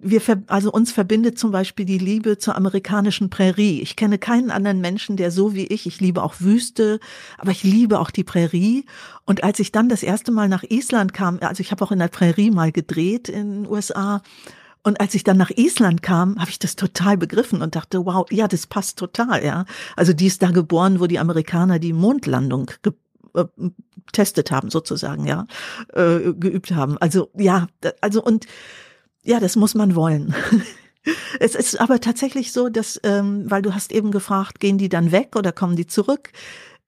wir, 0.00 0.20
also 0.46 0.70
uns 0.72 0.92
verbindet 0.92 1.38
zum 1.38 1.50
Beispiel 1.50 1.84
die 1.84 1.98
Liebe 1.98 2.38
zur 2.38 2.56
amerikanischen 2.56 3.30
Prärie. 3.30 3.80
Ich 3.80 3.96
kenne 3.96 4.18
keinen 4.18 4.50
anderen 4.50 4.80
Menschen, 4.80 5.16
der 5.16 5.30
so 5.30 5.54
wie 5.54 5.66
ich, 5.66 5.86
ich 5.86 6.00
liebe 6.00 6.22
auch 6.22 6.36
Wüste, 6.40 7.00
aber 7.38 7.50
ich 7.50 7.62
liebe 7.62 7.98
auch 7.98 8.10
die 8.10 8.24
Prärie. 8.24 8.84
Und 9.24 9.44
als 9.44 9.58
ich 9.58 9.72
dann 9.72 9.88
das 9.88 10.02
erste 10.02 10.32
Mal 10.32 10.48
nach 10.48 10.62
Island 10.62 11.12
kam, 11.14 11.38
also 11.40 11.60
ich 11.60 11.70
habe 11.70 11.84
auch 11.84 11.92
in 11.92 11.98
der 11.98 12.08
Prärie 12.08 12.50
mal 12.50 12.72
gedreht 12.72 13.28
in 13.28 13.62
den 13.62 13.70
USA, 13.70 14.22
und 14.84 15.00
als 15.00 15.14
ich 15.14 15.24
dann 15.24 15.36
nach 15.36 15.50
Island 15.50 16.02
kam, 16.02 16.38
habe 16.38 16.50
ich 16.50 16.58
das 16.58 16.76
total 16.76 17.18
begriffen 17.18 17.62
und 17.62 17.74
dachte, 17.74 18.06
wow, 18.06 18.26
ja, 18.30 18.48
das 18.48 18.66
passt 18.66 18.98
total, 18.98 19.44
ja. 19.44 19.64
Also 19.96 20.12
die 20.12 20.26
ist 20.26 20.40
da 20.40 20.50
geboren, 20.50 21.00
wo 21.00 21.06
die 21.06 21.18
Amerikaner 21.18 21.78
die 21.78 21.92
Mondlandung 21.92 22.70
getestet 24.06 24.50
äh, 24.50 24.54
haben, 24.54 24.70
sozusagen, 24.70 25.26
ja, 25.26 25.46
äh, 25.92 26.32
geübt 26.32 26.70
haben. 26.72 26.96
Also 26.98 27.30
ja, 27.36 27.66
also 28.00 28.22
und 28.22 28.46
ja, 29.28 29.40
das 29.40 29.56
muss 29.56 29.74
man 29.74 29.94
wollen. 29.94 30.34
Es 31.40 31.54
ist 31.54 31.80
aber 31.80 32.00
tatsächlich 32.00 32.52
so, 32.52 32.68
dass, 32.68 33.00
ähm, 33.02 33.50
weil 33.50 33.62
du 33.62 33.72
hast 33.72 33.92
eben 33.92 34.10
gefragt, 34.10 34.60
gehen 34.60 34.76
die 34.76 34.90
dann 34.90 35.10
weg 35.10 35.36
oder 35.36 35.52
kommen 35.52 35.74
die 35.74 35.86
zurück? 35.86 36.32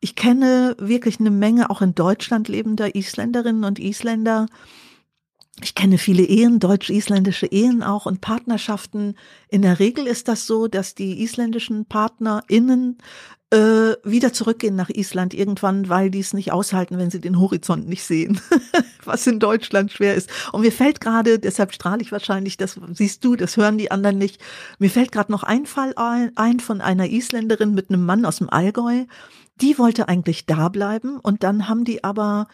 Ich 0.00 0.14
kenne 0.14 0.76
wirklich 0.78 1.20
eine 1.20 1.30
Menge 1.30 1.70
auch 1.70 1.80
in 1.80 1.94
Deutschland 1.94 2.48
lebender 2.48 2.94
Isländerinnen 2.94 3.64
und 3.64 3.78
Isländer. 3.78 4.46
Ich 5.62 5.74
kenne 5.74 5.96
viele 5.96 6.24
Ehen, 6.24 6.58
deutsch-isländische 6.58 7.46
Ehen 7.46 7.82
auch 7.82 8.04
und 8.04 8.20
Partnerschaften. 8.20 9.14
In 9.48 9.62
der 9.62 9.78
Regel 9.78 10.06
ist 10.06 10.28
das 10.28 10.46
so, 10.46 10.66
dass 10.66 10.94
die 10.94 11.22
isländischen 11.22 11.86
PartnerInnen 11.86 12.98
äh, 13.50 13.96
wieder 14.04 14.32
zurückgehen 14.32 14.76
nach 14.76 14.90
Island 14.90 15.34
irgendwann, 15.34 15.88
weil 15.88 16.10
die 16.10 16.20
es 16.20 16.32
nicht 16.32 16.52
aushalten, 16.52 16.98
wenn 16.98 17.10
sie 17.10 17.20
den 17.20 17.40
Horizont 17.40 17.88
nicht 17.88 18.04
sehen, 18.04 18.40
was 19.04 19.26
in 19.26 19.40
Deutschland 19.40 19.92
schwer 19.92 20.14
ist. 20.14 20.30
Und 20.52 20.60
mir 20.60 20.70
fällt 20.70 21.00
gerade, 21.00 21.38
deshalb 21.38 21.72
strahle 21.72 22.02
ich 22.02 22.12
wahrscheinlich, 22.12 22.56
das 22.56 22.78
siehst 22.92 23.24
du, 23.24 23.34
das 23.34 23.56
hören 23.56 23.78
die 23.78 23.90
anderen 23.90 24.18
nicht, 24.18 24.40
mir 24.78 24.90
fällt 24.90 25.10
gerade 25.10 25.32
noch 25.32 25.42
ein 25.42 25.66
Fall 25.66 25.94
ein 25.96 26.60
von 26.60 26.80
einer 26.80 27.08
Isländerin 27.08 27.74
mit 27.74 27.90
einem 27.90 28.06
Mann 28.06 28.24
aus 28.24 28.38
dem 28.38 28.50
Allgäu, 28.50 29.04
die 29.60 29.78
wollte 29.78 30.08
eigentlich 30.08 30.46
da 30.46 30.68
bleiben 30.68 31.18
und 31.18 31.42
dann 31.42 31.68
haben 31.68 31.84
die 31.84 32.04
aber 32.04 32.46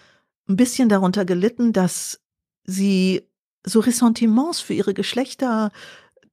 ein 0.49 0.57
bisschen 0.57 0.89
darunter 0.89 1.25
gelitten, 1.25 1.73
dass 1.73 2.21
sie 2.65 3.29
so 3.65 3.81
Ressentiments 3.81 4.61
für 4.61 4.75
ihre 4.75 4.95
Geschlechter 4.95 5.73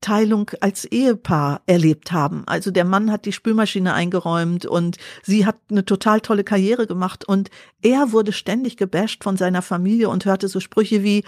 Teilung 0.03 0.51
als 0.59 0.85
Ehepaar 0.85 1.61
erlebt 1.65 2.11
haben. 2.11 2.43
Also 2.45 2.69
der 2.69 2.85
Mann 2.85 3.09
hat 3.09 3.25
die 3.25 3.31
Spülmaschine 3.31 3.93
eingeräumt 3.93 4.65
und 4.65 4.97
sie 5.23 5.45
hat 5.45 5.57
eine 5.71 5.85
total 5.85 6.21
tolle 6.21 6.43
Karriere 6.43 6.85
gemacht 6.85 7.25
und 7.25 7.49
er 7.81 8.11
wurde 8.11 8.33
ständig 8.33 8.77
gebasht 8.77 9.23
von 9.23 9.37
seiner 9.37 9.61
Familie 9.61 10.09
und 10.09 10.25
hörte 10.25 10.49
so 10.49 10.59
Sprüche 10.59 11.03
wie, 11.03 11.23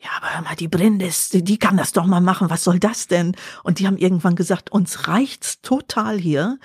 ja, 0.00 0.10
aber 0.16 0.34
hör 0.34 0.42
mal, 0.42 0.56
die 0.56 0.68
Brindis, 0.68 1.28
die 1.30 1.58
kann 1.58 1.76
das 1.76 1.92
doch 1.92 2.06
mal 2.06 2.20
machen, 2.20 2.50
was 2.50 2.64
soll 2.64 2.78
das 2.78 3.08
denn? 3.08 3.36
Und 3.62 3.78
die 3.78 3.86
haben 3.86 3.98
irgendwann 3.98 4.36
gesagt, 4.36 4.70
uns 4.70 5.08
reicht's 5.08 5.60
total 5.60 6.18
hier. 6.18 6.58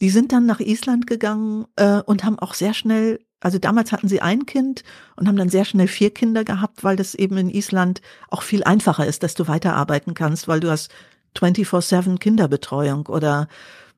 Die 0.00 0.10
sind 0.10 0.32
dann 0.32 0.46
nach 0.46 0.60
Island 0.60 1.06
gegangen 1.06 1.66
äh, 1.76 2.00
und 2.00 2.24
haben 2.24 2.38
auch 2.38 2.54
sehr 2.54 2.74
schnell 2.74 3.20
also 3.40 3.58
damals 3.58 3.92
hatten 3.92 4.08
sie 4.08 4.20
ein 4.20 4.46
Kind 4.46 4.82
und 5.16 5.28
haben 5.28 5.36
dann 5.36 5.48
sehr 5.48 5.64
schnell 5.64 5.88
vier 5.88 6.10
Kinder 6.10 6.44
gehabt, 6.44 6.82
weil 6.84 6.96
das 6.96 7.14
eben 7.14 7.36
in 7.38 7.50
Island 7.50 8.00
auch 8.30 8.42
viel 8.42 8.64
einfacher 8.64 9.06
ist, 9.06 9.22
dass 9.22 9.34
du 9.34 9.46
weiterarbeiten 9.48 10.14
kannst, 10.14 10.48
weil 10.48 10.60
du 10.60 10.70
hast 10.70 10.90
24-7 11.36 12.18
Kinderbetreuung 12.18 13.06
oder 13.06 13.48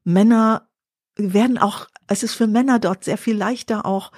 Männer 0.04 0.68
werden 1.16 1.58
auch, 1.58 1.86
es 2.06 2.22
ist 2.22 2.34
für 2.34 2.46
Männer 2.46 2.78
dort 2.78 3.04
sehr 3.04 3.18
viel 3.18 3.36
leichter 3.36 3.86
auch 3.86 4.12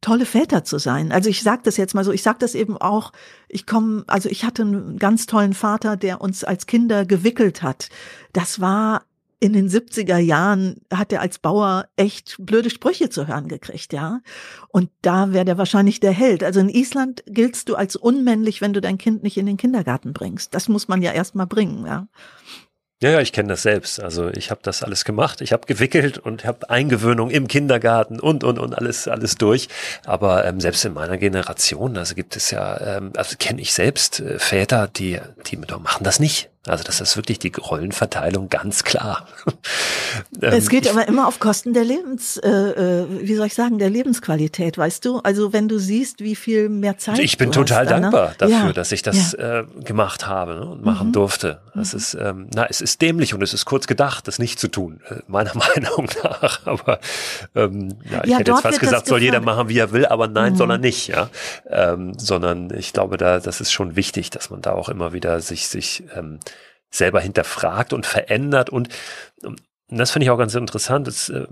tolle 0.00 0.26
Väter 0.26 0.64
zu 0.64 0.78
sein. 0.78 1.12
Also 1.12 1.28
ich 1.28 1.42
sage 1.42 1.62
das 1.64 1.76
jetzt 1.76 1.94
mal 1.94 2.04
so, 2.04 2.12
ich 2.12 2.22
sage 2.22 2.38
das 2.38 2.54
eben 2.54 2.76
auch, 2.76 3.12
ich 3.48 3.66
komme, 3.66 4.04
also 4.06 4.28
ich 4.28 4.44
hatte 4.44 4.62
einen 4.62 4.98
ganz 4.98 5.26
tollen 5.26 5.54
Vater, 5.54 5.96
der 5.96 6.20
uns 6.20 6.44
als 6.44 6.66
Kinder 6.66 7.04
gewickelt 7.04 7.62
hat. 7.62 7.88
Das 8.32 8.60
war 8.60 9.02
in 9.40 9.52
den 9.52 9.68
70er 9.68 10.18
Jahren 10.18 10.80
hat 10.92 11.12
er 11.12 11.20
als 11.20 11.38
Bauer 11.38 11.86
echt 11.96 12.36
blöde 12.38 12.70
Sprüche 12.70 13.08
zu 13.08 13.26
hören 13.28 13.48
gekriegt, 13.48 13.92
ja. 13.92 14.20
Und 14.68 14.90
da 15.02 15.32
wäre 15.32 15.44
der 15.44 15.58
wahrscheinlich 15.58 16.00
der 16.00 16.12
Held. 16.12 16.42
Also 16.42 16.60
in 16.60 16.68
Island 16.68 17.22
giltst 17.26 17.68
du 17.68 17.76
als 17.76 17.94
unmännlich, 17.94 18.60
wenn 18.60 18.72
du 18.72 18.80
dein 18.80 18.98
Kind 18.98 19.22
nicht 19.22 19.36
in 19.36 19.46
den 19.46 19.56
Kindergarten 19.56 20.12
bringst. 20.12 20.54
Das 20.54 20.68
muss 20.68 20.88
man 20.88 21.02
ja 21.02 21.12
erst 21.12 21.34
mal 21.34 21.46
bringen, 21.46 21.86
ja. 21.86 22.08
Ja, 23.00 23.10
ja, 23.10 23.20
ich 23.20 23.32
kenne 23.32 23.50
das 23.50 23.62
selbst. 23.62 24.02
Also 24.02 24.28
ich 24.30 24.50
habe 24.50 24.60
das 24.64 24.82
alles 24.82 25.04
gemacht. 25.04 25.40
Ich 25.40 25.52
habe 25.52 25.66
gewickelt 25.66 26.18
und 26.18 26.44
habe 26.44 26.68
Eingewöhnung 26.68 27.30
im 27.30 27.46
Kindergarten 27.46 28.18
und 28.18 28.42
und 28.42 28.58
und 28.58 28.74
alles 28.74 29.06
alles 29.06 29.36
durch. 29.36 29.68
Aber 30.04 30.44
ähm, 30.44 30.58
selbst 30.58 30.84
in 30.84 30.94
meiner 30.94 31.16
Generation, 31.16 31.96
also 31.96 32.16
gibt 32.16 32.34
es 32.34 32.50
ja, 32.50 32.96
ähm, 32.96 33.12
also 33.16 33.36
kenne 33.38 33.60
ich 33.60 33.72
selbst 33.72 34.18
äh, 34.18 34.40
Väter, 34.40 34.88
die 34.88 35.20
die 35.46 35.56
machen 35.58 36.02
das 36.02 36.18
nicht. 36.18 36.50
Also 36.66 36.84
das 36.84 37.00
ist 37.00 37.16
wirklich 37.16 37.38
die 37.38 37.52
Rollenverteilung 37.56 38.48
ganz 38.48 38.84
klar. 38.84 39.26
es 40.40 40.68
geht 40.68 40.88
aber 40.88 41.08
immer 41.08 41.26
auf 41.26 41.40
Kosten 41.40 41.72
der 41.72 41.84
Lebens, 41.84 42.36
äh, 42.36 42.48
äh, 42.48 43.06
wie 43.22 43.34
soll 43.34 43.46
ich 43.46 43.54
sagen, 43.54 43.78
der 43.78 43.90
Lebensqualität, 43.90 44.76
weißt 44.76 45.04
du? 45.04 45.18
Also 45.20 45.52
wenn 45.52 45.68
du 45.68 45.78
siehst, 45.78 46.20
wie 46.20 46.36
viel 46.36 46.68
mehr 46.68 46.98
Zeit. 46.98 47.20
Ich 47.20 47.38
bin 47.38 47.52
total 47.52 47.84
hast, 47.84 47.90
dankbar 47.90 48.30
ne? 48.30 48.34
dafür, 48.38 48.56
ja. 48.56 48.72
dass 48.72 48.92
ich 48.92 49.02
das 49.02 49.32
ja. 49.32 49.60
äh, 49.60 49.64
gemacht 49.84 50.26
habe 50.26 50.56
ne, 50.56 50.66
und 50.66 50.84
machen 50.84 51.08
mhm. 51.08 51.12
durfte. 51.12 51.60
Das 51.74 51.92
mhm. 51.92 51.98
ist, 51.98 52.14
ähm, 52.20 52.46
na, 52.54 52.66
es 52.68 52.80
ist 52.80 53.00
dämlich 53.00 53.34
und 53.34 53.42
es 53.42 53.54
ist 53.54 53.64
kurz 53.64 53.86
gedacht, 53.86 54.28
das 54.28 54.38
nicht 54.38 54.58
zu 54.58 54.68
tun, 54.68 55.00
äh, 55.08 55.16
meiner 55.26 55.54
Meinung 55.76 56.08
nach. 56.22 56.66
Aber 56.66 56.98
ähm, 57.54 57.96
ja, 58.10 58.24
ich 58.24 58.30
ja, 58.30 58.38
hätte 58.38 58.50
jetzt 58.50 58.62
fast 58.62 58.80
gesagt, 58.80 59.06
soll 59.06 59.22
jeder 59.22 59.40
machen, 59.40 59.68
wie 59.68 59.78
er 59.78 59.92
will, 59.92 60.06
aber 60.06 60.28
nein, 60.28 60.52
mhm. 60.52 60.56
soll 60.56 60.70
er 60.70 60.78
nicht, 60.78 61.08
ja. 61.08 61.30
Ähm, 61.70 62.12
sondern 62.18 62.70
ich 62.76 62.92
glaube, 62.92 63.16
da, 63.16 63.38
das 63.38 63.60
ist 63.60 63.72
schon 63.72 63.96
wichtig, 63.96 64.30
dass 64.30 64.50
man 64.50 64.60
da 64.60 64.72
auch 64.72 64.88
immer 64.88 65.12
wieder 65.12 65.40
sich, 65.40 65.68
sich 65.68 66.02
ähm, 66.14 66.40
selber 66.90 67.20
hinterfragt 67.20 67.92
und 67.92 68.06
verändert 68.06 68.70
und 68.70 68.88
und 69.90 69.96
das 69.96 70.10
finde 70.10 70.24
ich 70.24 70.30
auch 70.30 70.36
ganz 70.36 70.54
interessant. 70.54 71.06
Das 71.06 71.30
äh, 71.30 71.46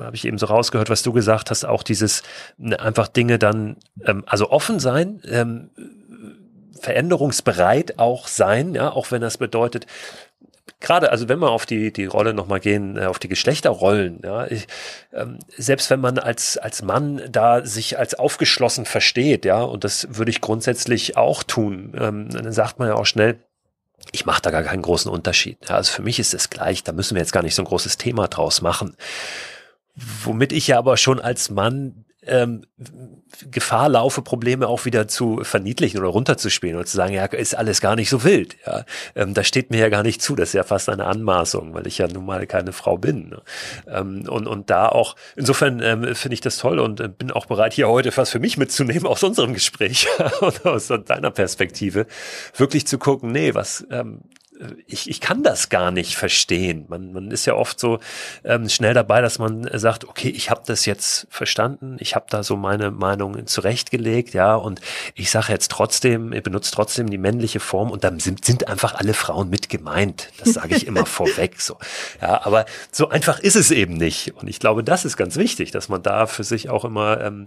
habe 0.00 0.14
ich 0.14 0.24
eben 0.24 0.38
so 0.38 0.46
rausgehört, 0.46 0.90
was 0.90 1.02
du 1.02 1.12
gesagt 1.12 1.50
hast. 1.50 1.64
Auch 1.64 1.82
dieses 1.82 2.22
ne, 2.56 2.78
einfach 2.78 3.08
Dinge 3.08 3.36
dann, 3.36 3.78
ähm, 4.04 4.22
also 4.26 4.50
offen 4.50 4.78
sein, 4.78 5.20
ähm, 5.28 5.70
veränderungsbereit 6.80 7.98
auch 7.98 8.28
sein, 8.28 8.74
ja, 8.74 8.92
auch 8.92 9.10
wenn 9.10 9.20
das 9.20 9.38
bedeutet, 9.38 9.86
gerade, 10.78 11.10
also 11.10 11.28
wenn 11.28 11.38
wir 11.38 11.50
auf 11.50 11.66
die, 11.66 11.92
die 11.92 12.06
Rolle 12.06 12.32
nochmal 12.32 12.60
gehen, 12.60 12.96
äh, 12.96 13.06
auf 13.06 13.18
die 13.18 13.28
Geschlechterrollen, 13.28 14.20
ja, 14.24 14.46
ich, 14.46 14.66
ähm, 15.12 15.38
selbst 15.56 15.90
wenn 15.90 16.00
man 16.00 16.18
als, 16.18 16.58
als 16.58 16.82
Mann 16.82 17.20
da 17.30 17.64
sich 17.64 17.98
als 17.98 18.14
aufgeschlossen 18.14 18.86
versteht, 18.86 19.44
ja, 19.44 19.62
und 19.62 19.84
das 19.84 20.08
würde 20.10 20.30
ich 20.30 20.40
grundsätzlich 20.40 21.16
auch 21.16 21.42
tun, 21.42 21.94
ähm, 21.98 22.30
dann 22.30 22.52
sagt 22.52 22.78
man 22.78 22.88
ja 22.88 22.94
auch 22.94 23.06
schnell, 23.06 23.38
ich 24.12 24.26
mache 24.26 24.42
da 24.42 24.50
gar 24.50 24.62
keinen 24.62 24.82
großen 24.82 25.10
Unterschied. 25.10 25.58
Ja, 25.68 25.76
also 25.76 25.92
für 25.92 26.02
mich 26.02 26.18
ist 26.18 26.34
es 26.34 26.50
gleich, 26.50 26.82
da 26.84 26.92
müssen 26.92 27.14
wir 27.14 27.22
jetzt 27.22 27.32
gar 27.32 27.42
nicht 27.42 27.54
so 27.54 27.62
ein 27.62 27.66
großes 27.66 27.96
Thema 27.96 28.28
draus 28.28 28.60
machen. 28.60 28.96
Womit 29.94 30.52
ich 30.52 30.68
ja 30.68 30.78
aber 30.78 30.96
schon 30.96 31.20
als 31.20 31.50
Mann 31.50 32.04
ähm, 32.26 32.62
Gefahr 33.50 33.88
laufe, 33.88 34.22
Probleme 34.22 34.68
auch 34.68 34.84
wieder 34.84 35.08
zu 35.08 35.40
verniedlichen 35.42 36.00
oder 36.00 36.10
runterzuspielen 36.10 36.76
und 36.76 36.86
zu 36.86 36.96
sagen, 36.96 37.14
ja, 37.14 37.24
ist 37.24 37.56
alles 37.56 37.80
gar 37.80 37.96
nicht 37.96 38.10
so 38.10 38.24
wild. 38.24 38.56
Ja, 38.66 38.84
ähm, 39.14 39.32
das 39.34 39.46
steht 39.46 39.70
mir 39.70 39.78
ja 39.78 39.88
gar 39.88 40.02
nicht 40.02 40.20
zu. 40.20 40.36
Das 40.36 40.50
ist 40.50 40.54
ja 40.54 40.64
fast 40.64 40.88
eine 40.88 41.06
Anmaßung, 41.06 41.72
weil 41.72 41.86
ich 41.86 41.98
ja 41.98 42.08
nun 42.08 42.26
mal 42.26 42.46
keine 42.46 42.72
Frau 42.72 42.98
bin. 42.98 43.30
Ne? 43.30 43.42
Ähm, 43.86 44.28
und, 44.28 44.46
und 44.46 44.68
da 44.68 44.88
auch, 44.88 45.16
insofern 45.36 45.80
ähm, 45.82 46.14
finde 46.14 46.34
ich 46.34 46.40
das 46.40 46.58
toll 46.58 46.78
und 46.78 47.00
äh, 47.00 47.08
bin 47.08 47.30
auch 47.30 47.46
bereit, 47.46 47.72
hier 47.72 47.88
heute 47.88 48.14
was 48.16 48.30
für 48.30 48.40
mich 48.40 48.58
mitzunehmen 48.58 49.06
aus 49.06 49.22
unserem 49.22 49.54
Gespräch 49.54 50.06
und 50.40 50.66
aus 50.66 50.88
deiner 50.88 51.30
Perspektive, 51.30 52.06
wirklich 52.56 52.86
zu 52.86 52.98
gucken, 52.98 53.32
nee, 53.32 53.54
was 53.54 53.86
ähm, 53.90 54.20
ich, 54.86 55.08
ich 55.08 55.20
kann 55.20 55.42
das 55.42 55.68
gar 55.68 55.90
nicht 55.90 56.16
verstehen. 56.16 56.84
Man, 56.88 57.12
man 57.12 57.30
ist 57.30 57.46
ja 57.46 57.54
oft 57.54 57.80
so 57.80 57.98
ähm, 58.44 58.68
schnell 58.68 58.94
dabei, 58.94 59.20
dass 59.20 59.38
man 59.38 59.68
sagt, 59.78 60.06
okay, 60.06 60.28
ich 60.28 60.50
habe 60.50 60.62
das 60.66 60.84
jetzt 60.84 61.26
verstanden, 61.30 61.96
ich 61.98 62.14
habe 62.14 62.26
da 62.28 62.42
so 62.42 62.56
meine 62.56 62.90
Meinung 62.90 63.46
zurechtgelegt, 63.46 64.34
ja, 64.34 64.54
und 64.54 64.80
ich 65.14 65.30
sage 65.30 65.52
jetzt 65.52 65.70
trotzdem, 65.70 66.32
ich 66.32 66.42
benutze 66.42 66.72
trotzdem 66.72 67.08
die 67.08 67.18
männliche 67.18 67.60
Form 67.60 67.90
und 67.90 68.04
dann 68.04 68.20
sind, 68.20 68.44
sind 68.44 68.68
einfach 68.68 68.94
alle 68.94 69.14
Frauen 69.14 69.48
mit 69.48 69.68
gemeint. 69.68 70.30
Das 70.38 70.52
sage 70.52 70.76
ich 70.76 70.86
immer 70.86 71.06
vorweg 71.06 71.60
so. 71.60 71.78
Ja, 72.20 72.44
aber 72.44 72.66
so 72.92 73.08
einfach 73.08 73.38
ist 73.40 73.56
es 73.56 73.70
eben 73.70 73.94
nicht. 73.94 74.34
Und 74.36 74.48
ich 74.48 74.60
glaube, 74.60 74.84
das 74.84 75.04
ist 75.04 75.16
ganz 75.16 75.36
wichtig, 75.36 75.70
dass 75.70 75.88
man 75.88 76.02
da 76.02 76.26
für 76.26 76.44
sich 76.44 76.68
auch 76.68 76.84
immer 76.84 77.20
ähm, 77.20 77.46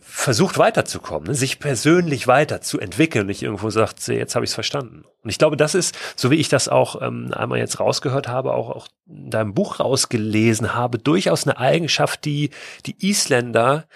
versucht 0.00 0.58
weiterzukommen, 0.58 1.28
ne? 1.28 1.34
sich 1.34 1.58
persönlich 1.58 2.26
weiterzuentwickeln, 2.26 3.26
nicht 3.26 3.42
irgendwo 3.42 3.70
sagt, 3.70 4.06
jetzt 4.08 4.34
habe 4.34 4.44
ich 4.44 4.50
es 4.50 4.54
verstanden. 4.54 5.04
Und 5.22 5.30
ich 5.30 5.38
glaube, 5.38 5.56
das 5.56 5.74
ist, 5.74 5.96
so 6.16 6.30
wie 6.30 6.36
ich 6.36 6.48
das 6.48 6.68
auch 6.68 7.00
ähm, 7.00 7.32
einmal 7.32 7.58
jetzt 7.58 7.80
rausgehört 7.80 8.28
habe, 8.28 8.54
auch, 8.54 8.70
auch 8.70 8.88
in 9.06 9.30
deinem 9.30 9.54
Buch 9.54 9.80
rausgelesen 9.80 10.74
habe, 10.74 10.98
durchaus 10.98 11.46
eine 11.46 11.58
Eigenschaft, 11.58 12.24
die 12.24 12.50
die 12.86 12.96
Isländer 13.06 13.86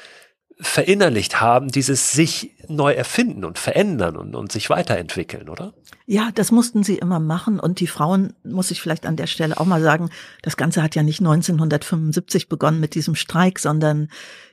verinnerlicht 0.60 1.40
haben, 1.40 1.68
dieses 1.68 2.12
sich 2.12 2.50
neu 2.66 2.92
erfinden 2.92 3.44
und 3.44 3.58
verändern 3.58 4.16
und, 4.16 4.34
und 4.34 4.50
sich 4.50 4.70
weiterentwickeln, 4.70 5.48
oder? 5.48 5.72
Ja, 6.06 6.30
das 6.34 6.50
mussten 6.50 6.82
sie 6.82 6.96
immer 6.98 7.20
machen. 7.20 7.60
Und 7.60 7.80
die 7.80 7.86
Frauen, 7.86 8.34
muss 8.42 8.70
ich 8.70 8.80
vielleicht 8.80 9.06
an 9.06 9.16
der 9.16 9.28
Stelle 9.28 9.58
auch 9.58 9.66
mal 9.66 9.82
sagen, 9.82 10.10
das 10.42 10.56
Ganze 10.56 10.82
hat 10.82 10.96
ja 10.96 11.02
nicht 11.02 11.20
1975 11.20 12.48
begonnen 12.48 12.80
mit 12.80 12.94
diesem 12.94 13.14
Streik, 13.14 13.60
sondern 13.60 14.08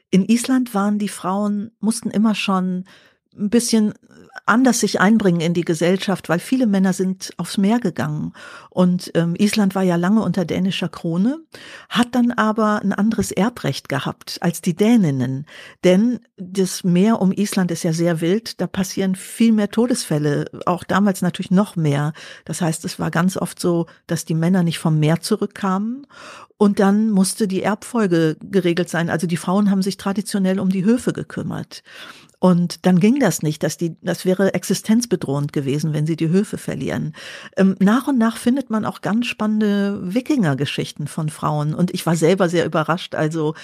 in 0.10 0.26
Island 0.26 0.74
waren 0.74 0.99
die 0.99 1.10
Frauen, 1.10 1.72
mussten 1.80 2.10
immer 2.10 2.36
schon 2.36 2.86
ein 3.38 3.49
bisschen 3.49 3.93
anders 4.46 4.80
sich 4.80 5.00
einbringen 5.02 5.41
in 5.41 5.54
die 5.54 5.66
Gesellschaft, 5.66 6.30
weil 6.30 6.39
viele 6.39 6.68
Männer 6.68 6.93
sind 6.93 7.32
aufs 7.38 7.58
Meer 7.58 7.80
gegangen. 7.80 8.34
Und 8.70 9.12
ähm, 9.16 9.36
Island 9.38 9.74
war 9.74 9.84
ja 9.84 9.96
lange 9.96 10.22
unter 10.22 10.46
dänischer 10.46 10.89
Krone, 10.89 11.39
hat 11.89 12.14
dann 12.14 12.32
aber 12.32 12.82
ein 12.82 12.93
anderes 12.93 13.32
Erbrecht 13.32 13.89
gehabt 13.89 14.38
als 14.41 14.62
die 14.62 14.76
Däninnen. 14.76 15.46
Denn 15.84 16.20
das 16.38 16.84
Meer 16.84 17.22
um 17.22 17.32
Island 17.32 17.72
ist 17.72 17.84
ja 17.84 17.93
sehr 17.93 18.22
wild, 18.22 18.62
da 18.62 18.68
passieren 18.68 19.16
viel 19.16 19.52
mehr 19.52 19.72
Todesfälle, 19.72 20.46
auch 20.66 20.84
damals 20.84 21.22
natürlich 21.22 21.52
noch 21.52 21.76
mehr. 21.76 22.14
Das 22.46 22.62
heißt, 22.62 22.86
es 22.86 23.00
war 23.00 23.10
ganz 23.12 23.38
oft 23.38 23.60
so, 23.60 23.88
dass 24.06 24.26
die 24.26 24.36
Männer 24.36 24.64
nicht 24.64 24.80
vom 24.80 25.00
Meer 25.00 25.22
zurückkamen. 25.22 26.06
Und 26.58 26.80
dann 26.80 27.10
musste 27.10 27.48
die 27.48 27.64
Erbfolge 27.64 28.38
geregelt 28.41 28.89
sein. 28.89 29.10
Also 29.10 29.28
die 29.28 29.38
Frauen 29.38 29.70
haben 29.70 29.82
sich 29.82 29.98
traditionell 29.98 30.60
um 30.60 30.70
die 30.70 30.86
Höfe 30.86 31.12
gekümmert. 31.12 31.84
Und 32.46 32.86
dann 32.86 33.00
ging 33.00 33.20
das 33.20 33.41
nicht, 33.41 33.64
dass 33.64 33.76
die, 33.76 33.96
das 34.04 34.24
wäre 34.24 34.54
existenzbedrohend 34.54 35.52
gewesen, 35.52 35.93
wenn 35.93 36.06
sie 36.06 36.16
die 36.16 36.30
Höfe 36.30 36.60
verlieren. 36.60 37.14
Ähm, 37.58 37.76
nach 37.80 38.08
und 38.08 38.20
nach 38.20 38.38
findet 38.38 38.70
man 38.70 38.86
auch 38.86 39.02
ganz 39.02 39.26
spannende 39.26 40.00
Wikinger-Geschichten 40.14 41.08
von 41.08 41.30
Frauen. 41.30 41.74
Und 41.74 41.91
ich 41.91 42.06
war 42.06 42.16
selber 42.16 42.48
sehr 42.48 42.68
überrascht. 42.68 43.16
Also 43.16 43.56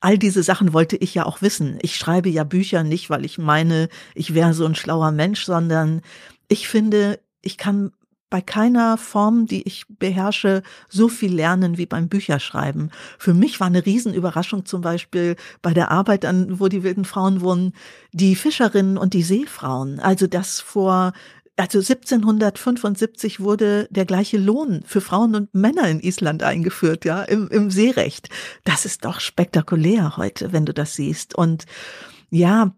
all 0.00 0.16
diese 0.16 0.42
Sachen 0.42 0.72
wollte 0.72 0.96
ich 0.96 1.12
ja 1.12 1.26
auch 1.26 1.42
wissen. 1.42 1.78
Ich 1.82 1.98
schreibe 1.98 2.30
ja 2.30 2.44
Bücher 2.44 2.84
nicht, 2.84 3.10
weil 3.10 3.26
ich 3.26 3.36
meine, 3.36 3.90
ich 4.14 4.32
wäre 4.32 4.54
so 4.54 4.64
ein 4.64 4.74
schlauer 4.74 5.10
Mensch, 5.10 5.44
sondern 5.44 6.00
ich 6.48 6.68
finde, 6.68 7.20
ich 7.42 7.58
kann 7.58 7.92
bei 8.32 8.40
keiner 8.40 8.96
Form, 8.96 9.44
die 9.46 9.62
ich 9.68 9.84
beherrsche, 9.90 10.62
so 10.88 11.08
viel 11.08 11.34
lernen 11.34 11.76
wie 11.76 11.84
beim 11.84 12.08
Bücherschreiben. 12.08 12.90
Für 13.18 13.34
mich 13.34 13.60
war 13.60 13.66
eine 13.66 13.84
Riesenüberraschung 13.84 14.64
zum 14.64 14.80
Beispiel 14.80 15.36
bei 15.60 15.74
der 15.74 15.90
Arbeit 15.90 16.24
an, 16.24 16.58
wo 16.58 16.68
die 16.68 16.82
wilden 16.82 17.04
Frauen 17.04 17.42
wohnen, 17.42 17.74
die 18.12 18.34
Fischerinnen 18.34 18.96
und 18.96 19.12
die 19.12 19.22
Seefrauen. 19.22 20.00
Also 20.00 20.26
das 20.26 20.60
vor 20.60 21.12
also 21.58 21.80
1775 21.80 23.40
wurde 23.40 23.86
der 23.90 24.06
gleiche 24.06 24.38
Lohn 24.38 24.82
für 24.86 25.02
Frauen 25.02 25.34
und 25.34 25.54
Männer 25.54 25.86
in 25.90 26.00
Island 26.00 26.42
eingeführt, 26.42 27.04
ja, 27.04 27.22
im, 27.24 27.48
im 27.48 27.70
Seerecht. 27.70 28.30
Das 28.64 28.86
ist 28.86 29.04
doch 29.04 29.20
spektakulär 29.20 30.16
heute, 30.16 30.54
wenn 30.54 30.64
du 30.64 30.72
das 30.72 30.94
siehst. 30.94 31.34
Und 31.34 31.66
ja, 32.30 32.74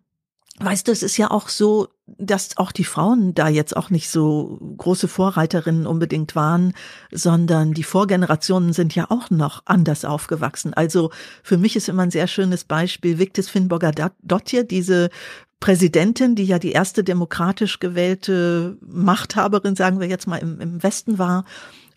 Weißt 0.61 0.87
du, 0.87 0.93
es 0.93 1.03
ist 1.03 1.17
ja 1.17 1.33
auch 1.33 1.49
so, 1.49 1.89
dass 2.07 2.57
auch 2.59 2.71
die 2.71 2.85
Frauen 2.85 3.35
da 3.35 3.49
jetzt 3.49 3.77
auch 3.77 3.91
nicht 3.91 4.09
so 4.09 4.59
große 4.77 5.09
Vorreiterinnen 5.09 5.85
unbedingt 5.85 6.37
waren, 6.37 6.75
sondern 7.11 7.73
die 7.73 7.83
Vorgenerationen 7.83 8.73
sind 8.73 8.95
ja 8.95 9.11
auch 9.11 9.31
noch 9.31 9.63
anders 9.65 10.05
aufgewachsen. 10.05 10.73
Also 10.73 11.11
für 11.43 11.59
mich 11.59 11.75
ist 11.75 11.89
immer 11.89 12.05
ein 12.05 12.13
sehr 12.13 12.29
schönes 12.29 12.63
Beispiel 12.63 13.19
Victis 13.19 13.49
Finnboga 13.49 13.91
Dottir, 14.23 14.63
diese 14.63 15.11
Präsidentin, 15.59 16.37
die 16.37 16.45
ja 16.45 16.61
die 16.61 16.73
erste 16.73 17.03
demokratisch 17.03 17.81
gewählte 17.81 18.77
Machthaberin, 18.81 19.75
sagen 19.75 19.99
wir 19.99 20.07
jetzt 20.07 20.29
mal, 20.29 20.37
im, 20.37 20.61
im 20.61 20.83
Westen 20.85 21.19
war. 21.19 21.45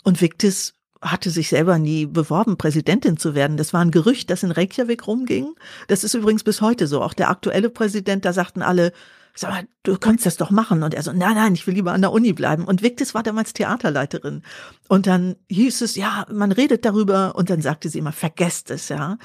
Und 0.03 0.19
Victis 0.21 0.73
hatte 1.01 1.29
sich 1.29 1.49
selber 1.49 1.77
nie 1.77 2.05
beworben, 2.05 2.57
Präsidentin 2.57 3.17
zu 3.17 3.35
werden. 3.35 3.57
Das 3.57 3.73
war 3.73 3.81
ein 3.81 3.91
Gerücht, 3.91 4.29
das 4.29 4.43
in 4.43 4.51
Reykjavik 4.51 5.07
rumging. 5.07 5.53
Das 5.87 6.03
ist 6.03 6.13
übrigens 6.13 6.43
bis 6.43 6.61
heute 6.61 6.87
so. 6.87 7.01
Auch 7.01 7.13
der 7.13 7.29
aktuelle 7.29 7.69
Präsident, 7.69 8.25
da 8.25 8.33
sagten 8.33 8.61
alle, 8.61 8.91
sag 9.39 9.51
mal, 9.51 9.67
du 9.83 9.97
kannst 9.97 10.25
das 10.25 10.37
doch 10.37 10.49
machen. 10.49 10.83
Und 10.83 10.93
er 10.93 11.03
so, 11.03 11.13
nein, 11.13 11.35
nein, 11.35 11.53
ich 11.53 11.67
will 11.67 11.75
lieber 11.75 11.93
an 11.93 12.01
der 12.01 12.11
Uni 12.11 12.33
bleiben. 12.33 12.65
Und 12.65 12.81
Victis 12.81 13.13
war 13.13 13.23
damals 13.23 13.53
Theaterleiterin. 13.53 14.43
Und 14.87 15.07
dann 15.07 15.35
hieß 15.49 15.81
es, 15.81 15.95
ja, 15.95 16.25
man 16.31 16.51
redet 16.51 16.85
darüber. 16.85 17.35
Und 17.35 17.49
dann 17.49 17.61
sagte 17.61 17.89
sie 17.89 17.99
immer, 17.99 18.11
vergesst 18.11 18.71
es, 18.71 18.89
ja. 18.89 19.17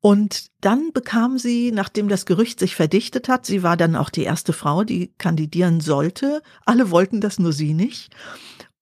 Und 0.00 0.46
dann 0.60 0.92
bekam 0.92 1.38
sie, 1.38 1.70
nachdem 1.70 2.08
das 2.08 2.26
Gerücht 2.26 2.58
sich 2.58 2.74
verdichtet 2.74 3.28
hat, 3.28 3.46
sie 3.46 3.62
war 3.62 3.76
dann 3.76 3.94
auch 3.94 4.10
die 4.10 4.24
erste 4.24 4.52
Frau, 4.52 4.82
die 4.82 5.12
kandidieren 5.16 5.80
sollte. 5.80 6.42
Alle 6.66 6.90
wollten 6.90 7.20
das, 7.20 7.38
nur 7.38 7.52
sie 7.52 7.72
nicht. 7.72 8.12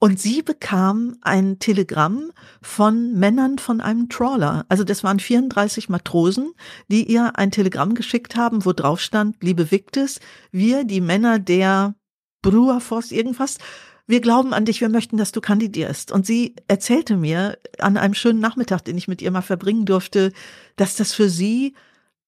Und 0.03 0.19
sie 0.19 0.41
bekam 0.41 1.19
ein 1.21 1.59
Telegramm 1.59 2.33
von 2.63 3.13
Männern 3.13 3.59
von 3.59 3.83
einem 3.83 4.09
Trawler. 4.09 4.65
Also 4.71 4.83
das 4.83 5.05
waren 5.05 5.21
34 5.21 5.91
Matrosen, 5.91 6.55
die 6.89 7.05
ihr 7.05 7.39
ein 7.39 7.51
Telegramm 7.51 7.95
geschickt 7.95 8.35
haben, 8.35 8.65
wo 8.65 8.73
drauf 8.73 8.99
stand, 9.01 9.37
liebe 9.43 9.71
Victis, 9.71 10.19
wir, 10.51 10.85
die 10.85 11.03
Männer 11.03 11.39
der 11.39 11.95
Bruafoss 12.41 13.13
irgendwas, 13.13 13.59
wir 14.07 14.23
glauben 14.23 14.55
an 14.55 14.65
dich, 14.65 14.81
wir 14.81 14.89
möchten, 14.89 15.19
dass 15.19 15.33
du 15.33 15.43
kandidierst. 15.43 16.11
Und 16.13 16.25
sie 16.25 16.57
erzählte 16.67 17.19
mir 17.19 17.59
an 17.79 17.99
einem 17.99 18.15
schönen 18.15 18.41
Nachmittag, 18.41 18.83
den 18.87 18.97
ich 18.97 19.07
mit 19.07 19.21
ihr 19.21 19.31
mal 19.31 19.43
verbringen 19.43 19.85
durfte, 19.85 20.33
dass 20.77 20.97
das 20.97 21.13
für 21.13 21.29
sie 21.29 21.75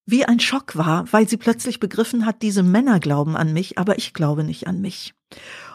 wie 0.04 0.26
ein 0.26 0.40
Schock 0.40 0.76
war, 0.76 1.10
weil 1.10 1.26
sie 1.26 1.38
plötzlich 1.38 1.80
begriffen 1.80 2.26
hat, 2.26 2.42
diese 2.42 2.62
Männer 2.62 3.00
glauben 3.00 3.34
an 3.34 3.54
mich, 3.54 3.78
aber 3.78 3.96
ich 3.96 4.12
glaube 4.12 4.44
nicht 4.44 4.66
an 4.66 4.82
mich. 4.82 5.14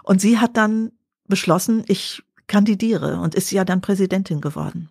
Und 0.04 0.22
sie 0.22 0.38
hat 0.38 0.58
dann 0.58 0.92
beschlossen, 1.28 1.84
ich 1.88 2.24
kandidiere 2.48 3.20
und 3.20 3.36
ist 3.36 3.52
ja 3.52 3.66
dann 3.66 3.82
Präsidentin 3.82 4.42
geworden. 4.42 4.90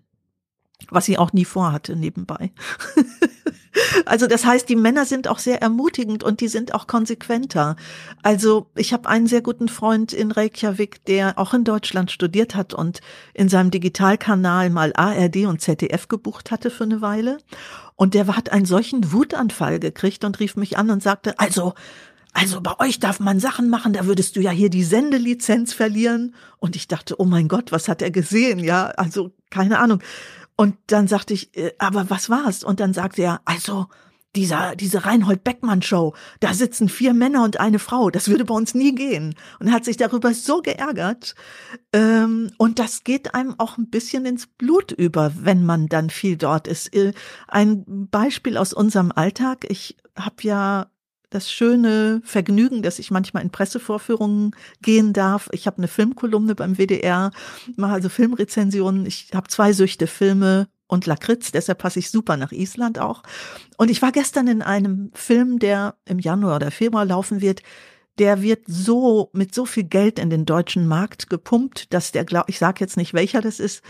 Was 0.90 1.06
sie 1.06 1.18
auch 1.18 1.32
nie 1.32 1.46
vorhatte 1.46 1.96
nebenbei. 1.96 2.52
also 4.06 4.26
das 4.26 4.44
heißt, 4.44 4.68
die 4.68 4.76
Männer 4.76 5.06
sind 5.06 5.26
auch 5.26 5.38
sehr 5.38 5.62
ermutigend 5.62 6.22
und 6.22 6.40
die 6.40 6.48
sind 6.48 6.74
auch 6.74 6.86
konsequenter. 6.86 7.76
Also 8.22 8.70
ich 8.74 8.92
habe 8.92 9.08
einen 9.08 9.26
sehr 9.26 9.40
guten 9.40 9.68
Freund 9.68 10.12
in 10.12 10.30
Reykjavik, 10.30 11.04
der 11.06 11.38
auch 11.38 11.54
in 11.54 11.64
Deutschland 11.64 12.10
studiert 12.10 12.54
hat 12.54 12.74
und 12.74 13.00
in 13.32 13.48
seinem 13.48 13.70
Digitalkanal 13.70 14.68
mal 14.68 14.92
ARD 14.94 15.46
und 15.46 15.62
ZDF 15.62 16.08
gebucht 16.08 16.50
hatte 16.50 16.70
für 16.70 16.84
eine 16.84 17.00
Weile. 17.00 17.38
Und 17.96 18.12
der 18.12 18.26
hat 18.36 18.52
einen 18.52 18.66
solchen 18.66 19.12
Wutanfall 19.12 19.80
gekriegt 19.80 20.24
und 20.24 20.38
rief 20.40 20.56
mich 20.56 20.76
an 20.76 20.90
und 20.90 21.02
sagte, 21.02 21.38
also 21.38 21.72
also 22.36 22.60
bei 22.60 22.78
euch 22.80 23.00
darf 23.00 23.18
man 23.18 23.40
Sachen 23.40 23.70
machen, 23.70 23.94
da 23.94 24.04
würdest 24.04 24.36
du 24.36 24.40
ja 24.40 24.50
hier 24.50 24.68
die 24.68 24.84
Sendelizenz 24.84 25.72
verlieren. 25.72 26.34
Und 26.58 26.76
ich 26.76 26.86
dachte, 26.86 27.18
oh 27.18 27.24
mein 27.24 27.48
Gott, 27.48 27.72
was 27.72 27.88
hat 27.88 28.02
er 28.02 28.10
gesehen? 28.10 28.58
Ja, 28.58 28.88
also 28.88 29.32
keine 29.48 29.78
Ahnung. 29.78 30.02
Und 30.54 30.76
dann 30.88 31.08
sagte 31.08 31.32
ich, 31.32 31.56
äh, 31.56 31.72
aber 31.78 32.10
was 32.10 32.28
war's? 32.28 32.62
Und 32.62 32.78
dann 32.78 32.92
sagte 32.92 33.22
er, 33.22 33.40
also 33.46 33.86
dieser, 34.34 34.76
diese 34.76 35.06
Reinhold 35.06 35.44
Beckmann 35.44 35.80
Show, 35.80 36.14
da 36.40 36.52
sitzen 36.52 36.90
vier 36.90 37.14
Männer 37.14 37.42
und 37.42 37.58
eine 37.58 37.78
Frau, 37.78 38.10
das 38.10 38.28
würde 38.28 38.44
bei 38.44 38.54
uns 38.54 38.74
nie 38.74 38.94
gehen. 38.94 39.34
Und 39.58 39.68
er 39.68 39.72
hat 39.72 39.86
sich 39.86 39.96
darüber 39.96 40.34
so 40.34 40.60
geärgert. 40.60 41.34
Ähm, 41.94 42.50
und 42.58 42.78
das 42.78 43.02
geht 43.02 43.34
einem 43.34 43.54
auch 43.56 43.78
ein 43.78 43.88
bisschen 43.88 44.26
ins 44.26 44.46
Blut 44.46 44.92
über, 44.92 45.32
wenn 45.40 45.64
man 45.64 45.86
dann 45.86 46.10
viel 46.10 46.36
dort 46.36 46.68
ist. 46.68 46.94
Äh, 46.94 47.14
ein 47.48 48.08
Beispiel 48.10 48.58
aus 48.58 48.74
unserem 48.74 49.10
Alltag. 49.10 49.64
Ich 49.70 49.96
habe 50.18 50.36
ja 50.42 50.90
das 51.30 51.50
schöne 51.50 52.20
Vergnügen, 52.24 52.82
dass 52.82 52.98
ich 52.98 53.10
manchmal 53.10 53.42
in 53.42 53.50
Pressevorführungen 53.50 54.52
gehen 54.80 55.12
darf. 55.12 55.48
Ich 55.52 55.66
habe 55.66 55.78
eine 55.78 55.88
Filmkolumne 55.88 56.54
beim 56.54 56.76
WDR, 56.76 57.30
mache 57.76 57.94
also 57.94 58.08
Filmrezensionen. 58.08 59.06
Ich 59.06 59.30
habe 59.34 59.48
zwei 59.48 59.72
Süchte, 59.72 60.06
Filme 60.06 60.68
und 60.86 61.06
Lakritz, 61.06 61.50
deshalb 61.52 61.78
passe 61.78 61.98
ich 61.98 62.10
super 62.10 62.36
nach 62.36 62.52
Island 62.52 62.98
auch. 62.98 63.22
Und 63.76 63.90
ich 63.90 64.02
war 64.02 64.12
gestern 64.12 64.46
in 64.46 64.62
einem 64.62 65.10
Film, 65.14 65.58
der 65.58 65.96
im 66.04 66.18
Januar 66.18 66.56
oder 66.56 66.70
Februar 66.70 67.04
laufen 67.04 67.40
wird. 67.40 67.62
Der 68.18 68.40
wird 68.40 68.64
so 68.66 69.30
mit 69.32 69.54
so 69.54 69.66
viel 69.66 69.84
Geld 69.84 70.18
in 70.18 70.30
den 70.30 70.46
deutschen 70.46 70.86
Markt 70.86 71.28
gepumpt, 71.28 71.92
dass 71.92 72.12
der, 72.12 72.24
glaub, 72.24 72.48
ich 72.48 72.58
sage 72.58 72.80
jetzt 72.80 72.96
nicht 72.96 73.12
welcher 73.14 73.42
das 73.42 73.60
ist, 73.60 73.82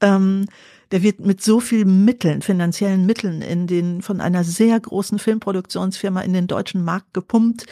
ähm, 0.00 0.46
der 0.94 1.02
wird 1.02 1.18
mit 1.18 1.42
so 1.42 1.58
vielen 1.58 2.04
Mitteln, 2.04 2.40
finanziellen 2.40 3.04
Mitteln 3.04 3.42
in 3.42 3.66
den, 3.66 4.00
von 4.00 4.20
einer 4.20 4.44
sehr 4.44 4.78
großen 4.78 5.18
Filmproduktionsfirma 5.18 6.20
in 6.20 6.32
den 6.32 6.46
deutschen 6.46 6.84
Markt 6.84 7.12
gepumpt, 7.14 7.66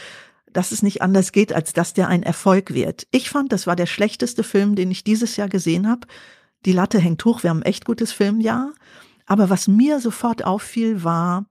dass 0.53 0.73
es 0.73 0.83
nicht 0.83 1.03
anders 1.03 1.31
geht, 1.31 1.53
als 1.53 1.73
dass 1.73 1.95
der 1.95 2.09
ein 2.09 2.25
Erfolg 2.25 2.75
wird. 2.75 3.07
Ich 3.13 3.31
fand, 3.31 3.53
das 3.53 3.69
war 3.69 3.77
der 3.77 3.87
schlechteste 3.87 4.43
Film, 4.43 4.75
den 4.75 4.91
ich 4.91 5.05
dieses 5.05 5.37
Jahr 5.37 5.49
gesehen 5.49 5.89
habe. 5.89 6.09
Die 6.65 6.73
Latte 6.73 6.99
hängt 6.99 7.25
hoch, 7.25 7.45
wir 7.45 7.51
haben 7.51 7.61
ein 7.61 7.67
echt 7.67 7.85
gutes 7.85 8.11
Filmjahr. 8.11 8.73
Aber 9.25 9.51
was 9.51 9.69
mir 9.69 10.01
sofort 10.01 10.45
auffiel, 10.45 11.05
war, 11.05 11.47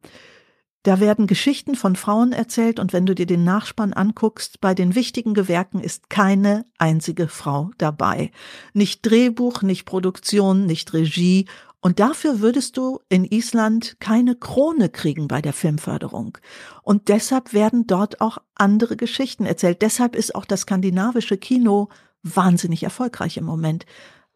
da 0.84 1.00
werden 1.00 1.28
Geschichten 1.28 1.76
von 1.76 1.96
Frauen 1.96 2.32
erzählt 2.32 2.80
und 2.80 2.92
wenn 2.92 3.06
du 3.06 3.14
dir 3.14 3.28
den 3.28 3.44
Nachspann 3.44 3.94
anguckst, 3.94 4.62
bei 4.62 4.74
den 4.74 4.96
wichtigen 4.96 5.36
Gewerken 5.36 5.80
ist 5.80 6.10
keine 6.10 6.66
einzige 6.80 7.28
Frau 7.28 7.70
dabei. 7.78 8.32
Nicht 8.74 9.06
Drehbuch, 9.06 9.62
nicht 9.62 9.86
Produktion, 9.86 10.66
nicht 10.66 10.94
Regie 10.94 11.46
Und 11.82 12.00
dafür 12.00 12.40
würdest 12.42 12.78
du 12.78 13.00
in 13.10 13.26
Island 13.26 13.98
keine 14.00 14.36
Krone 14.36 14.90
kriegen 14.90 15.28
bei 15.28 15.42
der 15.42 15.54
Filmförderung. 15.54 16.38
Und 16.84 17.10
deshalb 17.10 17.54
werden 17.54 17.86
dort 17.86 18.22
auch 18.22 18.38
andere 18.56 18.98
Geschichten 18.98 19.46
erzählt. 19.46 19.82
Deshalb 19.82 20.16
ist 20.16 20.34
auch 20.34 20.46
das 20.46 20.62
skandinavische 20.62 21.38
Kino 21.38 21.90
wahnsinnig 22.24 22.84
erfolgreich 22.84 23.38
im 23.38 23.46
Moment. 23.46 23.86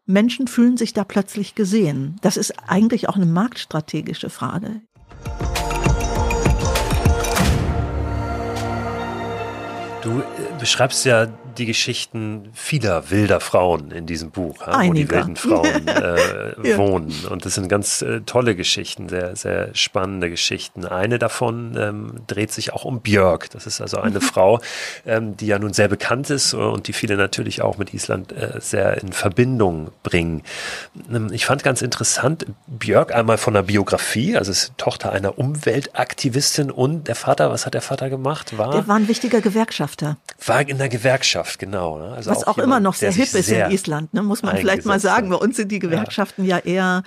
Menschen 0.06 0.46
fühlen 0.46 0.76
sich 0.76 0.92
da 0.92 1.02
plötzlich 1.02 1.56
gesehen. 1.56 2.16
Das 2.22 2.36
ist 2.36 2.52
eigentlich 2.68 3.08
auch 3.08 3.16
eine 3.16 3.26
marktstrategische 3.26 4.30
Frage. 4.30 4.82
Du 10.06 10.20
äh, 10.20 10.24
beschreibst 10.60 11.04
ja 11.04 11.26
die 11.58 11.66
Geschichten 11.66 12.50
vieler 12.54 13.10
wilder 13.10 13.40
Frauen 13.40 13.90
in 13.90 14.06
diesem 14.06 14.30
Buch, 14.30 14.66
ja, 14.66 14.86
wo 14.86 14.92
die 14.92 15.10
wilden 15.10 15.36
Frauen 15.36 15.88
äh, 15.88 16.68
ja. 16.68 16.76
wohnen. 16.76 17.12
Und 17.30 17.44
das 17.44 17.54
sind 17.54 17.68
ganz 17.68 18.02
äh, 18.02 18.20
tolle 18.20 18.54
Geschichten, 18.54 19.08
sehr, 19.08 19.34
sehr 19.34 19.74
spannende 19.74 20.30
Geschichten. 20.30 20.84
Eine 20.84 21.18
davon 21.18 21.76
ähm, 21.78 22.12
dreht 22.26 22.52
sich 22.52 22.72
auch 22.72 22.84
um 22.84 23.00
Björk. 23.00 23.50
Das 23.50 23.66
ist 23.66 23.80
also 23.80 23.98
eine 23.98 24.18
mhm. 24.18 24.22
Frau, 24.22 24.60
ähm, 25.06 25.36
die 25.36 25.46
ja 25.46 25.58
nun 25.58 25.72
sehr 25.72 25.88
bekannt 25.88 26.30
ist 26.30 26.54
und 26.54 26.88
die 26.88 26.92
viele 26.92 27.16
natürlich 27.16 27.62
auch 27.62 27.78
mit 27.78 27.94
Island 27.94 28.32
äh, 28.32 28.60
sehr 28.60 29.02
in 29.02 29.12
Verbindung 29.12 29.90
bringen. 30.02 30.42
Ähm, 31.10 31.30
ich 31.32 31.46
fand 31.46 31.62
ganz 31.62 31.82
interessant, 31.82 32.46
Björk 32.66 33.14
einmal 33.14 33.38
von 33.38 33.54
der 33.54 33.62
Biografie, 33.62 34.36
also 34.36 34.50
ist 34.50 34.72
Tochter 34.76 35.12
einer 35.12 35.38
Umweltaktivistin 35.38 36.70
und 36.70 37.08
der 37.08 37.14
Vater, 37.14 37.50
was 37.50 37.66
hat 37.66 37.74
der 37.74 37.82
Vater 37.82 38.10
gemacht? 38.10 38.58
War, 38.58 38.72
der 38.72 38.86
war 38.86 38.96
ein 38.96 39.08
wichtiger. 39.08 39.40
Gewerkschafter. 39.46 40.16
War 40.44 40.68
in 40.68 40.78
der 40.78 40.88
Gewerkschaft, 40.88 41.45
genau. 41.58 41.98
Ne? 41.98 42.08
Also 42.08 42.30
Was 42.30 42.44
auch, 42.44 42.58
auch 42.58 42.58
immer 42.58 42.80
noch 42.80 42.94
sehr 42.94 43.12
hip 43.12 43.32
ist 43.34 43.48
in 43.50 43.70
Island, 43.70 44.14
ne? 44.14 44.22
muss 44.22 44.42
man 44.42 44.56
vielleicht 44.56 44.84
mal 44.84 45.00
sagen. 45.00 45.30
Bei 45.30 45.36
uns 45.36 45.56
sind 45.56 45.70
die 45.72 45.78
Gewerkschaften 45.78 46.44
ja, 46.44 46.58
ja 46.58 46.64
eher 46.64 47.02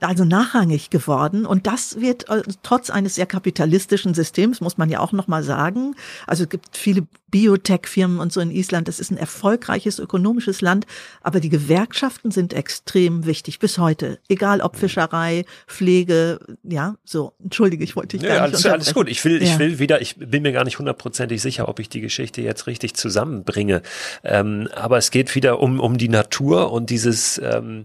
also 0.00 0.24
nachrangig 0.24 0.90
geworden 0.90 1.44
und 1.44 1.66
das 1.66 2.00
wird 2.00 2.28
äh, 2.28 2.42
trotz 2.62 2.88
eines 2.88 3.16
sehr 3.16 3.26
kapitalistischen 3.26 4.14
Systems 4.14 4.60
muss 4.60 4.78
man 4.78 4.90
ja 4.90 5.00
auch 5.00 5.10
noch 5.10 5.26
mal 5.26 5.42
sagen. 5.42 5.96
Also 6.28 6.44
es 6.44 6.48
gibt 6.48 6.76
viele 6.76 7.06
Biotech-Firmen 7.30 8.18
und 8.18 8.32
so 8.32 8.40
in 8.40 8.50
Island. 8.50 8.88
Das 8.88 9.00
ist 9.00 9.10
ein 9.10 9.16
erfolgreiches 9.16 9.98
ökonomisches 9.98 10.60
Land, 10.60 10.86
aber 11.22 11.40
die 11.40 11.48
Gewerkschaften 11.48 12.30
sind 12.30 12.52
extrem 12.52 13.26
wichtig 13.26 13.58
bis 13.58 13.78
heute. 13.78 14.18
Egal 14.28 14.60
ob 14.60 14.76
Fischerei, 14.76 15.44
Pflege, 15.66 16.38
ja, 16.62 16.96
so. 17.04 17.32
Entschuldige, 17.42 17.84
ich 17.84 17.96
wollte 17.96 18.18
dich 18.18 18.26
ja, 18.26 18.36
gar 18.36 18.48
nicht 18.48 18.54
alles, 18.54 18.66
alles 18.66 18.94
gut. 18.94 19.08
Ich 19.08 19.24
will, 19.24 19.42
ja. 19.42 19.48
ich 19.48 19.58
will 19.58 19.78
wieder. 19.78 20.00
Ich 20.00 20.16
bin 20.16 20.42
mir 20.42 20.52
gar 20.52 20.64
nicht 20.64 20.78
hundertprozentig 20.78 21.42
sicher, 21.42 21.68
ob 21.68 21.78
ich 21.80 21.88
die 21.88 22.00
Geschichte 22.00 22.42
jetzt 22.42 22.66
richtig 22.66 22.94
zusammenbringe. 22.94 23.82
Ähm, 24.22 24.68
aber 24.74 24.98
es 24.98 25.10
geht 25.10 25.34
wieder 25.34 25.60
um 25.60 25.80
um 25.80 25.98
die 25.98 26.08
Natur 26.08 26.72
und 26.72 26.90
dieses 26.90 27.38
ähm, 27.38 27.84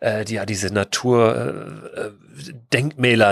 äh, 0.00 0.24
ja, 0.28 0.44
diese 0.44 0.72
Naturdenkmäler, 0.72 2.08
äh, 2.08 2.23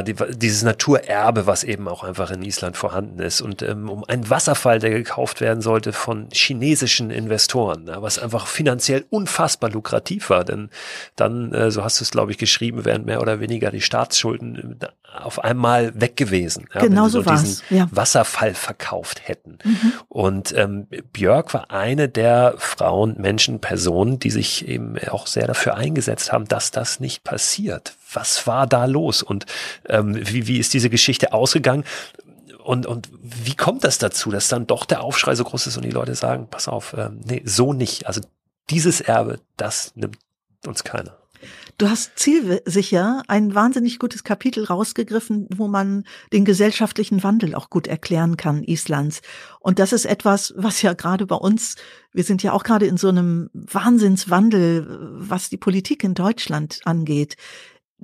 die, 0.02 0.14
dieses 0.36 0.62
Naturerbe, 0.62 1.46
was 1.46 1.64
eben 1.64 1.88
auch 1.88 2.04
einfach 2.04 2.30
in 2.30 2.42
Island 2.42 2.76
vorhanden 2.76 3.20
ist. 3.20 3.40
Und 3.40 3.62
ähm, 3.62 3.88
um 3.88 4.04
einen 4.04 4.30
Wasserfall, 4.30 4.78
der 4.78 4.90
gekauft 4.90 5.40
werden 5.40 5.60
sollte 5.60 5.92
von 5.92 6.28
chinesischen 6.32 7.10
Investoren, 7.10 7.86
ja, 7.86 8.02
was 8.02 8.18
einfach 8.18 8.46
finanziell 8.46 9.04
unfassbar 9.10 9.70
lukrativ 9.70 10.30
war. 10.30 10.44
Denn 10.44 10.70
dann, 11.16 11.52
äh, 11.52 11.70
so 11.70 11.84
hast 11.84 12.00
du 12.00 12.04
es, 12.04 12.10
glaube 12.10 12.32
ich, 12.32 12.38
geschrieben, 12.38 12.84
wären 12.84 13.04
mehr 13.04 13.20
oder 13.20 13.40
weniger 13.40 13.70
die 13.70 13.80
Staatsschulden 13.80 14.80
äh, 14.80 14.86
auf 15.18 15.42
einmal 15.42 15.92
weg 16.00 16.16
gewesen. 16.16 16.66
Ja, 16.74 16.80
genau 16.80 17.08
so, 17.08 17.22
so 17.22 17.30
diesen 17.30 17.62
ja. 17.70 17.88
Wasserfall 17.90 18.54
verkauft 18.54 19.28
hätten. 19.28 19.58
Mhm. 19.64 19.92
Und 20.08 20.54
ähm, 20.56 20.86
Björk 21.12 21.52
war 21.54 21.70
eine 21.70 22.08
der 22.08 22.54
Frauen, 22.56 23.16
Menschen, 23.18 23.60
Personen, 23.60 24.18
die 24.18 24.30
sich 24.30 24.66
eben 24.66 24.96
auch 25.08 25.26
sehr 25.26 25.46
dafür 25.46 25.76
eingesetzt 25.76 26.32
haben, 26.32 26.46
dass 26.46 26.70
das 26.70 27.00
nicht 27.00 27.24
passiert. 27.24 27.96
Was 28.12 28.46
war 28.46 28.66
da 28.66 28.84
los 28.84 29.22
und 29.22 29.46
ähm, 29.88 30.14
wie, 30.16 30.46
wie 30.46 30.58
ist 30.58 30.74
diese 30.74 30.90
Geschichte 30.90 31.32
ausgegangen? 31.32 31.84
Und, 32.62 32.86
und 32.86 33.10
wie 33.20 33.56
kommt 33.56 33.82
das 33.84 33.98
dazu, 33.98 34.30
dass 34.30 34.48
dann 34.48 34.66
doch 34.66 34.84
der 34.84 35.02
Aufschrei 35.02 35.34
so 35.34 35.44
groß 35.44 35.66
ist 35.66 35.76
und 35.76 35.84
die 35.84 35.90
Leute 35.90 36.14
sagen, 36.14 36.46
pass 36.48 36.68
auf, 36.68 36.94
ähm, 36.96 37.20
nee, 37.24 37.42
so 37.44 37.72
nicht. 37.72 38.06
Also 38.06 38.20
dieses 38.70 39.00
Erbe, 39.00 39.40
das 39.56 39.92
nimmt 39.96 40.18
uns 40.64 40.84
keiner. 40.84 41.18
Du 41.78 41.88
hast 41.88 42.16
zielsicher 42.16 43.22
ein 43.26 43.54
wahnsinnig 43.54 43.98
gutes 43.98 44.22
Kapitel 44.22 44.64
rausgegriffen, 44.64 45.48
wo 45.52 45.66
man 45.66 46.04
den 46.32 46.44
gesellschaftlichen 46.44 47.24
Wandel 47.24 47.56
auch 47.56 47.70
gut 47.70 47.88
erklären 47.88 48.36
kann 48.36 48.62
Islands. 48.62 49.20
Und 49.58 49.80
das 49.80 49.92
ist 49.92 50.04
etwas, 50.04 50.54
was 50.56 50.82
ja 50.82 50.92
gerade 50.92 51.26
bei 51.26 51.34
uns, 51.34 51.74
wir 52.12 52.22
sind 52.22 52.42
ja 52.44 52.52
auch 52.52 52.62
gerade 52.62 52.86
in 52.86 52.98
so 52.98 53.08
einem 53.08 53.50
Wahnsinnswandel, 53.54 54.86
was 55.14 55.48
die 55.48 55.56
Politik 55.56 56.04
in 56.04 56.14
Deutschland 56.14 56.80
angeht 56.84 57.36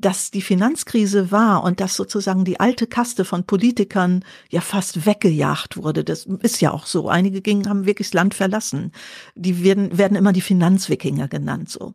dass 0.00 0.30
die 0.30 0.42
Finanzkrise 0.42 1.30
war 1.30 1.64
und 1.64 1.80
dass 1.80 1.96
sozusagen 1.96 2.44
die 2.44 2.60
alte 2.60 2.86
Kaste 2.86 3.24
von 3.24 3.44
Politikern 3.44 4.24
ja 4.48 4.60
fast 4.60 5.06
weggejagt 5.06 5.76
wurde. 5.76 6.04
Das 6.04 6.26
ist 6.40 6.60
ja 6.60 6.72
auch 6.72 6.86
so. 6.86 7.08
Einige 7.08 7.42
gingen, 7.42 7.68
haben 7.68 7.86
wirklich 7.86 8.08
das 8.08 8.14
Land 8.14 8.34
verlassen. 8.34 8.92
Die 9.34 9.64
werden, 9.64 9.98
werden 9.98 10.16
immer 10.16 10.32
die 10.32 10.40
Finanzwikinger 10.40 11.28
genannt, 11.28 11.68
so. 11.68 11.94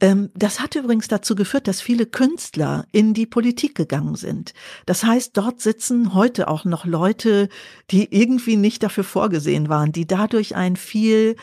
Ähm, 0.00 0.30
das 0.34 0.60
hat 0.60 0.74
übrigens 0.74 1.08
dazu 1.08 1.34
geführt, 1.34 1.68
dass 1.68 1.80
viele 1.80 2.06
Künstler 2.06 2.86
in 2.92 3.14
die 3.14 3.26
Politik 3.26 3.74
gegangen 3.74 4.16
sind. 4.16 4.52
Das 4.84 5.04
heißt, 5.04 5.36
dort 5.36 5.60
sitzen 5.60 6.14
heute 6.14 6.48
auch 6.48 6.64
noch 6.64 6.84
Leute, 6.84 7.48
die 7.90 8.12
irgendwie 8.14 8.56
nicht 8.56 8.82
dafür 8.82 9.04
vorgesehen 9.04 9.68
waren, 9.68 9.92
die 9.92 10.06
dadurch 10.06 10.56
ein 10.56 10.76
viel 10.76 11.36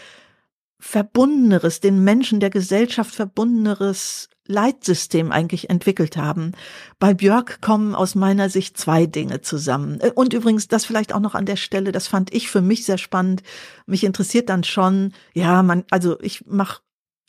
verbundeneres, 0.80 1.80
den 1.80 2.04
Menschen 2.04 2.41
der 2.41 2.49
Gesellschaft 2.49 3.16
verbundeneres 3.16 4.28
Leitsystem 4.48 5.32
eigentlich 5.32 5.70
entwickelt 5.70 6.18
haben. 6.18 6.52
Bei 7.00 7.14
Björk 7.14 7.62
kommen 7.62 7.96
aus 7.96 8.16
meiner 8.16 8.50
Sicht 8.50 8.78
zwei 8.78 9.06
Dinge 9.06 9.41
zusammen. 9.41 10.00
Äh, 10.02 10.12
und 10.14 10.34
übrigens, 10.34 10.68
das 10.68 10.86
vielleicht 10.86 11.14
auch 11.14 11.20
noch 11.20 11.36
an 11.36 11.46
der 11.46 11.56
Stelle, 11.56 11.91
das 11.91 12.08
fand 12.08 12.34
ich 12.34 12.50
für 12.50 12.62
mich 12.62 12.86
sehr 12.86 12.98
spannend. 12.98 13.44
Mich 13.86 14.04
interessiert 14.04 14.50
dann 14.50 14.64
schon, 14.64 15.14
ja, 15.34 15.64
man, 15.64 15.86
also 15.89 16.20
ich 16.22 16.46
mache 16.46 16.82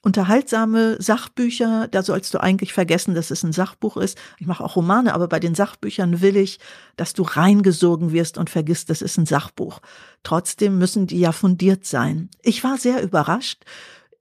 unterhaltsame 0.04 1.00
Sachbücher, 1.00 1.88
da 1.88 2.02
sollst 2.02 2.34
du 2.34 2.38
eigentlich 2.38 2.74
vergessen, 2.74 3.14
dass 3.14 3.30
es 3.30 3.42
ein 3.42 3.52
Sachbuch 3.52 3.96
ist. 3.96 4.18
Ich 4.38 4.46
mache 4.46 4.62
auch 4.62 4.76
Romane, 4.76 5.14
aber 5.14 5.28
bei 5.28 5.40
den 5.40 5.54
Sachbüchern 5.54 6.20
will 6.20 6.36
ich, 6.36 6.58
dass 6.96 7.14
du 7.14 7.22
reingesogen 7.22 8.12
wirst 8.12 8.36
und 8.36 8.50
vergisst, 8.50 8.90
das 8.90 9.00
ist 9.00 9.16
ein 9.16 9.24
Sachbuch. 9.24 9.80
Trotzdem 10.22 10.78
müssen 10.78 11.06
die 11.06 11.20
ja 11.20 11.32
fundiert 11.32 11.86
sein. 11.86 12.28
Ich 12.42 12.62
war 12.62 12.76
sehr 12.76 13.02
überrascht, 13.02 13.64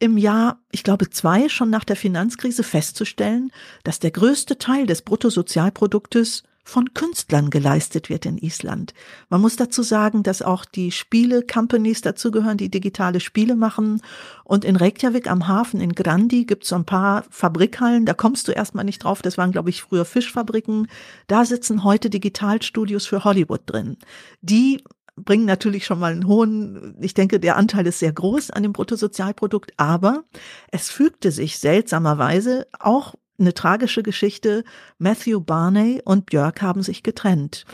im 0.04 0.18
Jahr, 0.18 0.60
ich 0.70 0.84
glaube, 0.84 1.10
zwei 1.10 1.48
schon 1.48 1.70
nach 1.70 1.86
der 1.86 1.96
Finanzkrise 1.96 2.64
festzustellen, 2.64 3.52
dass 3.86 4.00
der 4.00 4.12
größte 4.12 4.58
Teil 4.58 4.86
des 4.86 5.02
Bruttosozialproduktes 5.02 6.44
von 6.66 6.94
Künstlern 6.94 7.50
geleistet 7.50 8.10
wird 8.10 8.26
in 8.26 8.38
Island. 8.38 8.94
Man 9.30 9.40
muss 9.40 9.56
dazu 9.56 9.82
sagen, 9.82 10.22
dass 10.22 10.42
auch 10.42 10.66
die 10.66 10.92
Spiele-Companies 10.92 12.02
dazugehören, 12.02 12.58
die 12.58 12.70
digitale 12.70 13.22
Spiele 13.22 13.56
machen. 13.56 14.02
Und 14.44 14.66
in 14.66 14.76
Reykjavik 14.76 15.32
am 15.32 15.48
Hafen 15.48 15.80
in 15.80 15.94
Grandi 15.94 16.44
gibt 16.44 16.64
es 16.64 16.70
so 16.70 16.76
ein 16.76 16.86
paar 16.86 17.24
Fabrikhallen, 17.30 18.06
da 18.06 18.14
kommst 18.14 18.50
du 18.50 18.52
erstmal 18.52 18.84
nicht 18.84 19.06
drauf, 19.06 19.22
das 19.22 19.38
waren, 19.38 19.54
glaube 19.54 19.70
ich, 19.70 19.84
früher 19.84 20.04
Fischfabriken. 20.04 20.88
Da 21.28 21.46
sitzen 21.46 21.86
heute 21.86 22.10
Digitalstudios 22.10 23.06
für 23.06 23.24
Hollywood 23.24 23.62
drin. 23.66 23.98
Die 24.42 24.84
bringen 25.16 25.46
natürlich 25.46 25.86
schon 25.86 26.00
mal 26.00 26.12
einen 26.12 26.28
hohen, 26.28 26.96
ich 27.00 27.14
denke, 27.14 27.40
der 27.40 27.56
Anteil 27.56 27.86
ist 27.88 28.00
sehr 28.00 28.14
groß 28.14 28.52
an 28.52 28.64
dem 28.64 28.74
Bruttosozialprodukt, 28.74 29.74
aber 29.78 30.24
es 30.72 30.90
fügte 30.90 31.32
sich 31.32 31.60
seltsamerweise 31.60 32.68
auch 32.80 33.16
eine 33.40 33.54
tragische 33.54 34.04
Geschichte. 34.04 34.64
Matthew 34.98 35.40
Barney 35.40 36.02
und 36.04 36.28
Björk 36.28 36.62
haben 36.62 36.84
sich 36.84 37.04
getrennt. 37.04 37.66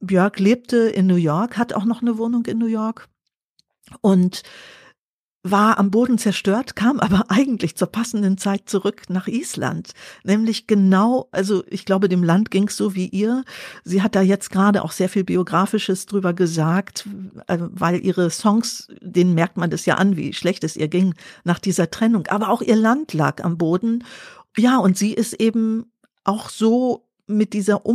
Björk 0.00 0.38
lebte 0.38 0.76
in 0.76 1.06
New 1.06 1.16
York, 1.16 1.56
hat 1.56 1.72
auch 1.72 1.84
noch 1.84 2.02
eine 2.02 2.18
Wohnung 2.18 2.44
in 2.46 2.58
New 2.58 2.66
York 2.66 3.08
und 4.00 4.42
war 5.44 5.78
am 5.78 5.90
Boden 5.90 6.16
zerstört, 6.16 6.74
kam 6.74 6.98
aber 6.98 7.26
eigentlich 7.28 7.76
zur 7.76 7.88
passenden 7.88 8.38
Zeit 8.38 8.62
zurück 8.68 9.02
nach 9.08 9.28
Island. 9.28 9.92
Nämlich 10.24 10.66
genau, 10.66 11.28
also 11.30 11.62
ich 11.68 11.84
glaube, 11.84 12.08
dem 12.08 12.24
Land 12.24 12.50
ging 12.50 12.66
es 12.66 12.76
so 12.76 12.94
wie 12.94 13.06
ihr. 13.06 13.44
Sie 13.84 14.02
hat 14.02 14.16
da 14.16 14.22
jetzt 14.22 14.50
gerade 14.50 14.82
auch 14.82 14.90
sehr 14.90 15.10
viel 15.10 15.22
Biografisches 15.22 16.06
drüber 16.06 16.32
gesagt, 16.32 17.06
äh, 17.46 17.58
weil 17.60 18.04
ihre 18.04 18.30
Songs, 18.30 18.88
denen 19.00 19.34
merkt 19.34 19.58
man 19.58 19.70
das 19.70 19.86
ja 19.86 19.96
an, 19.96 20.16
wie 20.16 20.32
schlecht 20.32 20.64
es 20.64 20.76
ihr 20.76 20.88
ging 20.88 21.14
nach 21.44 21.58
dieser 21.58 21.90
Trennung. 21.90 22.26
Aber 22.28 22.48
auch 22.48 22.62
ihr 22.62 22.76
Land 22.76 23.12
lag 23.12 23.44
am 23.44 23.58
Boden. 23.58 24.02
Ja, 24.56 24.78
und 24.78 24.96
sie 24.96 25.12
ist 25.12 25.34
eben 25.34 25.84
auch 26.24 26.48
so 26.48 27.04
mit 27.26 27.52
dieser 27.52 27.86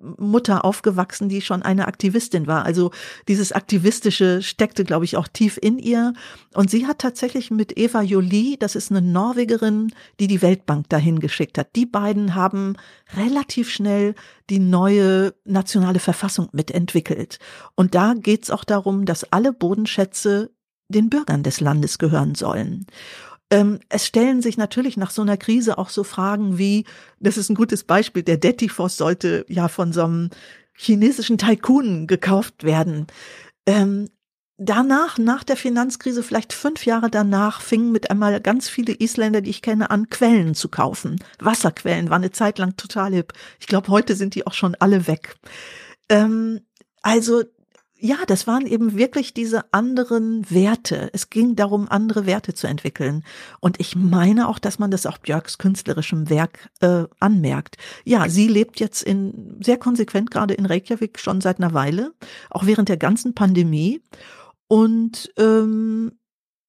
Umweltmutter 0.00 0.64
aufgewachsen, 0.64 1.28
die 1.28 1.40
schon 1.40 1.62
eine 1.62 1.88
Aktivistin 1.88 2.46
war. 2.46 2.64
Also 2.64 2.90
dieses 3.28 3.52
Aktivistische 3.52 4.42
steckte, 4.42 4.84
glaube 4.84 5.04
ich, 5.04 5.16
auch 5.16 5.28
tief 5.28 5.58
in 5.60 5.78
ihr. 5.78 6.12
Und 6.54 6.70
sie 6.70 6.86
hat 6.86 6.98
tatsächlich 6.98 7.50
mit 7.50 7.78
Eva 7.78 8.02
Jolie, 8.02 8.56
das 8.58 8.76
ist 8.76 8.90
eine 8.90 9.02
Norwegerin, 9.02 9.92
die 10.20 10.26
die 10.26 10.42
Weltbank 10.42 10.88
dahin 10.88 11.20
geschickt 11.20 11.58
hat. 11.58 11.74
Die 11.76 11.86
beiden 11.86 12.34
haben 12.34 12.76
relativ 13.16 13.70
schnell 13.70 14.14
die 14.50 14.58
neue 14.58 15.34
nationale 15.44 15.98
Verfassung 15.98 16.48
mitentwickelt. 16.52 17.38
Und 17.74 17.94
da 17.94 18.14
geht's 18.14 18.50
auch 18.50 18.64
darum, 18.64 19.04
dass 19.04 19.32
alle 19.32 19.52
Bodenschätze 19.52 20.50
den 20.88 21.10
Bürgern 21.10 21.42
des 21.42 21.60
Landes 21.60 21.98
gehören 21.98 22.36
sollen. 22.36 22.86
Ähm, 23.50 23.78
es 23.88 24.06
stellen 24.06 24.42
sich 24.42 24.56
natürlich 24.56 24.96
nach 24.96 25.10
so 25.10 25.22
einer 25.22 25.36
Krise 25.36 25.78
auch 25.78 25.88
so 25.88 26.02
Fragen 26.02 26.58
wie, 26.58 26.84
das 27.20 27.36
ist 27.36 27.48
ein 27.48 27.54
gutes 27.54 27.84
Beispiel, 27.84 28.22
der 28.22 28.38
Detifos 28.38 28.96
sollte 28.96 29.44
ja 29.48 29.68
von 29.68 29.92
so 29.92 30.04
einem 30.04 30.30
chinesischen 30.72 31.38
Tycoon 31.38 32.06
gekauft 32.06 32.64
werden. 32.64 33.06
Ähm, 33.66 34.08
danach, 34.58 35.18
nach 35.18 35.44
der 35.44 35.56
Finanzkrise, 35.56 36.22
vielleicht 36.22 36.52
fünf 36.52 36.86
Jahre 36.86 37.08
danach, 37.08 37.60
fingen 37.60 37.92
mit 37.92 38.10
einmal 38.10 38.40
ganz 38.40 38.68
viele 38.68 38.94
Isländer, 38.98 39.40
die 39.40 39.50
ich 39.50 39.62
kenne, 39.62 39.90
an, 39.90 40.10
Quellen 40.10 40.54
zu 40.54 40.68
kaufen. 40.68 41.20
Wasserquellen 41.38 42.10
war 42.10 42.16
eine 42.16 42.32
Zeit 42.32 42.58
lang 42.58 42.76
total 42.76 43.14
hip. 43.14 43.32
Ich 43.60 43.68
glaube, 43.68 43.88
heute 43.88 44.16
sind 44.16 44.34
die 44.34 44.46
auch 44.46 44.54
schon 44.54 44.74
alle 44.76 45.06
weg. 45.06 45.36
Ähm, 46.08 46.60
also 47.02 47.44
ja, 47.98 48.16
das 48.26 48.46
waren 48.46 48.66
eben 48.66 48.96
wirklich 48.96 49.32
diese 49.32 49.72
anderen 49.72 50.50
Werte. 50.50 51.10
Es 51.12 51.30
ging 51.30 51.56
darum, 51.56 51.88
andere 51.88 52.26
Werte 52.26 52.52
zu 52.52 52.66
entwickeln. 52.66 53.24
Und 53.60 53.80
ich 53.80 53.96
meine 53.96 54.48
auch, 54.48 54.58
dass 54.58 54.78
man 54.78 54.90
das 54.90 55.06
auch 55.06 55.18
Björks 55.18 55.56
künstlerischem 55.58 56.28
Werk 56.28 56.68
äh, 56.80 57.04
anmerkt. 57.20 57.78
Ja, 58.04 58.28
sie 58.28 58.48
lebt 58.48 58.80
jetzt 58.80 59.02
in 59.02 59.58
sehr 59.62 59.78
konsequent 59.78 60.30
gerade 60.30 60.54
in 60.54 60.66
Reykjavik 60.66 61.18
schon 61.18 61.40
seit 61.40 61.58
einer 61.58 61.72
Weile, 61.72 62.12
auch 62.50 62.66
während 62.66 62.88
der 62.90 62.98
ganzen 62.98 63.34
Pandemie. 63.34 64.02
Und 64.68 65.32
ähm, 65.38 66.12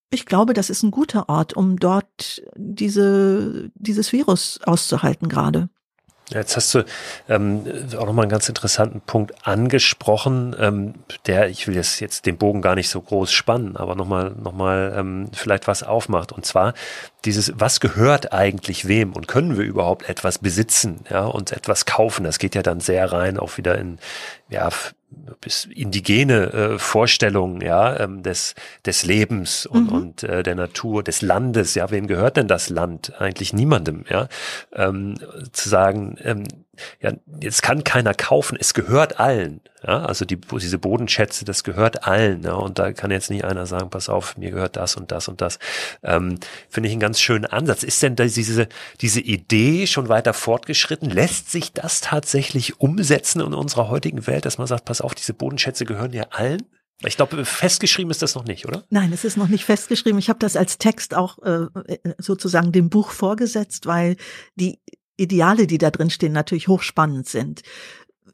ich 0.09 0.25
glaube, 0.25 0.53
das 0.53 0.69
ist 0.69 0.83
ein 0.83 0.91
guter 0.91 1.27
Ort, 1.27 1.53
um 1.53 1.77
dort 1.77 2.41
diese, 2.55 3.69
dieses 3.75 4.13
Virus 4.13 4.59
auszuhalten 4.63 5.27
gerade. 5.27 5.69
Jetzt 6.29 6.57
hast 6.57 6.73
du 6.73 6.83
ähm, 7.29 7.63
auch 7.95 8.05
nochmal 8.05 8.23
einen 8.23 8.31
ganz 8.31 8.49
interessanten 8.49 8.99
Punkt 8.99 9.47
angesprochen, 9.47 10.53
ähm, 10.59 10.95
der, 11.25 11.47
ich 11.47 11.67
will 11.67 11.75
jetzt, 11.75 12.01
jetzt 12.01 12.25
den 12.25 12.37
Bogen 12.37 12.61
gar 12.61 12.75
nicht 12.75 12.89
so 12.89 12.99
groß 12.99 13.31
spannen, 13.31 13.77
aber 13.77 13.95
nochmal 13.95 14.31
noch 14.31 14.51
mal, 14.51 14.93
ähm, 14.97 15.29
vielleicht 15.31 15.67
was 15.67 15.83
aufmacht. 15.83 16.33
Und 16.33 16.45
zwar 16.45 16.73
dieses, 17.23 17.53
was 17.55 17.79
gehört 17.79 18.33
eigentlich 18.33 18.89
wem 18.89 19.13
und 19.13 19.29
können 19.29 19.57
wir 19.57 19.63
überhaupt 19.63 20.09
etwas 20.09 20.39
besitzen 20.39 21.05
ja, 21.09 21.23
und 21.23 21.53
etwas 21.53 21.85
kaufen? 21.85 22.25
Das 22.25 22.39
geht 22.39 22.55
ja 22.55 22.61
dann 22.61 22.81
sehr 22.81 23.09
rein 23.13 23.39
auch 23.39 23.57
wieder 23.57 23.77
in, 23.77 23.97
ja, 24.49 24.69
bis 25.41 25.65
indigene 25.65 26.53
äh, 26.53 26.79
Vorstellungen 26.79 27.61
ja 27.61 27.99
ähm, 27.99 28.23
des 28.23 28.55
des 28.85 29.05
Lebens 29.05 29.65
und, 29.65 29.91
mhm. 29.91 29.97
und 29.97 30.23
äh, 30.23 30.43
der 30.43 30.55
Natur 30.55 31.03
des 31.03 31.21
Landes 31.21 31.75
ja. 31.75 31.89
Wem 31.91 32.07
gehört 32.07 32.37
denn 32.37 32.47
das 32.47 32.69
Land? 32.69 33.13
Eigentlich 33.19 33.53
niemandem 33.53 34.03
ja. 34.09 34.27
Ähm, 34.73 35.15
zu 35.51 35.69
sagen 35.69 36.17
ähm, 36.23 36.43
ja, 37.01 37.13
jetzt 37.41 37.61
kann 37.61 37.83
keiner 37.83 38.13
kaufen, 38.13 38.57
es 38.59 38.73
gehört 38.73 39.19
allen. 39.19 39.61
Ja, 39.85 40.03
also 40.05 40.25
die, 40.25 40.37
diese 40.37 40.79
Bodenschätze, 40.79 41.45
das 41.45 41.63
gehört 41.63 42.07
allen. 42.07 42.43
Ja, 42.43 42.53
und 42.53 42.79
da 42.79 42.91
kann 42.93 43.11
jetzt 43.11 43.29
nicht 43.29 43.45
einer 43.45 43.65
sagen, 43.65 43.89
pass 43.89 44.09
auf, 44.09 44.35
mir 44.37 44.51
gehört 44.51 44.75
das 44.75 44.95
und 44.95 45.11
das 45.11 45.27
und 45.27 45.39
das. 45.39 45.59
Ähm, 46.03 46.39
Finde 46.69 46.87
ich 46.87 46.93
einen 46.93 46.99
ganz 46.99 47.19
schönen 47.19 47.45
Ansatz. 47.45 47.83
Ist 47.83 48.01
denn 48.01 48.15
diese, 48.15 48.67
diese 49.01 49.21
Idee 49.21 49.85
schon 49.85 50.09
weiter 50.09 50.33
fortgeschritten? 50.33 51.09
Lässt 51.09 51.51
sich 51.51 51.73
das 51.73 52.01
tatsächlich 52.01 52.81
umsetzen 52.81 53.39
in 53.41 53.53
unserer 53.53 53.89
heutigen 53.89 54.25
Welt, 54.25 54.45
dass 54.45 54.57
man 54.57 54.67
sagt, 54.67 54.85
pass 54.85 55.01
auf, 55.01 55.13
diese 55.13 55.33
Bodenschätze 55.33 55.85
gehören 55.85 56.13
ja 56.13 56.25
allen? 56.31 56.63
Ich 57.05 57.15
glaube, 57.15 57.45
festgeschrieben 57.45 58.09
ist 58.09 58.23
das 58.23 58.33
noch 58.33 58.45
nicht, 58.45 58.67
oder? 58.67 58.83
Nein, 58.89 59.13
es 59.13 59.23
ist 59.23 59.37
noch 59.37 59.49
nicht 59.49 59.65
festgeschrieben. 59.65 60.17
Ich 60.17 60.29
habe 60.29 60.39
das 60.39 60.55
als 60.55 60.79
Text 60.79 61.13
auch 61.13 61.37
äh, 61.43 61.67
sozusagen 62.17 62.71
dem 62.71 62.89
Buch 62.89 63.11
vorgesetzt, 63.11 63.85
weil 63.85 64.17
die 64.55 64.79
Ideale, 65.17 65.67
die 65.67 65.77
da 65.77 65.91
drin 65.91 66.09
stehen, 66.09 66.33
natürlich 66.33 66.67
hochspannend 66.67 67.27
sind. 67.27 67.63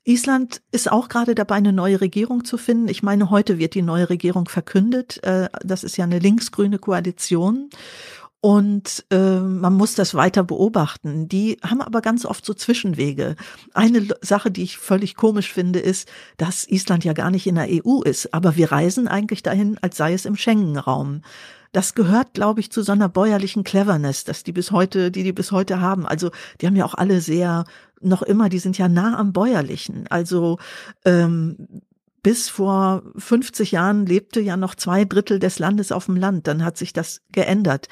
Island 0.05 0.61
ist 0.71 0.91
auch 0.91 1.07
gerade 1.07 1.33
dabei, 1.33 1.55
eine 1.55 1.71
neue 1.71 2.01
Regierung 2.01 2.43
zu 2.43 2.57
finden. 2.57 2.89
Ich 2.89 3.03
meine, 3.03 3.29
heute 3.29 3.57
wird 3.57 3.73
die 3.73 3.81
neue 3.81 4.09
Regierung 4.09 4.49
verkündet. 4.49 5.23
Äh, 5.23 5.47
das 5.63 5.83
ist 5.83 5.97
ja 5.97 6.03
eine 6.03 6.19
linksgrüne 6.19 6.77
Koalition. 6.77 7.69
Und 8.41 9.05
äh, 9.09 9.39
man 9.39 9.73
muss 9.73 9.95
das 9.95 10.15
weiter 10.15 10.43
beobachten. 10.43 11.29
Die 11.29 11.57
haben 11.63 11.79
aber 11.79 12.01
ganz 12.01 12.25
oft 12.25 12.45
so 12.45 12.53
Zwischenwege. 12.53 13.37
Eine 13.73 14.05
Sache, 14.19 14.51
die 14.51 14.63
ich 14.63 14.77
völlig 14.77 15.15
komisch 15.15 15.53
finde, 15.53 15.79
ist, 15.79 16.09
dass 16.35 16.67
Island 16.67 17.05
ja 17.05 17.13
gar 17.13 17.31
nicht 17.31 17.47
in 17.47 17.55
der 17.55 17.69
EU 17.69 18.01
ist. 18.01 18.33
Aber 18.33 18.57
wir 18.57 18.73
reisen 18.73 19.07
eigentlich 19.07 19.43
dahin, 19.43 19.77
als 19.81 19.95
sei 19.95 20.11
es 20.11 20.25
im 20.25 20.35
Schengen-Raum 20.35 21.21
das 21.73 21.95
gehört, 21.95 22.33
glaube 22.33 22.59
ich, 22.59 22.71
zu 22.71 22.83
so 22.83 22.91
einer 22.91 23.09
bäuerlichen 23.09 23.63
Cleverness, 23.63 24.23
dass 24.23 24.43
die 24.43 24.53
bis 24.53 24.71
heute, 24.71 25.11
die 25.11 25.23
die 25.23 25.33
bis 25.33 25.51
heute 25.51 25.81
haben. 25.81 26.05
Also 26.05 26.31
die 26.61 26.67
haben 26.67 26.75
ja 26.75 26.85
auch 26.85 26.93
alle 26.93 27.19
sehr, 27.19 27.65
noch 27.99 28.21
immer, 28.21 28.47
die 28.47 28.59
sind 28.59 28.77
ja 28.77 28.87
nah 28.87 29.17
am 29.17 29.33
bäuerlichen. 29.33 30.05
Also 30.07 30.59
ähm, 31.03 31.67
bis 32.21 32.47
vor 32.47 33.03
50 33.17 33.71
Jahren 33.71 34.05
lebte 34.05 34.39
ja 34.39 34.55
noch 34.55 34.75
zwei 34.75 35.03
Drittel 35.03 35.39
des 35.39 35.59
Landes 35.59 35.91
auf 35.91 36.05
dem 36.05 36.15
Land. 36.15 36.47
Dann 36.47 36.63
hat 36.63 36.77
sich 36.77 36.93
das 36.93 37.21
geändert. 37.31 37.89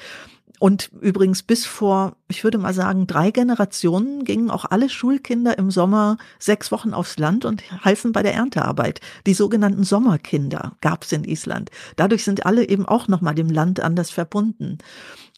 Und 0.62 0.92
übrigens 1.00 1.42
bis 1.42 1.66
vor, 1.66 2.14
ich 2.28 2.44
würde 2.44 2.56
mal 2.56 2.72
sagen, 2.72 3.08
drei 3.08 3.32
Generationen 3.32 4.22
gingen 4.22 4.48
auch 4.48 4.64
alle 4.64 4.88
Schulkinder 4.88 5.58
im 5.58 5.72
Sommer 5.72 6.18
sechs 6.38 6.70
Wochen 6.70 6.94
aufs 6.94 7.18
Land 7.18 7.44
und 7.44 7.64
halfen 7.84 8.12
bei 8.12 8.22
der 8.22 8.34
Erntearbeit. 8.34 9.00
Die 9.26 9.34
sogenannten 9.34 9.82
Sommerkinder 9.82 10.76
gab 10.80 11.02
es 11.02 11.10
in 11.10 11.24
Island. 11.24 11.72
Dadurch 11.96 12.22
sind 12.22 12.46
alle 12.46 12.68
eben 12.68 12.86
auch 12.86 13.08
nochmal 13.08 13.34
dem 13.34 13.50
Land 13.50 13.80
anders 13.80 14.12
verbunden. 14.12 14.78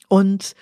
Und 0.09 0.55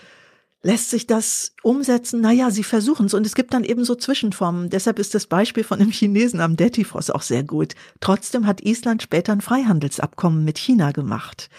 Lässt 0.65 0.91
sich 0.91 1.09
das 1.09 1.57
umsetzen? 1.65 2.21
Naja, 2.21 2.53
sie 2.53 2.63
versuchen 2.63 3.07
es 3.07 3.15
und 3.15 3.27
es 3.27 3.35
gibt 3.35 3.53
dann 3.53 3.65
eben 3.65 3.85
so 3.85 3.97
Zwischenformen. 3.97 4.71
Deshalb 4.71 5.01
ist 5.01 5.13
das 5.13 5.27
Beispiel 5.27 5.65
von 5.65 5.81
dem 5.81 5.91
Chinesen 5.91 6.41
am 6.41 6.55
Detifos 6.55 7.11
auch 7.11 7.23
sehr 7.23 7.43
gut. 7.43 7.75
Trotzdem 7.99 8.47
hat 8.47 8.61
Island 8.61 9.03
später 9.03 9.33
ein 9.33 9.41
Freihandelsabkommen 9.41 10.45
mit 10.45 10.59
China 10.59 10.93
gemacht 10.93 11.51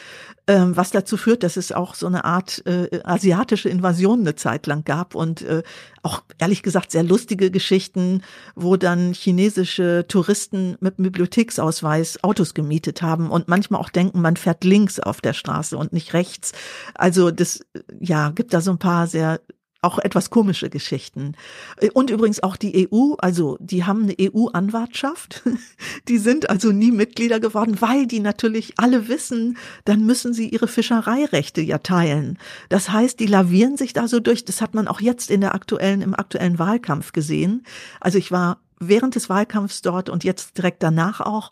was 0.45 0.91
dazu 0.91 1.15
führt, 1.15 1.43
dass 1.43 1.55
es 1.55 1.71
auch 1.71 1.95
so 1.95 2.05
eine 2.05 2.25
Art 2.25 2.65
äh, 2.65 3.01
asiatische 3.03 3.69
Invasion 3.69 4.21
eine 4.21 4.35
Zeit 4.35 4.67
lang 4.67 4.83
gab 4.83 5.15
und 5.15 5.41
äh, 5.41 5.63
auch 6.01 6.21
ehrlich 6.37 6.63
gesagt 6.63 6.91
sehr 6.91 7.03
lustige 7.03 7.49
Geschichten, 7.49 8.23
wo 8.53 8.75
dann 8.75 9.13
chinesische 9.13 10.05
Touristen 10.07 10.75
mit 10.81 10.97
Bibliotheksausweis 10.97 12.23
Autos 12.23 12.53
gemietet 12.53 13.01
haben 13.01 13.29
und 13.29 13.47
manchmal 13.47 13.79
auch 13.79 13.89
denken, 13.89 14.19
man 14.19 14.35
fährt 14.35 14.65
links 14.65 14.99
auf 14.99 15.21
der 15.21 15.33
Straße 15.33 15.77
und 15.77 15.93
nicht 15.93 16.13
rechts. 16.13 16.51
Also 16.93 17.31
das 17.31 17.65
ja 17.99 18.31
gibt 18.31 18.53
da 18.53 18.59
so 18.59 18.71
ein 18.71 18.79
paar 18.79 19.07
sehr 19.07 19.39
auch 19.83 19.99
etwas 19.99 20.29
komische 20.29 20.69
Geschichten. 20.69 21.35
Äh, 21.77 21.89
und 21.91 22.09
übrigens 22.09 22.41
auch 22.41 22.55
die 22.55 22.87
EU, 22.91 23.13
also 23.17 23.57
die 23.59 23.85
haben 23.85 24.03
eine 24.03 24.15
EU-Anwartschaft. 24.19 25.43
Die 26.07 26.17
sind 26.17 26.49
also 26.49 26.71
nie 26.71 26.91
Mitglieder 26.91 27.39
geworden, 27.39 27.77
weil 27.79 28.07
die 28.07 28.19
natürlich 28.19 28.73
alle 28.77 29.07
wissen, 29.07 29.57
dann 29.85 30.05
müssen 30.05 30.33
sie 30.33 30.49
ihre 30.49 30.67
Fischereirechte 30.67 31.61
ja 31.61 31.77
teilen. 31.77 32.37
Das 32.69 32.89
heißt, 32.89 33.19
die 33.19 33.25
lavieren 33.25 33.77
sich 33.77 33.93
da 33.93 34.07
so 34.07 34.19
durch. 34.19 34.43
Das 34.43 34.61
hat 34.61 34.73
man 34.73 34.87
auch 34.87 35.01
jetzt 35.01 35.31
in 35.31 35.41
der 35.41 35.55
aktuellen, 35.55 36.01
im 36.01 36.13
aktuellen 36.13 36.59
Wahlkampf 36.59 37.13
gesehen. 37.13 37.63
Also 37.99 38.17
ich 38.17 38.31
war 38.31 38.59
während 38.79 39.15
des 39.15 39.29
Wahlkampfs 39.29 39.81
dort 39.81 40.09
und 40.09 40.23
jetzt 40.23 40.57
direkt 40.57 40.83
danach 40.83 41.21
auch. 41.21 41.51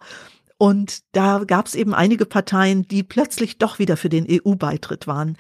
Und 0.62 1.00
da 1.14 1.44
gab 1.44 1.66
es 1.66 1.74
eben 1.74 1.96
einige 1.96 2.28
Parteien, 2.28 2.88
die 2.88 3.02
plötzlich 3.02 3.58
doch 3.58 3.80
wieder 3.80 3.98
für 3.98 4.10
den 4.10 4.28
EU-Beitritt 4.30 5.08
waren. 5.08 5.36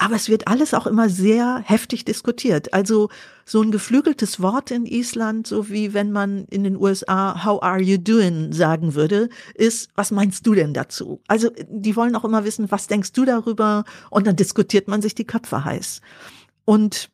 Aber 0.00 0.16
es 0.16 0.30
wird 0.30 0.48
alles 0.48 0.72
auch 0.72 0.86
immer 0.86 1.10
sehr 1.10 1.58
heftig 1.58 2.06
diskutiert. 2.06 2.72
Also 2.72 3.10
so 3.44 3.60
ein 3.60 3.70
geflügeltes 3.70 4.40
Wort 4.40 4.70
in 4.70 4.86
Island, 4.86 5.46
so 5.46 5.68
wie 5.68 5.92
wenn 5.92 6.10
man 6.10 6.46
in 6.46 6.64
den 6.64 6.76
USA 6.76 7.44
How 7.44 7.62
are 7.62 7.82
you 7.82 7.98
doing 7.98 8.50
sagen 8.54 8.94
würde, 8.94 9.28
ist, 9.54 9.90
was 9.96 10.10
meinst 10.10 10.46
du 10.46 10.54
denn 10.54 10.72
dazu? 10.72 11.20
Also 11.28 11.50
die 11.68 11.96
wollen 11.96 12.16
auch 12.16 12.24
immer 12.24 12.46
wissen, 12.46 12.70
was 12.70 12.86
denkst 12.86 13.12
du 13.12 13.26
darüber? 13.26 13.84
Und 14.08 14.26
dann 14.26 14.36
diskutiert 14.36 14.88
man 14.88 15.02
sich 15.02 15.14
die 15.14 15.26
Köpfe 15.26 15.66
heiß. 15.66 16.00
Und 16.64 17.10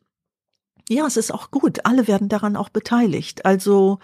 ja, 0.87 1.05
es 1.05 1.17
ist 1.17 1.33
auch 1.33 1.51
gut. 1.51 1.85
Alle 1.85 2.07
werden 2.07 2.29
daran 2.29 2.55
auch 2.55 2.69
beteiligt. 2.69 3.45
Also 3.45 3.99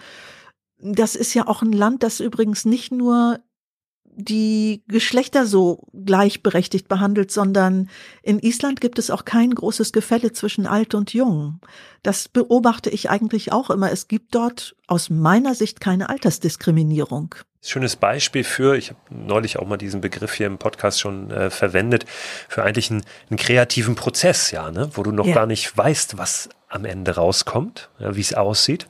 das 0.78 1.16
ist 1.16 1.32
ja 1.32 1.48
auch 1.48 1.62
ein 1.62 1.72
Land, 1.72 2.02
das 2.02 2.20
übrigens 2.20 2.66
nicht 2.66 2.92
nur 2.92 3.40
die 4.16 4.82
Geschlechter 4.88 5.46
so 5.46 5.86
gleichberechtigt 5.92 6.88
behandelt, 6.88 7.30
sondern 7.30 7.88
in 8.22 8.38
Island 8.38 8.80
gibt 8.80 8.98
es 8.98 9.10
auch 9.10 9.24
kein 9.24 9.54
großes 9.54 9.92
Gefälle 9.92 10.32
zwischen 10.32 10.66
alt 10.66 10.94
und 10.94 11.12
jung. 11.12 11.60
Das 12.02 12.28
beobachte 12.28 12.90
ich 12.90 13.10
eigentlich 13.10 13.52
auch 13.52 13.70
immer. 13.70 13.90
Es 13.90 14.08
gibt 14.08 14.34
dort 14.34 14.76
aus 14.86 15.10
meiner 15.10 15.54
Sicht 15.54 15.80
keine 15.80 16.08
Altersdiskriminierung. 16.08 17.34
Schönes 17.66 17.96
Beispiel 17.96 18.44
für, 18.44 18.76
ich 18.76 18.90
habe 18.90 19.00
neulich 19.08 19.58
auch 19.58 19.66
mal 19.66 19.78
diesen 19.78 20.02
Begriff 20.02 20.34
hier 20.34 20.46
im 20.46 20.58
Podcast 20.58 21.00
schon 21.00 21.30
äh, 21.30 21.48
verwendet, 21.48 22.04
für 22.48 22.62
eigentlich 22.62 22.90
einen, 22.90 23.02
einen, 23.30 23.38
kreativen 23.38 23.94
Prozess, 23.94 24.50
ja, 24.50 24.70
ne? 24.70 24.90
wo 24.92 25.02
du 25.02 25.12
noch 25.12 25.26
ja. 25.26 25.34
gar 25.34 25.46
nicht 25.46 25.74
weißt, 25.74 26.18
was 26.18 26.50
am 26.68 26.84
Ende 26.84 27.14
rauskommt, 27.14 27.88
ja, 27.98 28.14
wie 28.16 28.20
es 28.20 28.34
aussieht. 28.34 28.86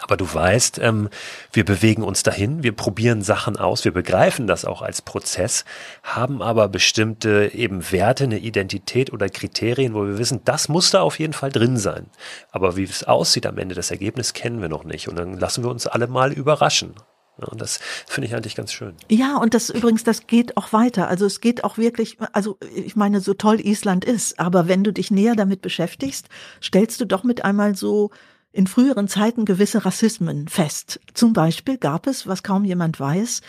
Aber 0.00 0.16
du 0.16 0.32
weißt, 0.32 0.78
ähm, 0.80 1.08
wir 1.52 1.64
bewegen 1.64 2.02
uns 2.02 2.22
dahin, 2.22 2.62
wir 2.62 2.72
probieren 2.72 3.22
Sachen 3.22 3.56
aus, 3.56 3.84
wir 3.84 3.92
begreifen 3.92 4.46
das 4.46 4.64
auch 4.64 4.82
als 4.82 5.02
Prozess, 5.02 5.64
haben 6.02 6.42
aber 6.42 6.68
bestimmte 6.68 7.50
eben 7.54 7.90
Werte, 7.92 8.24
eine 8.24 8.38
Identität 8.38 9.12
oder 9.12 9.28
Kriterien, 9.28 9.94
wo 9.94 10.06
wir 10.06 10.18
wissen, 10.18 10.40
das 10.44 10.68
muss 10.68 10.90
da 10.90 11.00
auf 11.00 11.18
jeden 11.18 11.32
Fall 11.32 11.50
drin 11.50 11.76
sein. 11.76 12.06
Aber 12.50 12.76
wie 12.76 12.84
es 12.84 13.04
aussieht 13.04 13.46
am 13.46 13.58
Ende, 13.58 13.74
das 13.74 13.90
Ergebnis 13.90 14.32
kennen 14.32 14.60
wir 14.60 14.68
noch 14.68 14.84
nicht. 14.84 15.08
Und 15.08 15.16
dann 15.16 15.38
lassen 15.38 15.62
wir 15.64 15.70
uns 15.70 15.86
alle 15.86 16.06
mal 16.06 16.32
überraschen. 16.32 16.94
Und 17.36 17.60
das 17.60 17.80
finde 18.06 18.28
ich 18.28 18.34
eigentlich 18.34 18.54
ganz 18.54 18.72
schön. 18.72 18.94
Ja, 19.10 19.38
und 19.38 19.54
das 19.54 19.68
übrigens, 19.68 20.04
das 20.04 20.26
geht 20.28 20.56
auch 20.56 20.72
weiter. 20.72 21.08
Also 21.08 21.26
es 21.26 21.40
geht 21.40 21.64
auch 21.64 21.78
wirklich, 21.78 22.18
also 22.32 22.58
ich 22.74 22.94
meine, 22.94 23.20
so 23.20 23.34
toll 23.34 23.60
Island 23.60 24.04
ist, 24.04 24.38
aber 24.38 24.68
wenn 24.68 24.84
du 24.84 24.92
dich 24.92 25.10
näher 25.10 25.34
damit 25.34 25.60
beschäftigst, 25.60 26.28
stellst 26.62 27.00
du 27.00 27.06
doch 27.06 27.24
mit 27.24 27.44
einmal 27.44 27.74
so 27.74 28.10
in 28.54 28.68
früheren 28.68 29.08
Zeiten 29.08 29.44
gewisse 29.44 29.84
Rassismen 29.84 30.46
fest. 30.48 31.00
Zum 31.12 31.32
Beispiel 31.32 31.76
gab 31.76 32.06
es, 32.06 32.26
was 32.26 32.44
kaum 32.44 32.64
jemand 32.64 33.00
weiß, 33.00 33.42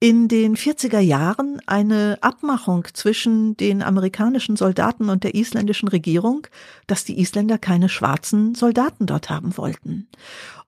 in 0.00 0.28
den 0.28 0.54
40er 0.54 0.98
Jahren 0.98 1.62
eine 1.66 2.18
Abmachung 2.20 2.86
zwischen 2.92 3.56
den 3.56 3.82
amerikanischen 3.82 4.56
Soldaten 4.56 5.08
und 5.08 5.24
der 5.24 5.34
isländischen 5.34 5.88
Regierung, 5.88 6.46
dass 6.86 7.04
die 7.04 7.18
Isländer 7.18 7.56
keine 7.56 7.88
schwarzen 7.88 8.54
Soldaten 8.54 9.06
dort 9.06 9.30
haben 9.30 9.56
wollten. 9.56 10.08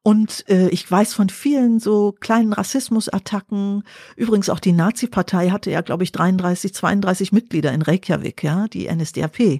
Und 0.07 0.48
äh, 0.48 0.68
ich 0.68 0.88
weiß 0.88 1.14
von 1.14 1.30
vielen 1.30 1.80
so 1.80 2.14
kleinen 2.20 2.52
Rassismusattacken. 2.52 3.82
Übrigens 4.14 4.48
auch 4.50 4.61
die 4.61 4.70
Nazi-Partei 4.70 5.50
hatte 5.50 5.72
ja, 5.72 5.80
glaube 5.80 6.04
ich, 6.04 6.12
33, 6.12 6.72
32 6.72 7.32
Mitglieder 7.32 7.72
in 7.72 7.82
Reykjavik, 7.82 8.44
ja, 8.44 8.68
die 8.68 8.88
NSDAP. 8.88 9.59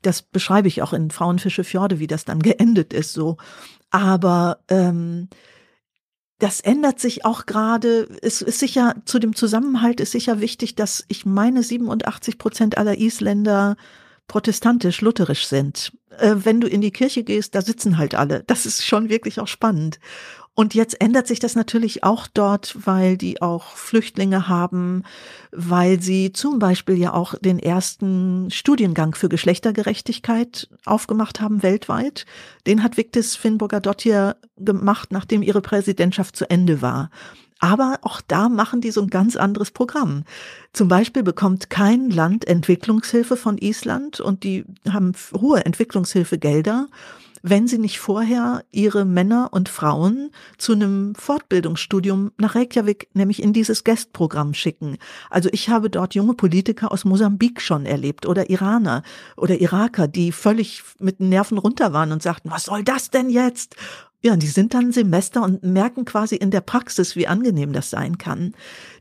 Das 0.00 0.22
beschreibe 0.22 0.66
ich 0.66 0.80
auch 0.80 0.94
in 0.94 1.10
Frauenfische 1.10 1.62
Fjorde, 1.62 1.98
wie 1.98 2.06
das 2.06 2.24
dann 2.24 2.38
geendet 2.38 2.94
ist, 2.94 3.12
so. 3.12 3.36
Aber 3.90 4.60
ähm, 4.68 5.28
das 6.38 6.60
ändert 6.60 6.98
sich 6.98 7.26
auch 7.26 7.44
gerade. 7.44 8.08
Es 8.22 8.40
ist 8.40 8.60
sicher, 8.60 8.94
zu 9.04 9.18
dem 9.18 9.36
Zusammenhalt 9.36 10.00
ist 10.00 10.12
sicher 10.12 10.40
wichtig, 10.40 10.74
dass 10.74 11.04
ich 11.08 11.26
meine 11.26 11.62
87 11.62 12.38
Prozent 12.38 12.78
aller 12.78 12.96
Isländer 12.96 13.76
protestantisch, 14.26 15.02
lutherisch 15.02 15.46
sind. 15.46 15.92
Äh, 16.18 16.36
wenn 16.44 16.60
du 16.60 16.66
in 16.66 16.80
die 16.80 16.90
Kirche 16.90 17.24
gehst, 17.24 17.54
da 17.54 17.62
sitzen 17.62 17.98
halt 17.98 18.14
alle. 18.14 18.44
Das 18.46 18.66
ist 18.66 18.84
schon 18.84 19.08
wirklich 19.08 19.40
auch 19.40 19.48
spannend. 19.48 19.98
Und 20.54 20.74
jetzt 20.74 21.00
ändert 21.00 21.26
sich 21.26 21.38
das 21.38 21.54
natürlich 21.54 22.04
auch 22.04 22.26
dort, 22.26 22.76
weil 22.84 23.16
die 23.16 23.40
auch 23.40 23.74
Flüchtlinge 23.74 24.48
haben, 24.48 25.02
weil 25.50 26.02
sie 26.02 26.32
zum 26.32 26.58
Beispiel 26.58 26.98
ja 26.98 27.14
auch 27.14 27.34
den 27.38 27.58
ersten 27.58 28.50
Studiengang 28.50 29.14
für 29.14 29.30
Geschlechtergerechtigkeit 29.30 30.68
aufgemacht 30.84 31.40
haben 31.40 31.62
weltweit. 31.62 32.26
Den 32.66 32.82
hat 32.82 32.98
Victis 32.98 33.34
Finnburger 33.34 33.80
Dottir 33.80 34.36
gemacht, 34.58 35.10
nachdem 35.10 35.42
ihre 35.42 35.62
Präsidentschaft 35.62 36.36
zu 36.36 36.50
Ende 36.50 36.82
war. 36.82 37.08
Aber 37.62 38.00
auch 38.02 38.20
da 38.20 38.48
machen 38.48 38.80
die 38.80 38.90
so 38.90 39.02
ein 39.02 39.08
ganz 39.08 39.36
anderes 39.36 39.70
Programm. 39.70 40.24
Zum 40.72 40.88
Beispiel 40.88 41.22
bekommt 41.22 41.70
kein 41.70 42.10
Land 42.10 42.44
Entwicklungshilfe 42.44 43.36
von 43.36 43.56
Island 43.56 44.18
und 44.18 44.42
die 44.42 44.64
haben 44.90 45.12
hohe 45.32 45.64
Entwicklungshilfegelder 45.64 46.88
wenn 47.44 47.66
sie 47.66 47.78
nicht 47.78 47.98
vorher 47.98 48.64
ihre 48.70 49.04
Männer 49.04 49.48
und 49.50 49.68
Frauen 49.68 50.30
zu 50.58 50.72
einem 50.72 51.16
Fortbildungsstudium 51.16 52.30
nach 52.38 52.54
Reykjavik, 52.54 53.08
nämlich 53.14 53.42
in 53.42 53.52
dieses 53.52 53.82
Guestprogramm 53.82 54.54
schicken. 54.54 54.96
Also 55.28 55.48
ich 55.50 55.68
habe 55.68 55.90
dort 55.90 56.14
junge 56.14 56.34
Politiker 56.34 56.92
aus 56.92 57.04
Mosambik 57.04 57.60
schon 57.60 57.84
erlebt 57.84 58.26
oder 58.26 58.48
Iraner 58.48 59.02
oder 59.36 59.60
Iraker, 59.60 60.06
die 60.06 60.30
völlig 60.30 60.84
mit 61.00 61.18
den 61.18 61.30
Nerven 61.30 61.58
runter 61.58 61.92
waren 61.92 62.12
und 62.12 62.22
sagten, 62.22 62.48
was 62.50 62.64
soll 62.64 62.84
das 62.84 63.10
denn 63.10 63.28
jetzt? 63.28 63.74
Ja, 64.24 64.36
die 64.36 64.46
sind 64.46 64.72
dann 64.72 64.92
Semester 64.92 65.42
und 65.42 65.64
merken 65.64 66.04
quasi 66.04 66.36
in 66.36 66.52
der 66.52 66.60
Praxis, 66.60 67.16
wie 67.16 67.26
angenehm 67.26 67.72
das 67.72 67.90
sein 67.90 68.18
kann. 68.18 68.54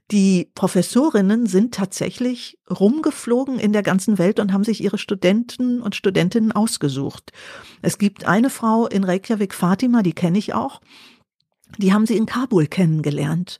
Die 0.09 0.49
Professorinnen 0.55 1.45
sind 1.45 1.75
tatsächlich 1.75 2.57
rumgeflogen 2.69 3.59
in 3.59 3.71
der 3.71 3.83
ganzen 3.83 4.17
Welt 4.17 4.39
und 4.39 4.51
haben 4.51 4.63
sich 4.63 4.83
ihre 4.83 4.97
Studenten 4.97 5.79
und 5.79 5.95
Studentinnen 5.95 6.51
ausgesucht. 6.51 7.31
Es 7.83 7.99
gibt 7.99 8.25
eine 8.25 8.49
Frau 8.49 8.87
in 8.87 9.03
Reykjavik, 9.03 9.53
Fatima, 9.53 10.01
die 10.01 10.13
kenne 10.13 10.39
ich 10.39 10.53
auch. 10.55 10.81
Die 11.77 11.93
haben 11.93 12.07
sie 12.07 12.17
in 12.17 12.25
Kabul 12.25 12.65
kennengelernt. 12.65 13.59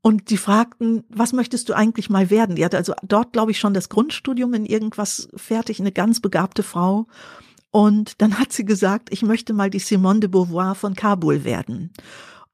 Und 0.00 0.30
die 0.30 0.36
fragten, 0.38 1.04
was 1.10 1.32
möchtest 1.32 1.68
du 1.68 1.74
eigentlich 1.74 2.10
mal 2.10 2.30
werden? 2.30 2.56
Die 2.56 2.64
hatte 2.64 2.78
also 2.78 2.94
dort, 3.02 3.32
glaube 3.32 3.52
ich, 3.52 3.60
schon 3.60 3.74
das 3.74 3.88
Grundstudium 3.88 4.52
in 4.54 4.66
irgendwas 4.66 5.28
fertig, 5.36 5.78
eine 5.78 5.92
ganz 5.92 6.18
begabte 6.20 6.64
Frau. 6.64 7.06
Und 7.72 8.20
dann 8.20 8.38
hat 8.38 8.52
sie 8.52 8.66
gesagt, 8.66 9.08
ich 9.10 9.22
möchte 9.22 9.54
mal 9.54 9.70
die 9.70 9.78
Simone 9.78 10.20
de 10.20 10.28
Beauvoir 10.28 10.74
von 10.74 10.94
Kabul 10.94 11.42
werden. 11.42 11.90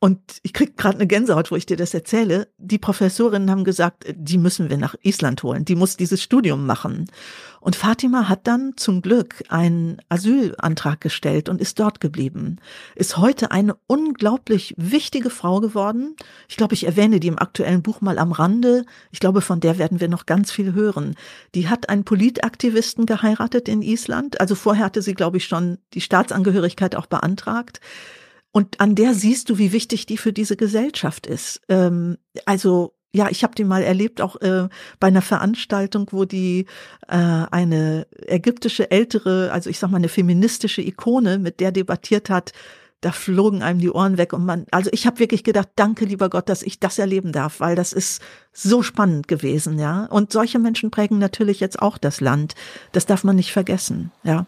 Und 0.01 0.21
ich 0.45 0.53
krieg 0.53 0.77
gerade 0.77 0.99
eine 0.99 1.09
Gänsehaut, 1.09 1.51
wo 1.51 1.57
ich 1.57 1.67
dir 1.67 1.77
das 1.77 1.93
erzähle. 1.93 2.47
Die 2.57 2.79
Professorinnen 2.79 3.51
haben 3.51 3.65
gesagt, 3.65 4.05
die 4.15 4.39
müssen 4.39 4.71
wir 4.71 4.77
nach 4.77 4.95
Island 5.03 5.43
holen. 5.43 5.65
Die 5.65 5.75
muss 5.75 5.97
dieses 5.97 6.23
Studium 6.23 6.67
machen. 6.67 7.11
Und 7.61 7.75
Fatima 7.75 8.29
hat 8.29 8.47
dann 8.47 8.75
zum 8.77 9.03
Glück 9.03 9.43
einen 9.49 10.01
Asylantrag 10.09 11.01
gestellt 11.01 11.49
und 11.49 11.61
ist 11.61 11.81
dort 11.81 12.01
geblieben. 12.01 12.59
Ist 12.95 13.17
heute 13.17 13.51
eine 13.51 13.77
unglaublich 13.89 14.73
wichtige 14.77 15.31
Frau 15.31 15.59
geworden. 15.59 16.15
Ich 16.49 16.57
glaube, 16.57 16.75
ich 16.75 16.87
erwähne 16.87 17.19
die 17.19 17.27
im 17.27 17.39
aktuellen 17.39 17.83
Buch 17.83 18.01
mal 18.01 18.21
am 18.21 18.31
Rande. 18.31 18.85
Ich 19.11 19.19
glaube, 19.19 19.41
von 19.41 19.59
der 19.59 19.79
werden 19.79 19.99
wir 19.99 20.09
noch 20.09 20.27
ganz 20.27 20.53
viel 20.53 20.75
hören. 20.75 21.17
Die 21.57 21.69
hat 21.69 21.89
einen 21.89 22.05
Politaktivisten 22.05 23.05
geheiratet 23.05 23.69
in 23.69 23.83
Island. 23.83 24.41
Also 24.41 24.55
vorher 24.55 24.85
hatte 24.85 25.03
sie, 25.03 25.15
glaube 25.15 25.39
ich, 25.39 25.47
schon 25.47 25.79
die 25.95 26.01
Staatsangehörigkeit 26.01 26.95
auch 26.95 27.07
beantragt. 27.07 27.81
Und 28.59 28.81
an 28.81 28.97
der 28.97 29.15
siehst 29.15 29.51
du, 29.51 29.59
wie 29.59 29.71
wichtig 29.71 30.07
die 30.07 30.17
für 30.17 30.33
diese 30.33 30.57
Gesellschaft 30.57 31.29
ist. 31.29 31.61
Ähm, 31.69 32.19
also 32.45 32.93
ja, 33.13 33.29
ich 33.31 33.45
habe 33.45 33.55
die 33.55 33.63
mal 33.63 33.85
erlebt, 33.85 34.21
auch 34.21 34.35
äh, 34.41 34.69
bei 34.99 35.07
einer 35.07 35.23
Veranstaltung, 35.23 36.09
wo 36.11 36.25
die 36.25 36.67
äh, 37.07 37.15
eine 37.17 38.09
ägyptische 38.27 38.91
ältere, 38.91 39.53
also 39.53 39.71
ich 39.71 39.79
sag 39.79 39.93
mal 39.93 39.99
eine 39.99 40.09
feministische 40.09 40.83
Ikone, 40.83 41.39
mit 41.39 41.61
der 41.61 41.71
debattiert 41.71 42.31
hat, 42.31 42.51
da 43.01 43.13
flogen 43.13 43.63
einem 43.63 43.79
die 43.79 43.93
Ohren 43.93 44.19
weg 44.19 44.33
und 44.33 44.45
man, 44.45 44.67
also 44.73 44.91
ich 44.93 45.07
habe 45.07 45.21
wirklich 45.21 45.45
gedacht, 45.45 45.69
danke 45.77 46.05
lieber 46.05 46.29
Gott, 46.29 46.49
dass 46.49 46.65
ich 46.65 46.81
das 46.81 46.99
erleben 46.99 47.31
darf, 47.31 47.61
weil 47.61 47.77
das 47.77 47.93
ist 47.93 48.21
so 48.53 48.83
spannend 48.83 49.29
gewesen, 49.29 49.79
ja. 49.79 50.07
Und 50.07 50.33
solche 50.33 50.59
Menschen 50.59 50.91
prägen 50.91 51.19
natürlich 51.19 51.61
jetzt 51.61 51.81
auch 51.81 51.97
das 51.97 52.21
Land. 52.21 52.57
Das 52.91 53.07
darf 53.07 53.23
man 53.23 53.37
nicht 53.37 53.53
vergessen, 53.53 54.11
ja. 54.25 54.47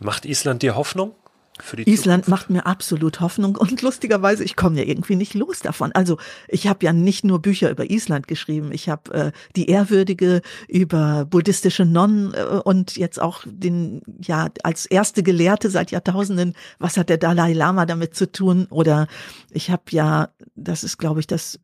Macht 0.00 0.24
Island 0.24 0.62
dir 0.62 0.76
Hoffnung? 0.76 1.12
Island 1.60 2.24
Zukunft. 2.24 2.28
macht 2.28 2.50
mir 2.50 2.66
absolut 2.66 3.20
Hoffnung 3.20 3.56
und 3.56 3.80
lustigerweise, 3.82 4.42
ich 4.42 4.56
komme 4.56 4.78
ja 4.78 4.84
irgendwie 4.84 5.16
nicht 5.16 5.34
los 5.34 5.60
davon. 5.60 5.92
Also 5.92 6.18
ich 6.48 6.66
habe 6.66 6.84
ja 6.84 6.92
nicht 6.92 7.24
nur 7.24 7.40
Bücher 7.40 7.70
über 7.70 7.90
Island 7.90 8.26
geschrieben, 8.26 8.72
ich 8.72 8.88
habe 8.88 9.14
äh, 9.14 9.32
die 9.54 9.68
Ehrwürdige 9.68 10.42
über 10.68 11.24
buddhistische 11.24 11.84
Nonnen 11.84 12.34
äh, 12.34 12.60
und 12.64 12.96
jetzt 12.96 13.20
auch 13.20 13.44
den, 13.46 14.02
ja, 14.20 14.48
als 14.62 14.86
erste 14.86 15.22
Gelehrte 15.22 15.70
seit 15.70 15.90
Jahrtausenden, 15.90 16.54
was 16.78 16.96
hat 16.96 17.08
der 17.08 17.18
Dalai 17.18 17.52
Lama 17.52 17.86
damit 17.86 18.14
zu 18.14 18.30
tun? 18.30 18.66
Oder 18.70 19.06
ich 19.50 19.70
habe 19.70 19.84
ja, 19.90 20.30
das 20.56 20.82
ist 20.82 20.98
glaube 20.98 21.20
ich 21.20 21.26
das 21.26 21.60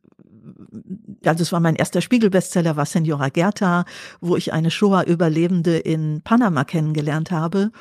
also 1.25 1.43
es 1.43 1.51
war 1.51 1.59
mein 1.59 1.75
erster 1.75 2.01
Spiegelbestseller, 2.01 2.75
war 2.75 2.85
Senora 2.85 3.29
Gerta, 3.29 3.85
wo 4.21 4.35
ich 4.35 4.53
eine 4.53 4.71
Shoah-Überlebende 4.71 5.77
in 5.77 6.21
Panama 6.23 6.63
kennengelernt 6.63 7.31
habe. 7.31 7.71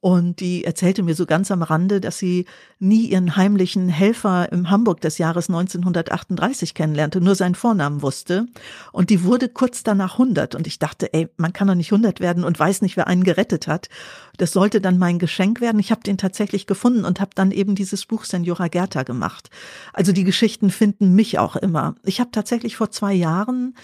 Und 0.00 0.40
die 0.40 0.64
erzählte 0.64 1.02
mir 1.02 1.14
so 1.14 1.26
ganz 1.26 1.50
am 1.50 1.62
Rande, 1.62 2.00
dass 2.00 2.18
sie 2.18 2.46
nie 2.78 3.06
ihren 3.06 3.36
heimlichen 3.36 3.88
Helfer 3.88 4.50
im 4.52 4.70
Hamburg 4.70 5.00
des 5.00 5.18
Jahres 5.18 5.48
1938 5.48 6.74
kennenlernte, 6.74 7.20
nur 7.20 7.34
seinen 7.34 7.54
Vornamen 7.54 8.02
wusste. 8.02 8.46
Und 8.92 9.10
die 9.10 9.24
wurde 9.24 9.48
kurz 9.48 9.82
danach 9.82 10.12
100. 10.14 10.54
Und 10.54 10.66
ich 10.66 10.78
dachte, 10.78 11.12
ey, 11.12 11.28
man 11.36 11.52
kann 11.52 11.68
doch 11.68 11.74
nicht 11.74 11.92
100 11.92 12.20
werden 12.20 12.44
und 12.44 12.58
weiß 12.58 12.82
nicht, 12.82 12.96
wer 12.96 13.08
einen 13.08 13.24
gerettet 13.24 13.66
hat. 13.66 13.88
Das 14.36 14.52
sollte 14.52 14.80
dann 14.80 14.98
mein 14.98 15.18
Geschenk 15.18 15.60
werden. 15.60 15.80
Ich 15.80 15.90
habe 15.90 16.02
den 16.02 16.16
tatsächlich 16.16 16.66
gefunden 16.66 17.04
und 17.04 17.20
habe 17.20 17.32
dann 17.34 17.50
eben 17.50 17.74
dieses 17.74 18.06
Buch 18.06 18.24
Senora 18.24 18.68
Gerta 18.68 19.02
gemacht. 19.02 19.50
Also 19.92 20.12
die 20.12 20.24
Geschichten 20.24 20.70
finden 20.70 21.14
mich 21.14 21.38
auch 21.40 21.56
immer. 21.56 21.96
Ich 22.04 22.20
habe 22.20 22.30
tatsächlich 22.30 22.76
vor 22.76 22.90
zwei 22.90 23.14
Jahren 23.14 23.74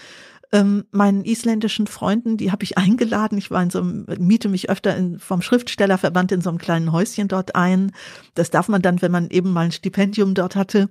ähm, 0.55 0.85
meinen 0.91 1.25
isländischen 1.25 1.85
Freunden, 1.85 2.37
die 2.37 2.51
habe 2.51 2.63
ich 2.63 2.77
eingeladen. 2.77 3.37
Ich 3.37 3.51
war 3.51 3.61
in 3.61 3.69
so 3.69 3.79
einem, 3.79 4.05
miete 4.19 4.47
mich 4.47 4.69
öfter 4.69 4.95
in, 4.95 5.19
vom 5.19 5.41
Schriftstellerverband 5.41 6.31
in 6.31 6.41
so 6.41 6.49
einem 6.49 6.59
kleinen 6.59 6.91
Häuschen 6.91 7.27
dort 7.27 7.55
ein. 7.55 7.91
Das 8.35 8.51
darf 8.51 8.69
man 8.69 8.81
dann, 8.81 9.01
wenn 9.01 9.11
man 9.11 9.29
eben 9.29 9.51
mal 9.51 9.65
ein 9.65 9.71
Stipendium 9.71 10.33
dort 10.33 10.55
hatte. 10.55 10.89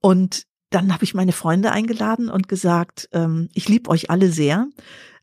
Und 0.00 0.44
dann 0.70 0.92
habe 0.92 1.04
ich 1.04 1.14
meine 1.14 1.32
Freunde 1.32 1.72
eingeladen 1.72 2.28
und 2.28 2.48
gesagt, 2.48 3.08
ähm, 3.12 3.48
ich 3.54 3.68
liebe 3.68 3.88
euch 3.88 4.10
alle 4.10 4.30
sehr. 4.30 4.68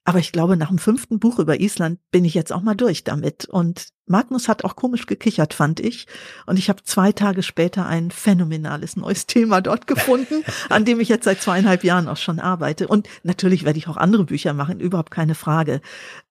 Aber 0.07 0.19
ich 0.19 0.31
glaube, 0.31 0.55
nach 0.55 0.69
dem 0.69 0.77
fünften 0.77 1.19
Buch 1.19 1.39
über 1.39 1.59
Island 1.59 1.99
bin 2.11 2.25
ich 2.25 2.35
jetzt 2.35 2.53
auch 2.53 2.61
mal 2.61 2.75
durch 2.75 3.03
damit. 3.03 3.45
Und 3.45 3.89
Magnus 4.05 4.47
hat 4.47 4.63
auch 4.63 4.75
komisch 4.75 5.07
gekichert, 5.07 5.55
fand 5.55 5.79
ich. 5.79 6.05
Und 6.45 6.59
ich 6.59 6.69
habe 6.69 6.83
zwei 6.83 7.11
Tage 7.11 7.41
später 7.41 7.87
ein 7.87 8.11
phänomenales 8.11 8.97
neues 8.97 9.25
Thema 9.27 9.61
dort 9.61 9.87
gefunden, 9.87 10.43
an 10.69 10.85
dem 10.85 10.99
ich 10.99 11.09
jetzt 11.09 11.25
seit 11.25 11.41
zweieinhalb 11.41 11.83
Jahren 11.83 12.07
auch 12.07 12.17
schon 12.17 12.39
arbeite. 12.39 12.87
Und 12.87 13.09
natürlich 13.23 13.65
werde 13.65 13.79
ich 13.79 13.87
auch 13.87 13.97
andere 13.97 14.25
Bücher 14.25 14.53
machen, 14.53 14.79
überhaupt 14.79 15.09
keine 15.09 15.33
Frage. 15.33 15.81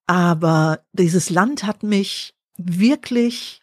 Aber 0.06 0.80
dieses 0.92 1.28
Land 1.28 1.64
hat 1.64 1.82
mich 1.82 2.34
wirklich, 2.56 3.60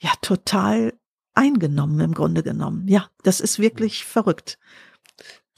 ja, 0.00 0.10
total 0.20 0.94
eingenommen 1.32 2.00
im 2.00 2.14
Grunde 2.14 2.42
genommen. 2.42 2.88
Ja, 2.88 3.08
das 3.22 3.40
ist 3.40 3.60
wirklich 3.60 4.04
verrückt. 4.04 4.58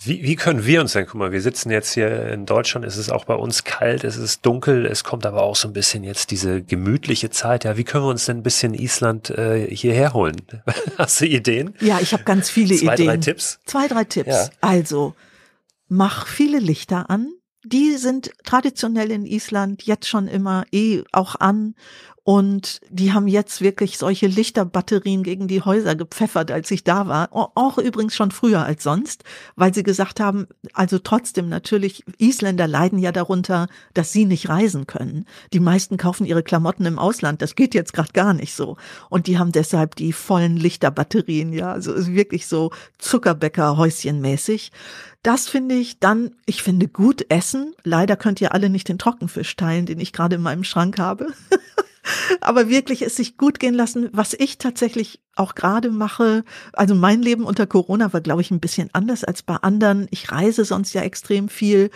Wie, 0.00 0.22
wie 0.22 0.36
können 0.36 0.64
wir 0.64 0.80
uns 0.80 0.92
denn, 0.92 1.06
guck 1.06 1.16
mal, 1.16 1.32
wir 1.32 1.40
sitzen 1.42 1.70
jetzt 1.70 1.92
hier 1.92 2.28
in 2.28 2.46
Deutschland, 2.46 2.86
es 2.86 2.96
ist 2.96 3.10
auch 3.10 3.24
bei 3.24 3.34
uns 3.34 3.64
kalt, 3.64 4.04
es 4.04 4.16
ist 4.16 4.46
dunkel, 4.46 4.86
es 4.86 5.02
kommt 5.02 5.26
aber 5.26 5.42
auch 5.42 5.56
so 5.56 5.66
ein 5.66 5.72
bisschen 5.72 6.04
jetzt 6.04 6.30
diese 6.30 6.62
gemütliche 6.62 7.30
Zeit. 7.30 7.64
Ja, 7.64 7.76
wie 7.76 7.82
können 7.82 8.04
wir 8.04 8.10
uns 8.10 8.26
denn 8.26 8.38
ein 8.38 8.42
bisschen 8.44 8.74
Island 8.74 9.30
äh, 9.30 9.66
hierher 9.74 10.12
holen? 10.12 10.36
Hast 10.98 11.20
du 11.20 11.26
Ideen? 11.26 11.74
Ja, 11.80 11.98
ich 12.00 12.12
habe 12.12 12.22
ganz 12.22 12.48
viele 12.48 12.76
Zwei, 12.76 12.94
Ideen. 12.94 13.06
drei 13.08 13.16
Tipps? 13.16 13.58
Zwei, 13.66 13.88
drei 13.88 14.04
Tipps. 14.04 14.28
Ja. 14.28 14.48
Also, 14.60 15.16
mach 15.88 16.28
viele 16.28 16.60
Lichter 16.60 17.10
an. 17.10 17.32
Die 17.64 17.96
sind 17.96 18.30
traditionell 18.44 19.10
in 19.10 19.26
Island 19.26 19.82
jetzt 19.82 20.06
schon 20.06 20.28
immer 20.28 20.64
eh 20.70 21.02
auch 21.10 21.34
an. 21.40 21.74
Und 22.28 22.82
die 22.90 23.14
haben 23.14 23.26
jetzt 23.26 23.62
wirklich 23.62 23.96
solche 23.96 24.26
Lichterbatterien 24.26 25.22
gegen 25.22 25.48
die 25.48 25.62
Häuser 25.62 25.96
gepfeffert, 25.96 26.50
als 26.50 26.70
ich 26.70 26.84
da 26.84 27.08
war. 27.08 27.30
Auch 27.32 27.78
übrigens 27.78 28.14
schon 28.14 28.32
früher 28.32 28.66
als 28.66 28.82
sonst, 28.82 29.24
weil 29.56 29.72
sie 29.72 29.82
gesagt 29.82 30.20
haben, 30.20 30.46
also 30.74 30.98
trotzdem 30.98 31.48
natürlich, 31.48 32.04
Isländer 32.18 32.68
leiden 32.68 32.98
ja 32.98 33.12
darunter, 33.12 33.66
dass 33.94 34.12
sie 34.12 34.26
nicht 34.26 34.50
reisen 34.50 34.86
können. 34.86 35.24
Die 35.54 35.58
meisten 35.58 35.96
kaufen 35.96 36.26
ihre 36.26 36.42
Klamotten 36.42 36.84
im 36.84 36.98
Ausland. 36.98 37.40
Das 37.40 37.54
geht 37.54 37.72
jetzt 37.72 37.94
gerade 37.94 38.12
gar 38.12 38.34
nicht 38.34 38.52
so. 38.52 38.76
Und 39.08 39.26
die 39.26 39.38
haben 39.38 39.52
deshalb 39.52 39.96
die 39.96 40.12
vollen 40.12 40.58
Lichterbatterien, 40.58 41.54
ja. 41.54 41.72
Also 41.72 42.08
wirklich 42.08 42.46
so 42.46 42.72
Zuckerbäcker-Häuschenmäßig. 42.98 44.70
Das 45.22 45.48
finde 45.48 45.76
ich 45.76 45.98
dann, 45.98 46.32
ich 46.44 46.62
finde 46.62 46.88
gut 46.88 47.24
essen. 47.30 47.72
Leider 47.84 48.16
könnt 48.16 48.42
ihr 48.42 48.52
alle 48.52 48.68
nicht 48.68 48.90
den 48.90 48.98
Trockenfisch 48.98 49.56
teilen, 49.56 49.86
den 49.86 49.98
ich 49.98 50.12
gerade 50.12 50.36
in 50.36 50.42
meinem 50.42 50.64
Schrank 50.64 50.98
habe. 50.98 51.32
Aber 52.40 52.68
wirklich 52.68 53.02
es 53.02 53.16
sich 53.16 53.36
gut 53.36 53.58
gehen 53.58 53.74
lassen, 53.74 54.08
was 54.12 54.34
ich 54.34 54.58
tatsächlich 54.58 55.20
auch 55.36 55.54
gerade 55.54 55.90
mache. 55.90 56.44
Also 56.72 56.94
mein 56.94 57.22
Leben 57.22 57.44
unter 57.44 57.66
Corona 57.66 58.12
war, 58.12 58.20
glaube 58.20 58.42
ich, 58.42 58.50
ein 58.50 58.60
bisschen 58.60 58.90
anders 58.92 59.24
als 59.24 59.42
bei 59.42 59.56
anderen. 59.56 60.08
Ich 60.10 60.32
reise 60.32 60.64
sonst 60.64 60.92
ja 60.92 61.02
extrem 61.02 61.48
viel. 61.48 61.90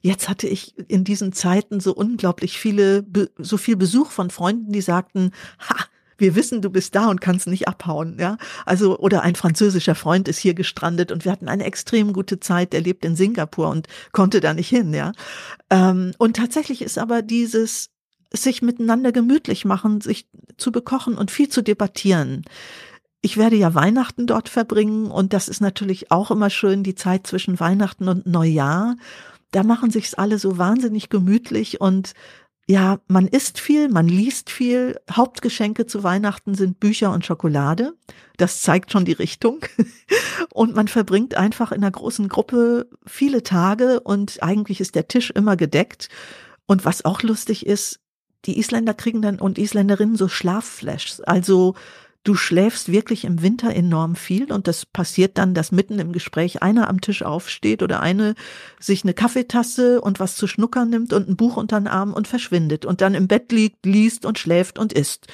Jetzt 0.00 0.28
hatte 0.28 0.48
ich 0.48 0.74
in 0.88 1.04
diesen 1.04 1.32
Zeiten 1.32 1.80
so 1.80 1.94
unglaublich 1.94 2.58
viele, 2.58 3.06
so 3.38 3.56
viel 3.56 3.76
Besuch 3.76 4.10
von 4.10 4.30
Freunden, 4.30 4.72
die 4.72 4.80
sagten, 4.80 5.32
ha, 5.68 5.76
wir 6.18 6.34
wissen, 6.34 6.60
du 6.60 6.68
bist 6.68 6.94
da 6.94 7.08
und 7.08 7.20
kannst 7.20 7.46
nicht 7.46 7.68
abhauen, 7.68 8.16
ja. 8.18 8.36
Also, 8.66 8.98
oder 8.98 9.22
ein 9.22 9.36
französischer 9.36 9.94
Freund 9.94 10.26
ist 10.28 10.38
hier 10.38 10.54
gestrandet 10.54 11.12
und 11.12 11.24
wir 11.24 11.32
hatten 11.32 11.48
eine 11.48 11.64
extrem 11.64 12.12
gute 12.12 12.40
Zeit. 12.40 12.72
Der 12.72 12.80
lebt 12.80 13.04
in 13.04 13.16
Singapur 13.16 13.68
und 13.70 13.86
konnte 14.12 14.40
da 14.40 14.52
nicht 14.52 14.68
hin, 14.68 14.92
ja. 14.92 15.12
Ähm, 15.70 16.12
und 16.18 16.36
tatsächlich 16.36 16.82
ist 16.82 16.98
aber 16.98 17.22
dieses, 17.22 17.90
sich 18.32 18.62
miteinander 18.62 19.12
gemütlich 19.12 19.64
machen, 19.64 20.00
sich 20.00 20.28
zu 20.56 20.72
bekochen 20.72 21.16
und 21.16 21.30
viel 21.30 21.48
zu 21.48 21.62
debattieren. 21.62 22.44
Ich 23.20 23.36
werde 23.36 23.56
ja 23.56 23.74
Weihnachten 23.74 24.26
dort 24.26 24.48
verbringen 24.48 25.10
und 25.10 25.32
das 25.32 25.48
ist 25.48 25.60
natürlich 25.60 26.10
auch 26.10 26.30
immer 26.30 26.50
schön, 26.50 26.82
die 26.82 26.94
Zeit 26.94 27.26
zwischen 27.26 27.58
Weihnachten 27.58 28.08
und 28.08 28.26
Neujahr. 28.26 28.96
Da 29.50 29.62
machen 29.62 29.90
sich's 29.90 30.14
alle 30.14 30.38
so 30.38 30.58
wahnsinnig 30.58 31.08
gemütlich 31.08 31.80
und 31.80 32.12
ja, 32.70 33.00
man 33.08 33.26
isst 33.26 33.58
viel, 33.58 33.88
man 33.88 34.06
liest 34.06 34.50
viel. 34.50 35.00
Hauptgeschenke 35.10 35.86
zu 35.86 36.04
Weihnachten 36.04 36.54
sind 36.54 36.78
Bücher 36.78 37.12
und 37.12 37.24
Schokolade. 37.24 37.94
Das 38.36 38.60
zeigt 38.60 38.92
schon 38.92 39.06
die 39.06 39.12
Richtung. 39.12 39.60
Und 40.52 40.74
man 40.74 40.88
verbringt 40.88 41.34
einfach 41.34 41.72
in 41.72 41.82
einer 41.82 41.90
großen 41.90 42.28
Gruppe 42.28 42.88
viele 43.06 43.42
Tage 43.42 44.00
und 44.00 44.42
eigentlich 44.42 44.80
ist 44.80 44.94
der 44.94 45.06
Tisch 45.06 45.30
immer 45.30 45.56
gedeckt. 45.56 46.08
Und 46.66 46.84
was 46.84 47.04
auch 47.04 47.22
lustig 47.22 47.64
ist, 47.66 48.00
die 48.44 48.58
Isländer 48.58 48.94
kriegen 48.94 49.22
dann 49.22 49.40
und 49.40 49.58
Isländerinnen 49.58 50.16
so 50.16 50.28
Schlafflashs. 50.28 51.20
Also 51.20 51.74
du 52.24 52.34
schläfst 52.34 52.92
wirklich 52.92 53.24
im 53.24 53.42
Winter 53.42 53.74
enorm 53.74 54.14
viel 54.14 54.52
und 54.52 54.68
das 54.68 54.84
passiert 54.86 55.38
dann, 55.38 55.54
dass 55.54 55.72
mitten 55.72 55.98
im 55.98 56.12
Gespräch 56.12 56.62
einer 56.62 56.88
am 56.88 57.00
Tisch 57.00 57.22
aufsteht 57.22 57.82
oder 57.82 58.00
eine 58.00 58.34
sich 58.78 59.02
eine 59.02 59.14
Kaffeetasse 59.14 60.00
und 60.00 60.20
was 60.20 60.36
zu 60.36 60.46
schnuckern 60.46 60.90
nimmt 60.90 61.12
und 61.12 61.28
ein 61.28 61.36
Buch 61.36 61.56
unter 61.56 61.80
den 61.80 61.88
Arm 61.88 62.12
und 62.12 62.28
verschwindet 62.28 62.84
und 62.84 63.00
dann 63.00 63.14
im 63.14 63.28
Bett 63.28 63.50
liegt, 63.52 63.86
liest 63.86 64.24
und 64.26 64.38
schläft 64.38 64.78
und 64.78 64.92
isst. 64.92 65.28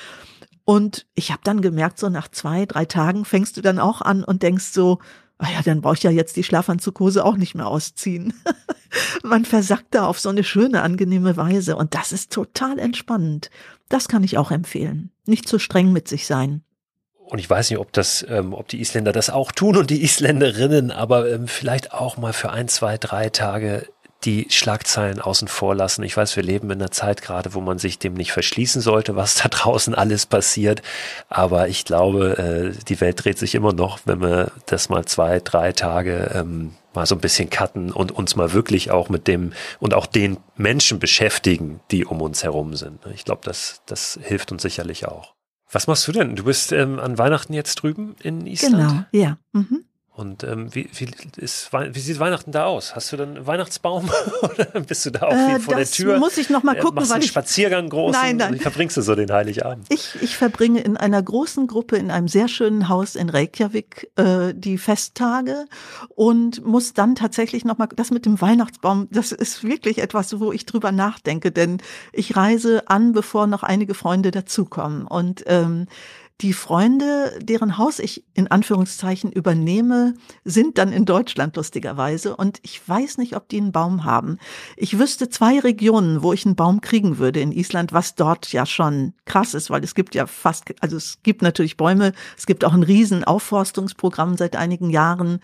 Und 0.65 1.07
ich 1.15 1.31
habe 1.31 1.43
dann 1.45 1.61
gemerkt, 1.61 1.99
so 1.99 2.09
nach 2.09 2.29
zwei, 2.29 2.65
drei 2.65 2.87
Tagen 2.87 3.25
fängst 3.25 3.57
du 3.57 3.61
dann 3.61 3.79
auch 3.79 4.01
an 4.01 4.25
und 4.25 4.43
denkst 4.43 4.67
so, 4.73 4.99
ah 5.39 5.51
ja, 5.51 5.63
dann 5.63 5.81
brauche 5.81 5.95
ich 5.95 6.03
ja 6.03 6.11
jetzt 6.11 6.37
die 6.37 6.45
Schlafanzughose 6.45 7.25
auch 7.25 7.37
nicht 7.37 7.55
mehr 7.55 7.67
ausziehen. 7.67 8.35
Man 9.23 9.45
versackt 9.45 9.95
da 9.95 10.07
auf 10.07 10.21
so 10.21 10.29
eine 10.29 10.45
schöne, 10.45 10.83
angenehme 10.83 11.37
Weise 11.37 11.77
und 11.77 11.95
das 11.95 12.13
ist 12.13 12.33
total 12.33 12.79
entspannend. 12.79 13.51
Das 13.89 14.09
kann 14.09 14.23
ich 14.25 14.39
auch 14.39 14.51
empfehlen. 14.51 15.11
Nicht 15.27 15.49
zu 15.49 15.59
streng 15.59 15.93
mit 15.93 16.09
sich 16.09 16.27
sein. 16.27 16.63
Und 17.27 17.39
ich 17.39 17.49
weiß 17.49 17.71
nicht, 17.71 17.79
ob 17.79 17.93
das, 17.93 18.25
ähm, 18.29 18.53
ob 18.53 18.69
die 18.69 18.81
Isländer 18.81 19.13
das 19.13 19.31
auch 19.31 19.51
tun 19.51 19.77
und 19.77 19.91
die 19.91 20.03
Isländerinnen, 20.03 20.91
aber 20.91 21.31
ähm, 21.31 21.49
vielleicht 21.49 21.93
auch 21.93 22.17
mal 22.17 22.33
für 22.33 22.51
ein, 22.51 22.69
zwei, 22.69 22.99
drei 22.99 23.31
Tage 23.31 23.89
die 24.25 24.47
Schlagzeilen 24.49 25.21
außen 25.21 25.49
vor 25.49 25.75
lassen. 25.75 26.03
Ich 26.03 26.17
weiß, 26.17 26.37
wir 26.37 26.43
leben 26.43 26.71
in 26.71 26.81
einer 26.81 26.91
Zeit 26.91 27.23
gerade, 27.23 27.55
wo 27.55 27.61
man 27.61 27.79
sich 27.79 27.99
dem 27.99 28.15
nicht 28.15 28.33
verschließen 28.33 28.81
sollte, 28.81 29.17
was 29.17 29.37
da 29.37 29.49
draußen 29.51 29.95
alles 29.95 30.27
passiert. 30.27 30.83
Aber 31.29 31.69
ich 31.69 31.85
glaube, 31.85 32.73
äh, 32.77 32.85
die 32.89 33.01
Welt 33.01 33.25
dreht 33.25 33.39
sich 33.39 33.55
immer 33.55 33.73
noch, 33.73 34.01
wenn 34.05 34.21
wir 34.21 34.53
das 34.67 34.89
mal 34.89 35.05
zwei, 35.05 35.41
drei 35.41 35.73
Tage 35.73 36.31
ähm, 36.35 36.75
mal 36.95 37.07
so 37.07 37.15
ein 37.15 37.21
bisschen 37.21 37.51
cutten 37.51 37.93
und 37.93 38.13
uns 38.13 38.37
mal 38.37 38.53
wirklich 38.53 38.91
auch 38.91 39.09
mit 39.09 39.27
dem 39.27 39.53
und 39.81 39.95
auch 39.95 40.07
den 40.07 40.39
Menschen 40.57 40.99
beschäftigen, 40.99 41.81
die 41.91 42.05
um 42.05 42.21
uns 42.23 42.43
herum 42.45 42.77
sind. 42.77 43.01
Ich 43.15 43.25
glaube, 43.25 43.43
das, 43.45 43.83
das 43.87 44.19
hilft 44.23 44.53
uns 44.53 44.63
sicherlich 44.63 45.07
auch. 45.07 45.35
Was 45.71 45.87
machst 45.87 46.07
du 46.07 46.13
denn? 46.13 46.37
Du 46.37 46.45
bist 46.45 46.73
ähm, 46.73 47.01
an 47.01 47.19
Weihnachten 47.19 47.53
jetzt 47.53 47.77
drüben 47.77 48.15
in 48.23 48.47
Island? 48.47 48.77
Genau, 48.77 49.25
ja. 49.25 49.39
Mhm. 49.53 49.85
Und 50.17 50.45
ähm, 50.45 50.73
wie, 50.73 50.89
wie, 50.95 51.09
ist, 51.39 51.73
wie 51.73 51.99
sieht 51.99 52.21
Weihnachten 52.21 52.53
da 52.53 52.67
aus? 52.67 52.95
Hast 52.95 53.11
du 53.11 53.17
dann 53.17 53.35
einen 53.37 53.47
Weihnachtsbaum 53.49 54.09
oder 54.43 54.81
bist 54.83 55.05
du 55.07 55.11
da 55.11 55.23
auch 55.27 55.33
Äh, 55.33 55.59
vor 55.59 55.75
das 55.75 55.91
der 55.91 55.97
Tür? 56.07 56.19
muss 56.21 56.39
ich 56.39 56.51
noch 56.51 56.63
mal 56.63 56.77
Äh, 56.77 56.81
gucken, 56.81 56.95
machst 56.95 57.11
du 57.11 57.15
einen 57.15 57.25
ich- 57.25 57.31
Spaziergang 57.31 57.89
großen? 57.89 58.21
Nein, 58.23 58.37
nein. 58.37 58.55
Wie 58.55 58.61
verbringst 58.61 58.97
du 58.97 59.03
so 59.03 59.17
den 59.17 59.33
Heiligabend? 59.33 59.87
Ich, 59.89 60.15
ich 60.23 60.37
verbringe 60.37 60.81
in 60.83 60.97
einer 60.97 61.21
großen 61.21 61.67
Gruppe 61.67 61.97
in 61.97 62.13
einem 62.13 62.29
sehr 62.29 62.47
schönen 62.47 62.89
Haus 62.89 63.17
in 63.17 63.29
Reykjavik 63.29 64.09
äh, 64.15 64.55
die 64.55 64.79
Festtage 64.79 65.65
und 66.11 66.65
muss 66.65 66.93
dann 66.95 67.17
tatsächlich 67.17 67.65
nochmal, 67.65 67.89
das 67.97 68.13
mit 68.13 68.25
dem 68.25 68.41
Weihnachtsbaum, 68.41 69.09
das 69.11 69.33
ist 69.33 69.65
wirklich 69.65 69.99
etwas, 69.99 70.39
wo 70.39 70.53
ich 70.53 70.65
drüber 70.65 70.93
nachdenke, 70.93 71.51
denn 71.51 71.79
ich 72.13 72.37
reise 72.37 72.89
an, 72.89 73.11
bevor 73.15 73.49
noch 73.49 73.65
einige 73.65 73.95
Freunde 73.95 74.31
dazukommen. 74.31 75.09
Und 75.09 75.43
ähm, 75.49 75.89
die 76.41 76.53
Freunde, 76.53 77.39
deren 77.41 77.79
Haus 77.79 78.01
ich 78.01 78.25
in 78.35 78.49
Anführungszeichen 78.51 79.31
übernehme, 79.31 80.15
sind 80.45 80.79
dann 80.79 80.93
in 80.93 81.05
Deutschland 81.05 81.57
lustigerweise. 81.57 82.37
Und 82.37 82.59
ich 82.63 82.87
weiß 82.87 83.19
nicht, 83.19 83.37
ob 83.37 83.49
die 83.49 83.59
einen 83.59 83.71
Baum 83.71 84.05
haben. 84.05 84.39
Ich 84.77 84.99
wüsste 84.99 85.29
zwei 85.29 85.61
Regionen, 85.61 86.23
wo 86.25 86.33
ich 86.33 86.45
einen 86.45 86.57
Baum 86.57 86.81
kriegen 86.81 87.19
würde 87.19 87.41
in 87.41 87.53
Island, 87.53 87.93
was 87.93 88.17
dort 88.17 88.53
ja 88.53 88.67
schon 88.67 89.15
krass 89.27 89.55
ist, 89.55 89.71
weil 89.71 89.85
es 89.85 89.95
gibt 89.95 90.17
ja 90.17 90.27
fast, 90.27 90.75
also 90.81 90.97
es 90.97 91.21
gibt 91.23 91.41
natürlich 91.43 91.77
Bäume, 91.77 92.13
es 92.37 92.47
gibt 92.47 92.65
auch 92.65 92.75
ein 92.75 92.83
riesen 92.83 93.23
Aufforstungsprogramm 93.23 94.37
seit 94.37 94.57
einigen 94.57 94.91
Jahren. 94.91 95.39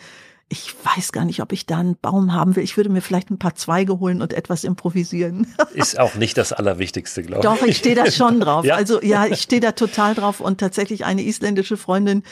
Ich 0.53 0.75
weiß 0.83 1.13
gar 1.13 1.25
nicht, 1.25 1.41
ob 1.43 1.53
ich 1.53 1.65
da 1.67 1.79
einen 1.79 1.97
Baum 1.97 2.35
haben 2.35 2.57
will. 2.57 2.65
Ich 2.65 2.77
würde 2.77 2.91
mir 2.91 3.03
vielleicht 3.03 3.31
ein 3.31 3.39
paar 3.39 3.55
Zweige 3.55 4.01
holen 4.01 4.21
und 4.21 4.33
etwas 4.33 4.65
improvisieren. 4.65 5.47
Ist 5.75 5.97
auch 5.97 6.17
nicht 6.17 6.37
das 6.37 6.53
Allerwichtigste, 6.53 7.23
glaube 7.23 7.45
Doch, 7.45 7.63
ich 7.63 7.77
stehe 7.77 7.95
da 7.95 8.11
schon 8.11 8.41
drauf. 8.41 8.65
Ja? 8.71 8.75
Also 8.75 9.01
ja, 9.01 9.27
ich 9.27 9.41
stehe 9.43 9.61
da 9.61 9.71
total 9.73 10.17
drauf. 10.17 10.41
Und 10.41 10.59
tatsächlich 10.59 11.05
eine 11.05 11.23
isländische 11.23 11.77
Freundin, 11.77 12.25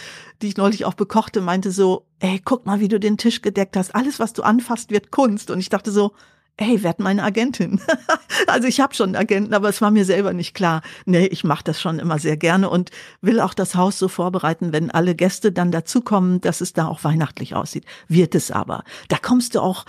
die 0.43 0.49
ich 0.49 0.57
neulich 0.57 0.85
auch 0.85 0.95
bekochte, 0.95 1.41
meinte 1.41 1.71
so, 1.71 2.07
ey, 2.19 2.41
guck 2.45 2.67
mal, 2.67 2.81
wie 2.81 2.89
du 2.89 2.99
den 2.99 3.19
Tisch 3.19 3.41
gedeckt 3.41 3.77
hast. 3.77 3.95
Alles, 3.95 4.19
was 4.19 4.33
du 4.33 4.43
anfasst, 4.43 4.91
wird 4.91 5.13
Kunst. 5.13 5.53
Und 5.53 5.61
ich 5.61 5.69
dachte 5.69 5.93
so, 5.93 6.13
ey, 6.59 6.83
werd 6.83 6.99
meine 6.99 7.23
Agentin. 7.23 7.81
also 8.47 8.69
ich 8.69 8.81
habe 8.81 8.95
schon 8.95 9.11
einen 9.11 9.17
Agenten, 9.17 9.55
aber 9.55 9.69
es 9.69 9.81
war 9.81 9.91
mir 9.91 10.05
selber 10.05 10.33
nicht 10.33 10.55
klar. 10.55 10.83
Nee, 11.07 11.27
ich 11.27 11.45
mache 11.45 11.65
das 11.65 11.81
schon 11.81 11.99
immer 11.99 12.19
sehr 12.19 12.37
gerne 12.37 12.69
und 12.69 12.91
will 13.23 13.41
auch 13.41 13.55
das 13.55 13.75
Haus 13.75 13.99
so 13.99 14.09
vorbereiten, 14.09 14.73
wenn 14.73 14.91
alle 14.91 15.15
Gäste 15.15 15.53
dann 15.53 15.71
dazukommen, 15.73 16.41
dass 16.41 16.61
es 16.61 16.73
da 16.75 16.89
auch 16.89 17.05
weihnachtlich 17.05 17.55
aussieht. 17.55 17.87
Wird 18.09 18.35
es 18.35 18.51
aber. 18.51 18.85
Da 19.09 19.17
kommst 19.17 19.55
du 19.55 19.61
auch, 19.61 19.87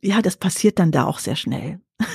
ja, 0.00 0.22
das 0.22 0.36
passiert 0.36 0.78
dann 0.78 0.90
da 0.90 1.04
auch 1.04 1.20
sehr 1.20 1.36
schnell. 1.36 1.80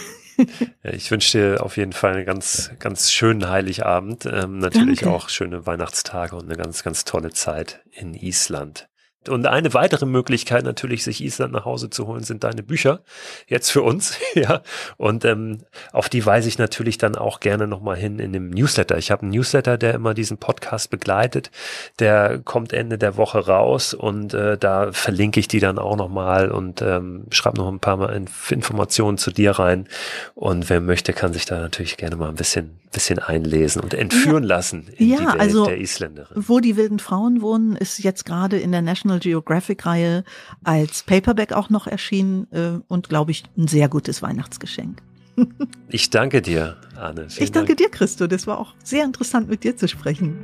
Ja, 0.83 0.91
ich 0.93 1.11
wünsche 1.11 1.37
dir 1.37 1.63
auf 1.63 1.77
jeden 1.77 1.93
Fall 1.93 2.15
einen 2.15 2.25
ganz, 2.25 2.71
ganz 2.79 3.11
schönen 3.11 3.47
Heiligabend. 3.47 4.25
Ähm, 4.25 4.57
natürlich 4.57 5.01
Danke. 5.01 5.15
auch 5.15 5.29
schöne 5.29 5.67
Weihnachtstage 5.67 6.35
und 6.35 6.45
eine 6.45 6.55
ganz, 6.55 6.81
ganz 6.81 7.05
tolle 7.05 7.31
Zeit 7.31 7.83
in 7.91 8.15
Island. 8.15 8.89
Und 9.27 9.45
eine 9.45 9.75
weitere 9.75 10.07
Möglichkeit 10.07 10.63
natürlich, 10.63 11.03
sich 11.03 11.23
Island 11.23 11.53
nach 11.53 11.63
Hause 11.63 11.91
zu 11.91 12.07
holen, 12.07 12.23
sind 12.23 12.43
deine 12.43 12.63
Bücher. 12.63 13.01
Jetzt 13.45 13.71
für 13.71 13.83
uns, 13.83 14.17
ja. 14.33 14.61
Und 14.97 15.25
ähm, 15.25 15.59
auf 15.91 16.09
die 16.09 16.25
weise 16.25 16.47
ich 16.47 16.57
natürlich 16.57 16.97
dann 16.97 17.15
auch 17.15 17.39
gerne 17.39 17.67
nochmal 17.67 17.97
hin 17.97 18.17
in 18.17 18.33
dem 18.33 18.49
Newsletter. 18.49 18.97
Ich 18.97 19.11
habe 19.11 19.21
einen 19.21 19.31
Newsletter, 19.31 19.77
der 19.77 19.93
immer 19.93 20.15
diesen 20.15 20.37
Podcast 20.37 20.89
begleitet. 20.89 21.51
Der 21.99 22.39
kommt 22.39 22.73
Ende 22.73 22.97
der 22.97 23.15
Woche 23.15 23.45
raus 23.45 23.93
und 23.93 24.33
äh, 24.33 24.57
da 24.57 24.91
verlinke 24.91 25.39
ich 25.39 25.47
die 25.47 25.59
dann 25.59 25.77
auch 25.77 25.97
nochmal 25.97 26.49
und 26.49 26.81
ähm, 26.81 27.25
schreibe 27.29 27.57
noch 27.57 27.67
ein 27.67 27.79
paar 27.79 27.97
Mal 27.97 28.15
Inf 28.15 28.51
Informationen 28.51 29.19
zu 29.19 29.29
dir 29.29 29.51
rein. 29.51 29.87
Und 30.33 30.69
wer 30.69 30.81
möchte, 30.81 31.13
kann 31.13 31.33
sich 31.33 31.45
da 31.45 31.59
natürlich 31.59 31.97
gerne 31.97 32.15
mal 32.15 32.29
ein 32.29 32.35
bisschen, 32.35 32.79
bisschen 32.91 33.19
einlesen 33.19 33.81
und 33.81 33.93
entführen 33.93 34.43
lassen 34.43 34.87
in 34.97 35.09
Ja, 35.09 35.17
die 35.17 35.25
Welt 35.25 35.39
also 35.39 35.65
der 35.65 35.77
Isländerin. 35.77 36.43
Wo 36.47 36.59
die 36.59 36.75
wilden 36.75 36.97
Frauen 36.97 37.41
wohnen, 37.41 37.75
ist 37.75 37.99
jetzt 37.99 38.25
gerade 38.25 38.57
in 38.57 38.71
der 38.71 38.81
National 38.81 39.10
National 39.11 39.19
Geographic-Reihe 39.19 40.23
als 40.63 41.03
Paperback 41.03 41.53
auch 41.53 41.69
noch 41.69 41.87
erschienen 41.87 42.47
äh, 42.51 42.79
und 42.87 43.09
glaube 43.09 43.31
ich 43.31 43.43
ein 43.57 43.67
sehr 43.67 43.89
gutes 43.89 44.21
Weihnachtsgeschenk. 44.21 45.01
Ich 45.93 46.09
danke 46.09 46.41
dir, 46.41 46.77
Anne. 46.95 47.29
Vielen 47.29 47.43
ich 47.43 47.51
danke 47.51 47.75
Dank. 47.75 47.79
dir, 47.79 47.89
Christo. 47.89 48.27
Das 48.27 48.47
war 48.47 48.59
auch 48.59 48.73
sehr 48.81 49.03
interessant, 49.03 49.49
mit 49.49 49.65
dir 49.65 49.75
zu 49.75 49.89
sprechen. 49.89 50.37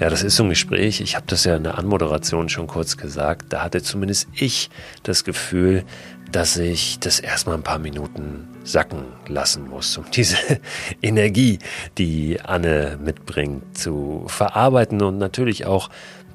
Ja, 0.00 0.10
das 0.10 0.24
ist 0.24 0.34
so 0.34 0.42
ein 0.42 0.48
Gespräch. 0.48 1.00
Ich 1.00 1.14
habe 1.14 1.26
das 1.28 1.44
ja 1.44 1.56
in 1.56 1.62
der 1.62 1.78
Anmoderation 1.78 2.48
schon 2.48 2.66
kurz 2.66 2.96
gesagt. 2.96 3.52
Da 3.52 3.62
hatte 3.62 3.80
zumindest 3.80 4.26
ich 4.32 4.70
das 5.04 5.22
Gefühl, 5.22 5.84
dass 6.36 6.58
ich 6.58 6.98
das 6.98 7.18
erstmal 7.18 7.56
ein 7.56 7.62
paar 7.62 7.78
Minuten 7.78 8.46
sacken 8.62 9.04
lassen 9.26 9.70
muss, 9.70 9.96
um 9.96 10.04
diese 10.10 10.36
Energie, 11.00 11.60
die 11.96 12.38
Anne 12.42 12.98
mitbringt, 13.02 13.78
zu 13.78 14.24
verarbeiten 14.26 15.00
und 15.00 15.16
natürlich 15.16 15.64
auch 15.64 15.88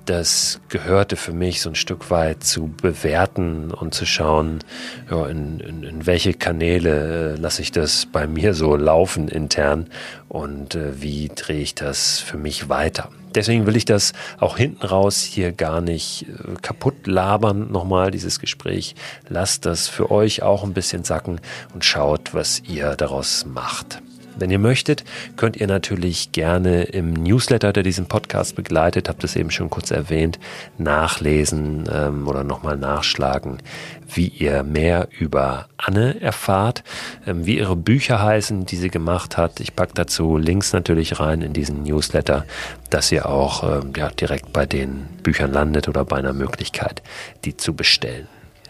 das 0.05 0.59
gehörte 0.69 1.17
für 1.17 1.33
mich 1.33 1.61
so 1.61 1.69
ein 1.69 1.75
Stück 1.75 2.09
weit 2.09 2.43
zu 2.43 2.73
bewerten 2.81 3.69
und 3.69 3.93
zu 3.93 4.07
schauen, 4.07 4.63
ja, 5.11 5.27
in, 5.27 5.59
in, 5.59 5.83
in 5.83 6.07
welche 6.07 6.33
Kanäle 6.33 7.33
äh, 7.33 7.39
lasse 7.39 7.61
ich 7.61 7.71
das 7.71 8.07
bei 8.07 8.25
mir 8.25 8.55
so 8.55 8.75
laufen 8.75 9.27
intern 9.27 9.85
und 10.27 10.73
äh, 10.73 10.99
wie 10.99 11.29
drehe 11.35 11.61
ich 11.61 11.75
das 11.75 12.19
für 12.19 12.37
mich 12.37 12.69
weiter. 12.69 13.11
Deswegen 13.35 13.65
will 13.65 13.75
ich 13.75 13.85
das 13.85 14.13
auch 14.39 14.57
hinten 14.57 14.85
raus 14.85 15.21
hier 15.21 15.51
gar 15.51 15.81
nicht 15.81 16.25
äh, 16.27 16.55
kaputt 16.61 17.07
labern 17.07 17.71
nochmal, 17.71 18.11
dieses 18.11 18.39
Gespräch. 18.39 18.95
Lasst 19.29 19.65
das 19.65 19.87
für 19.87 20.11
euch 20.11 20.43
auch 20.43 20.63
ein 20.63 20.73
bisschen 20.73 21.03
sacken 21.03 21.39
und 21.73 21.85
schaut, 21.85 22.33
was 22.33 22.61
ihr 22.67 22.95
daraus 22.95 23.45
macht. 23.45 24.01
Wenn 24.41 24.49
ihr 24.49 24.57
möchtet, 24.57 25.03
könnt 25.37 25.55
ihr 25.57 25.67
natürlich 25.67 26.31
gerne 26.31 26.81
im 26.83 27.13
Newsletter, 27.13 27.71
der 27.71 27.83
diesen 27.83 28.07
Podcast 28.07 28.55
begleitet, 28.55 29.07
habt 29.07 29.23
es 29.23 29.35
eben 29.35 29.51
schon 29.51 29.69
kurz 29.69 29.91
erwähnt, 29.91 30.39
nachlesen 30.79 31.87
ähm, 31.93 32.27
oder 32.27 32.43
nochmal 32.43 32.75
nachschlagen, 32.75 33.59
wie 34.11 34.29
ihr 34.29 34.63
mehr 34.63 35.09
über 35.19 35.67
Anne 35.77 36.19
erfahrt, 36.21 36.83
ähm, 37.27 37.45
wie 37.45 37.59
ihre 37.59 37.75
Bücher 37.75 38.19
heißen, 38.19 38.65
die 38.65 38.77
sie 38.77 38.89
gemacht 38.89 39.37
hat. 39.37 39.59
Ich 39.59 39.75
packe 39.75 39.93
dazu 39.93 40.37
Links 40.37 40.73
natürlich 40.73 41.19
rein 41.19 41.43
in 41.43 41.53
diesen 41.53 41.83
Newsletter, 41.83 42.45
dass 42.89 43.11
ihr 43.11 43.27
auch 43.27 43.63
ähm, 43.63 43.93
ja, 43.95 44.09
direkt 44.09 44.51
bei 44.51 44.65
den 44.65 45.05
Büchern 45.21 45.53
landet 45.53 45.87
oder 45.87 46.03
bei 46.03 46.17
einer 46.17 46.33
Möglichkeit, 46.33 47.03
die 47.45 47.55
zu 47.55 47.75
bestellen. 47.75 48.27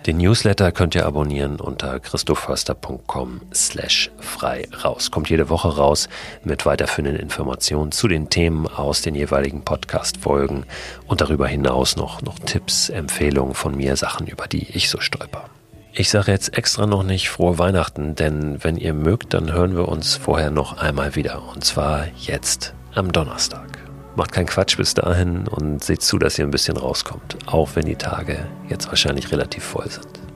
Den 0.07 0.17
Newsletter 0.17 0.71
könnt 0.71 0.95
ihr 0.95 1.05
abonnieren 1.05 1.59
unter 1.59 1.99
christoförster.com 1.99 3.41
slash 3.53 4.09
frei 4.19 4.67
raus. 4.83 5.11
Kommt 5.11 5.29
jede 5.29 5.49
Woche 5.49 5.77
raus 5.77 6.09
mit 6.43 6.65
weiterführenden 6.65 7.21
Informationen 7.21 7.91
zu 7.91 8.07
den 8.07 8.29
Themen 8.29 8.67
aus 8.67 9.03
den 9.03 9.13
jeweiligen 9.13 9.63
Podcast-Folgen 9.63 10.65
und 11.05 11.21
darüber 11.21 11.47
hinaus 11.47 11.97
noch, 11.97 12.23
noch 12.23 12.39
Tipps, 12.39 12.89
Empfehlungen 12.89 13.53
von 13.53 13.77
mir, 13.77 13.95
Sachen, 13.95 14.25
über 14.25 14.47
die 14.47 14.67
ich 14.75 14.89
so 14.89 14.99
stolper. 14.99 15.45
Ich 15.93 16.09
sage 16.09 16.31
jetzt 16.31 16.57
extra 16.57 16.87
noch 16.87 17.03
nicht 17.03 17.29
frohe 17.29 17.59
Weihnachten, 17.59 18.15
denn 18.15 18.63
wenn 18.63 18.77
ihr 18.77 18.95
mögt, 18.95 19.35
dann 19.35 19.53
hören 19.53 19.75
wir 19.75 19.87
uns 19.87 20.15
vorher 20.15 20.49
noch 20.49 20.77
einmal 20.77 21.15
wieder. 21.15 21.43
Und 21.53 21.63
zwar 21.63 22.07
jetzt 22.17 22.73
am 22.95 23.11
Donnerstag. 23.11 23.80
Macht 24.15 24.31
keinen 24.33 24.45
Quatsch 24.45 24.77
bis 24.77 24.93
dahin 24.93 25.47
und 25.47 25.83
seht 25.83 26.01
zu, 26.01 26.19
dass 26.19 26.37
ihr 26.37 26.45
ein 26.45 26.51
bisschen 26.51 26.77
rauskommt. 26.77 27.37
Auch 27.45 27.69
wenn 27.75 27.85
die 27.85 27.95
Tage 27.95 28.47
jetzt 28.67 28.87
wahrscheinlich 28.87 29.31
relativ 29.31 29.63
voll 29.63 29.89
sind. 29.89 30.30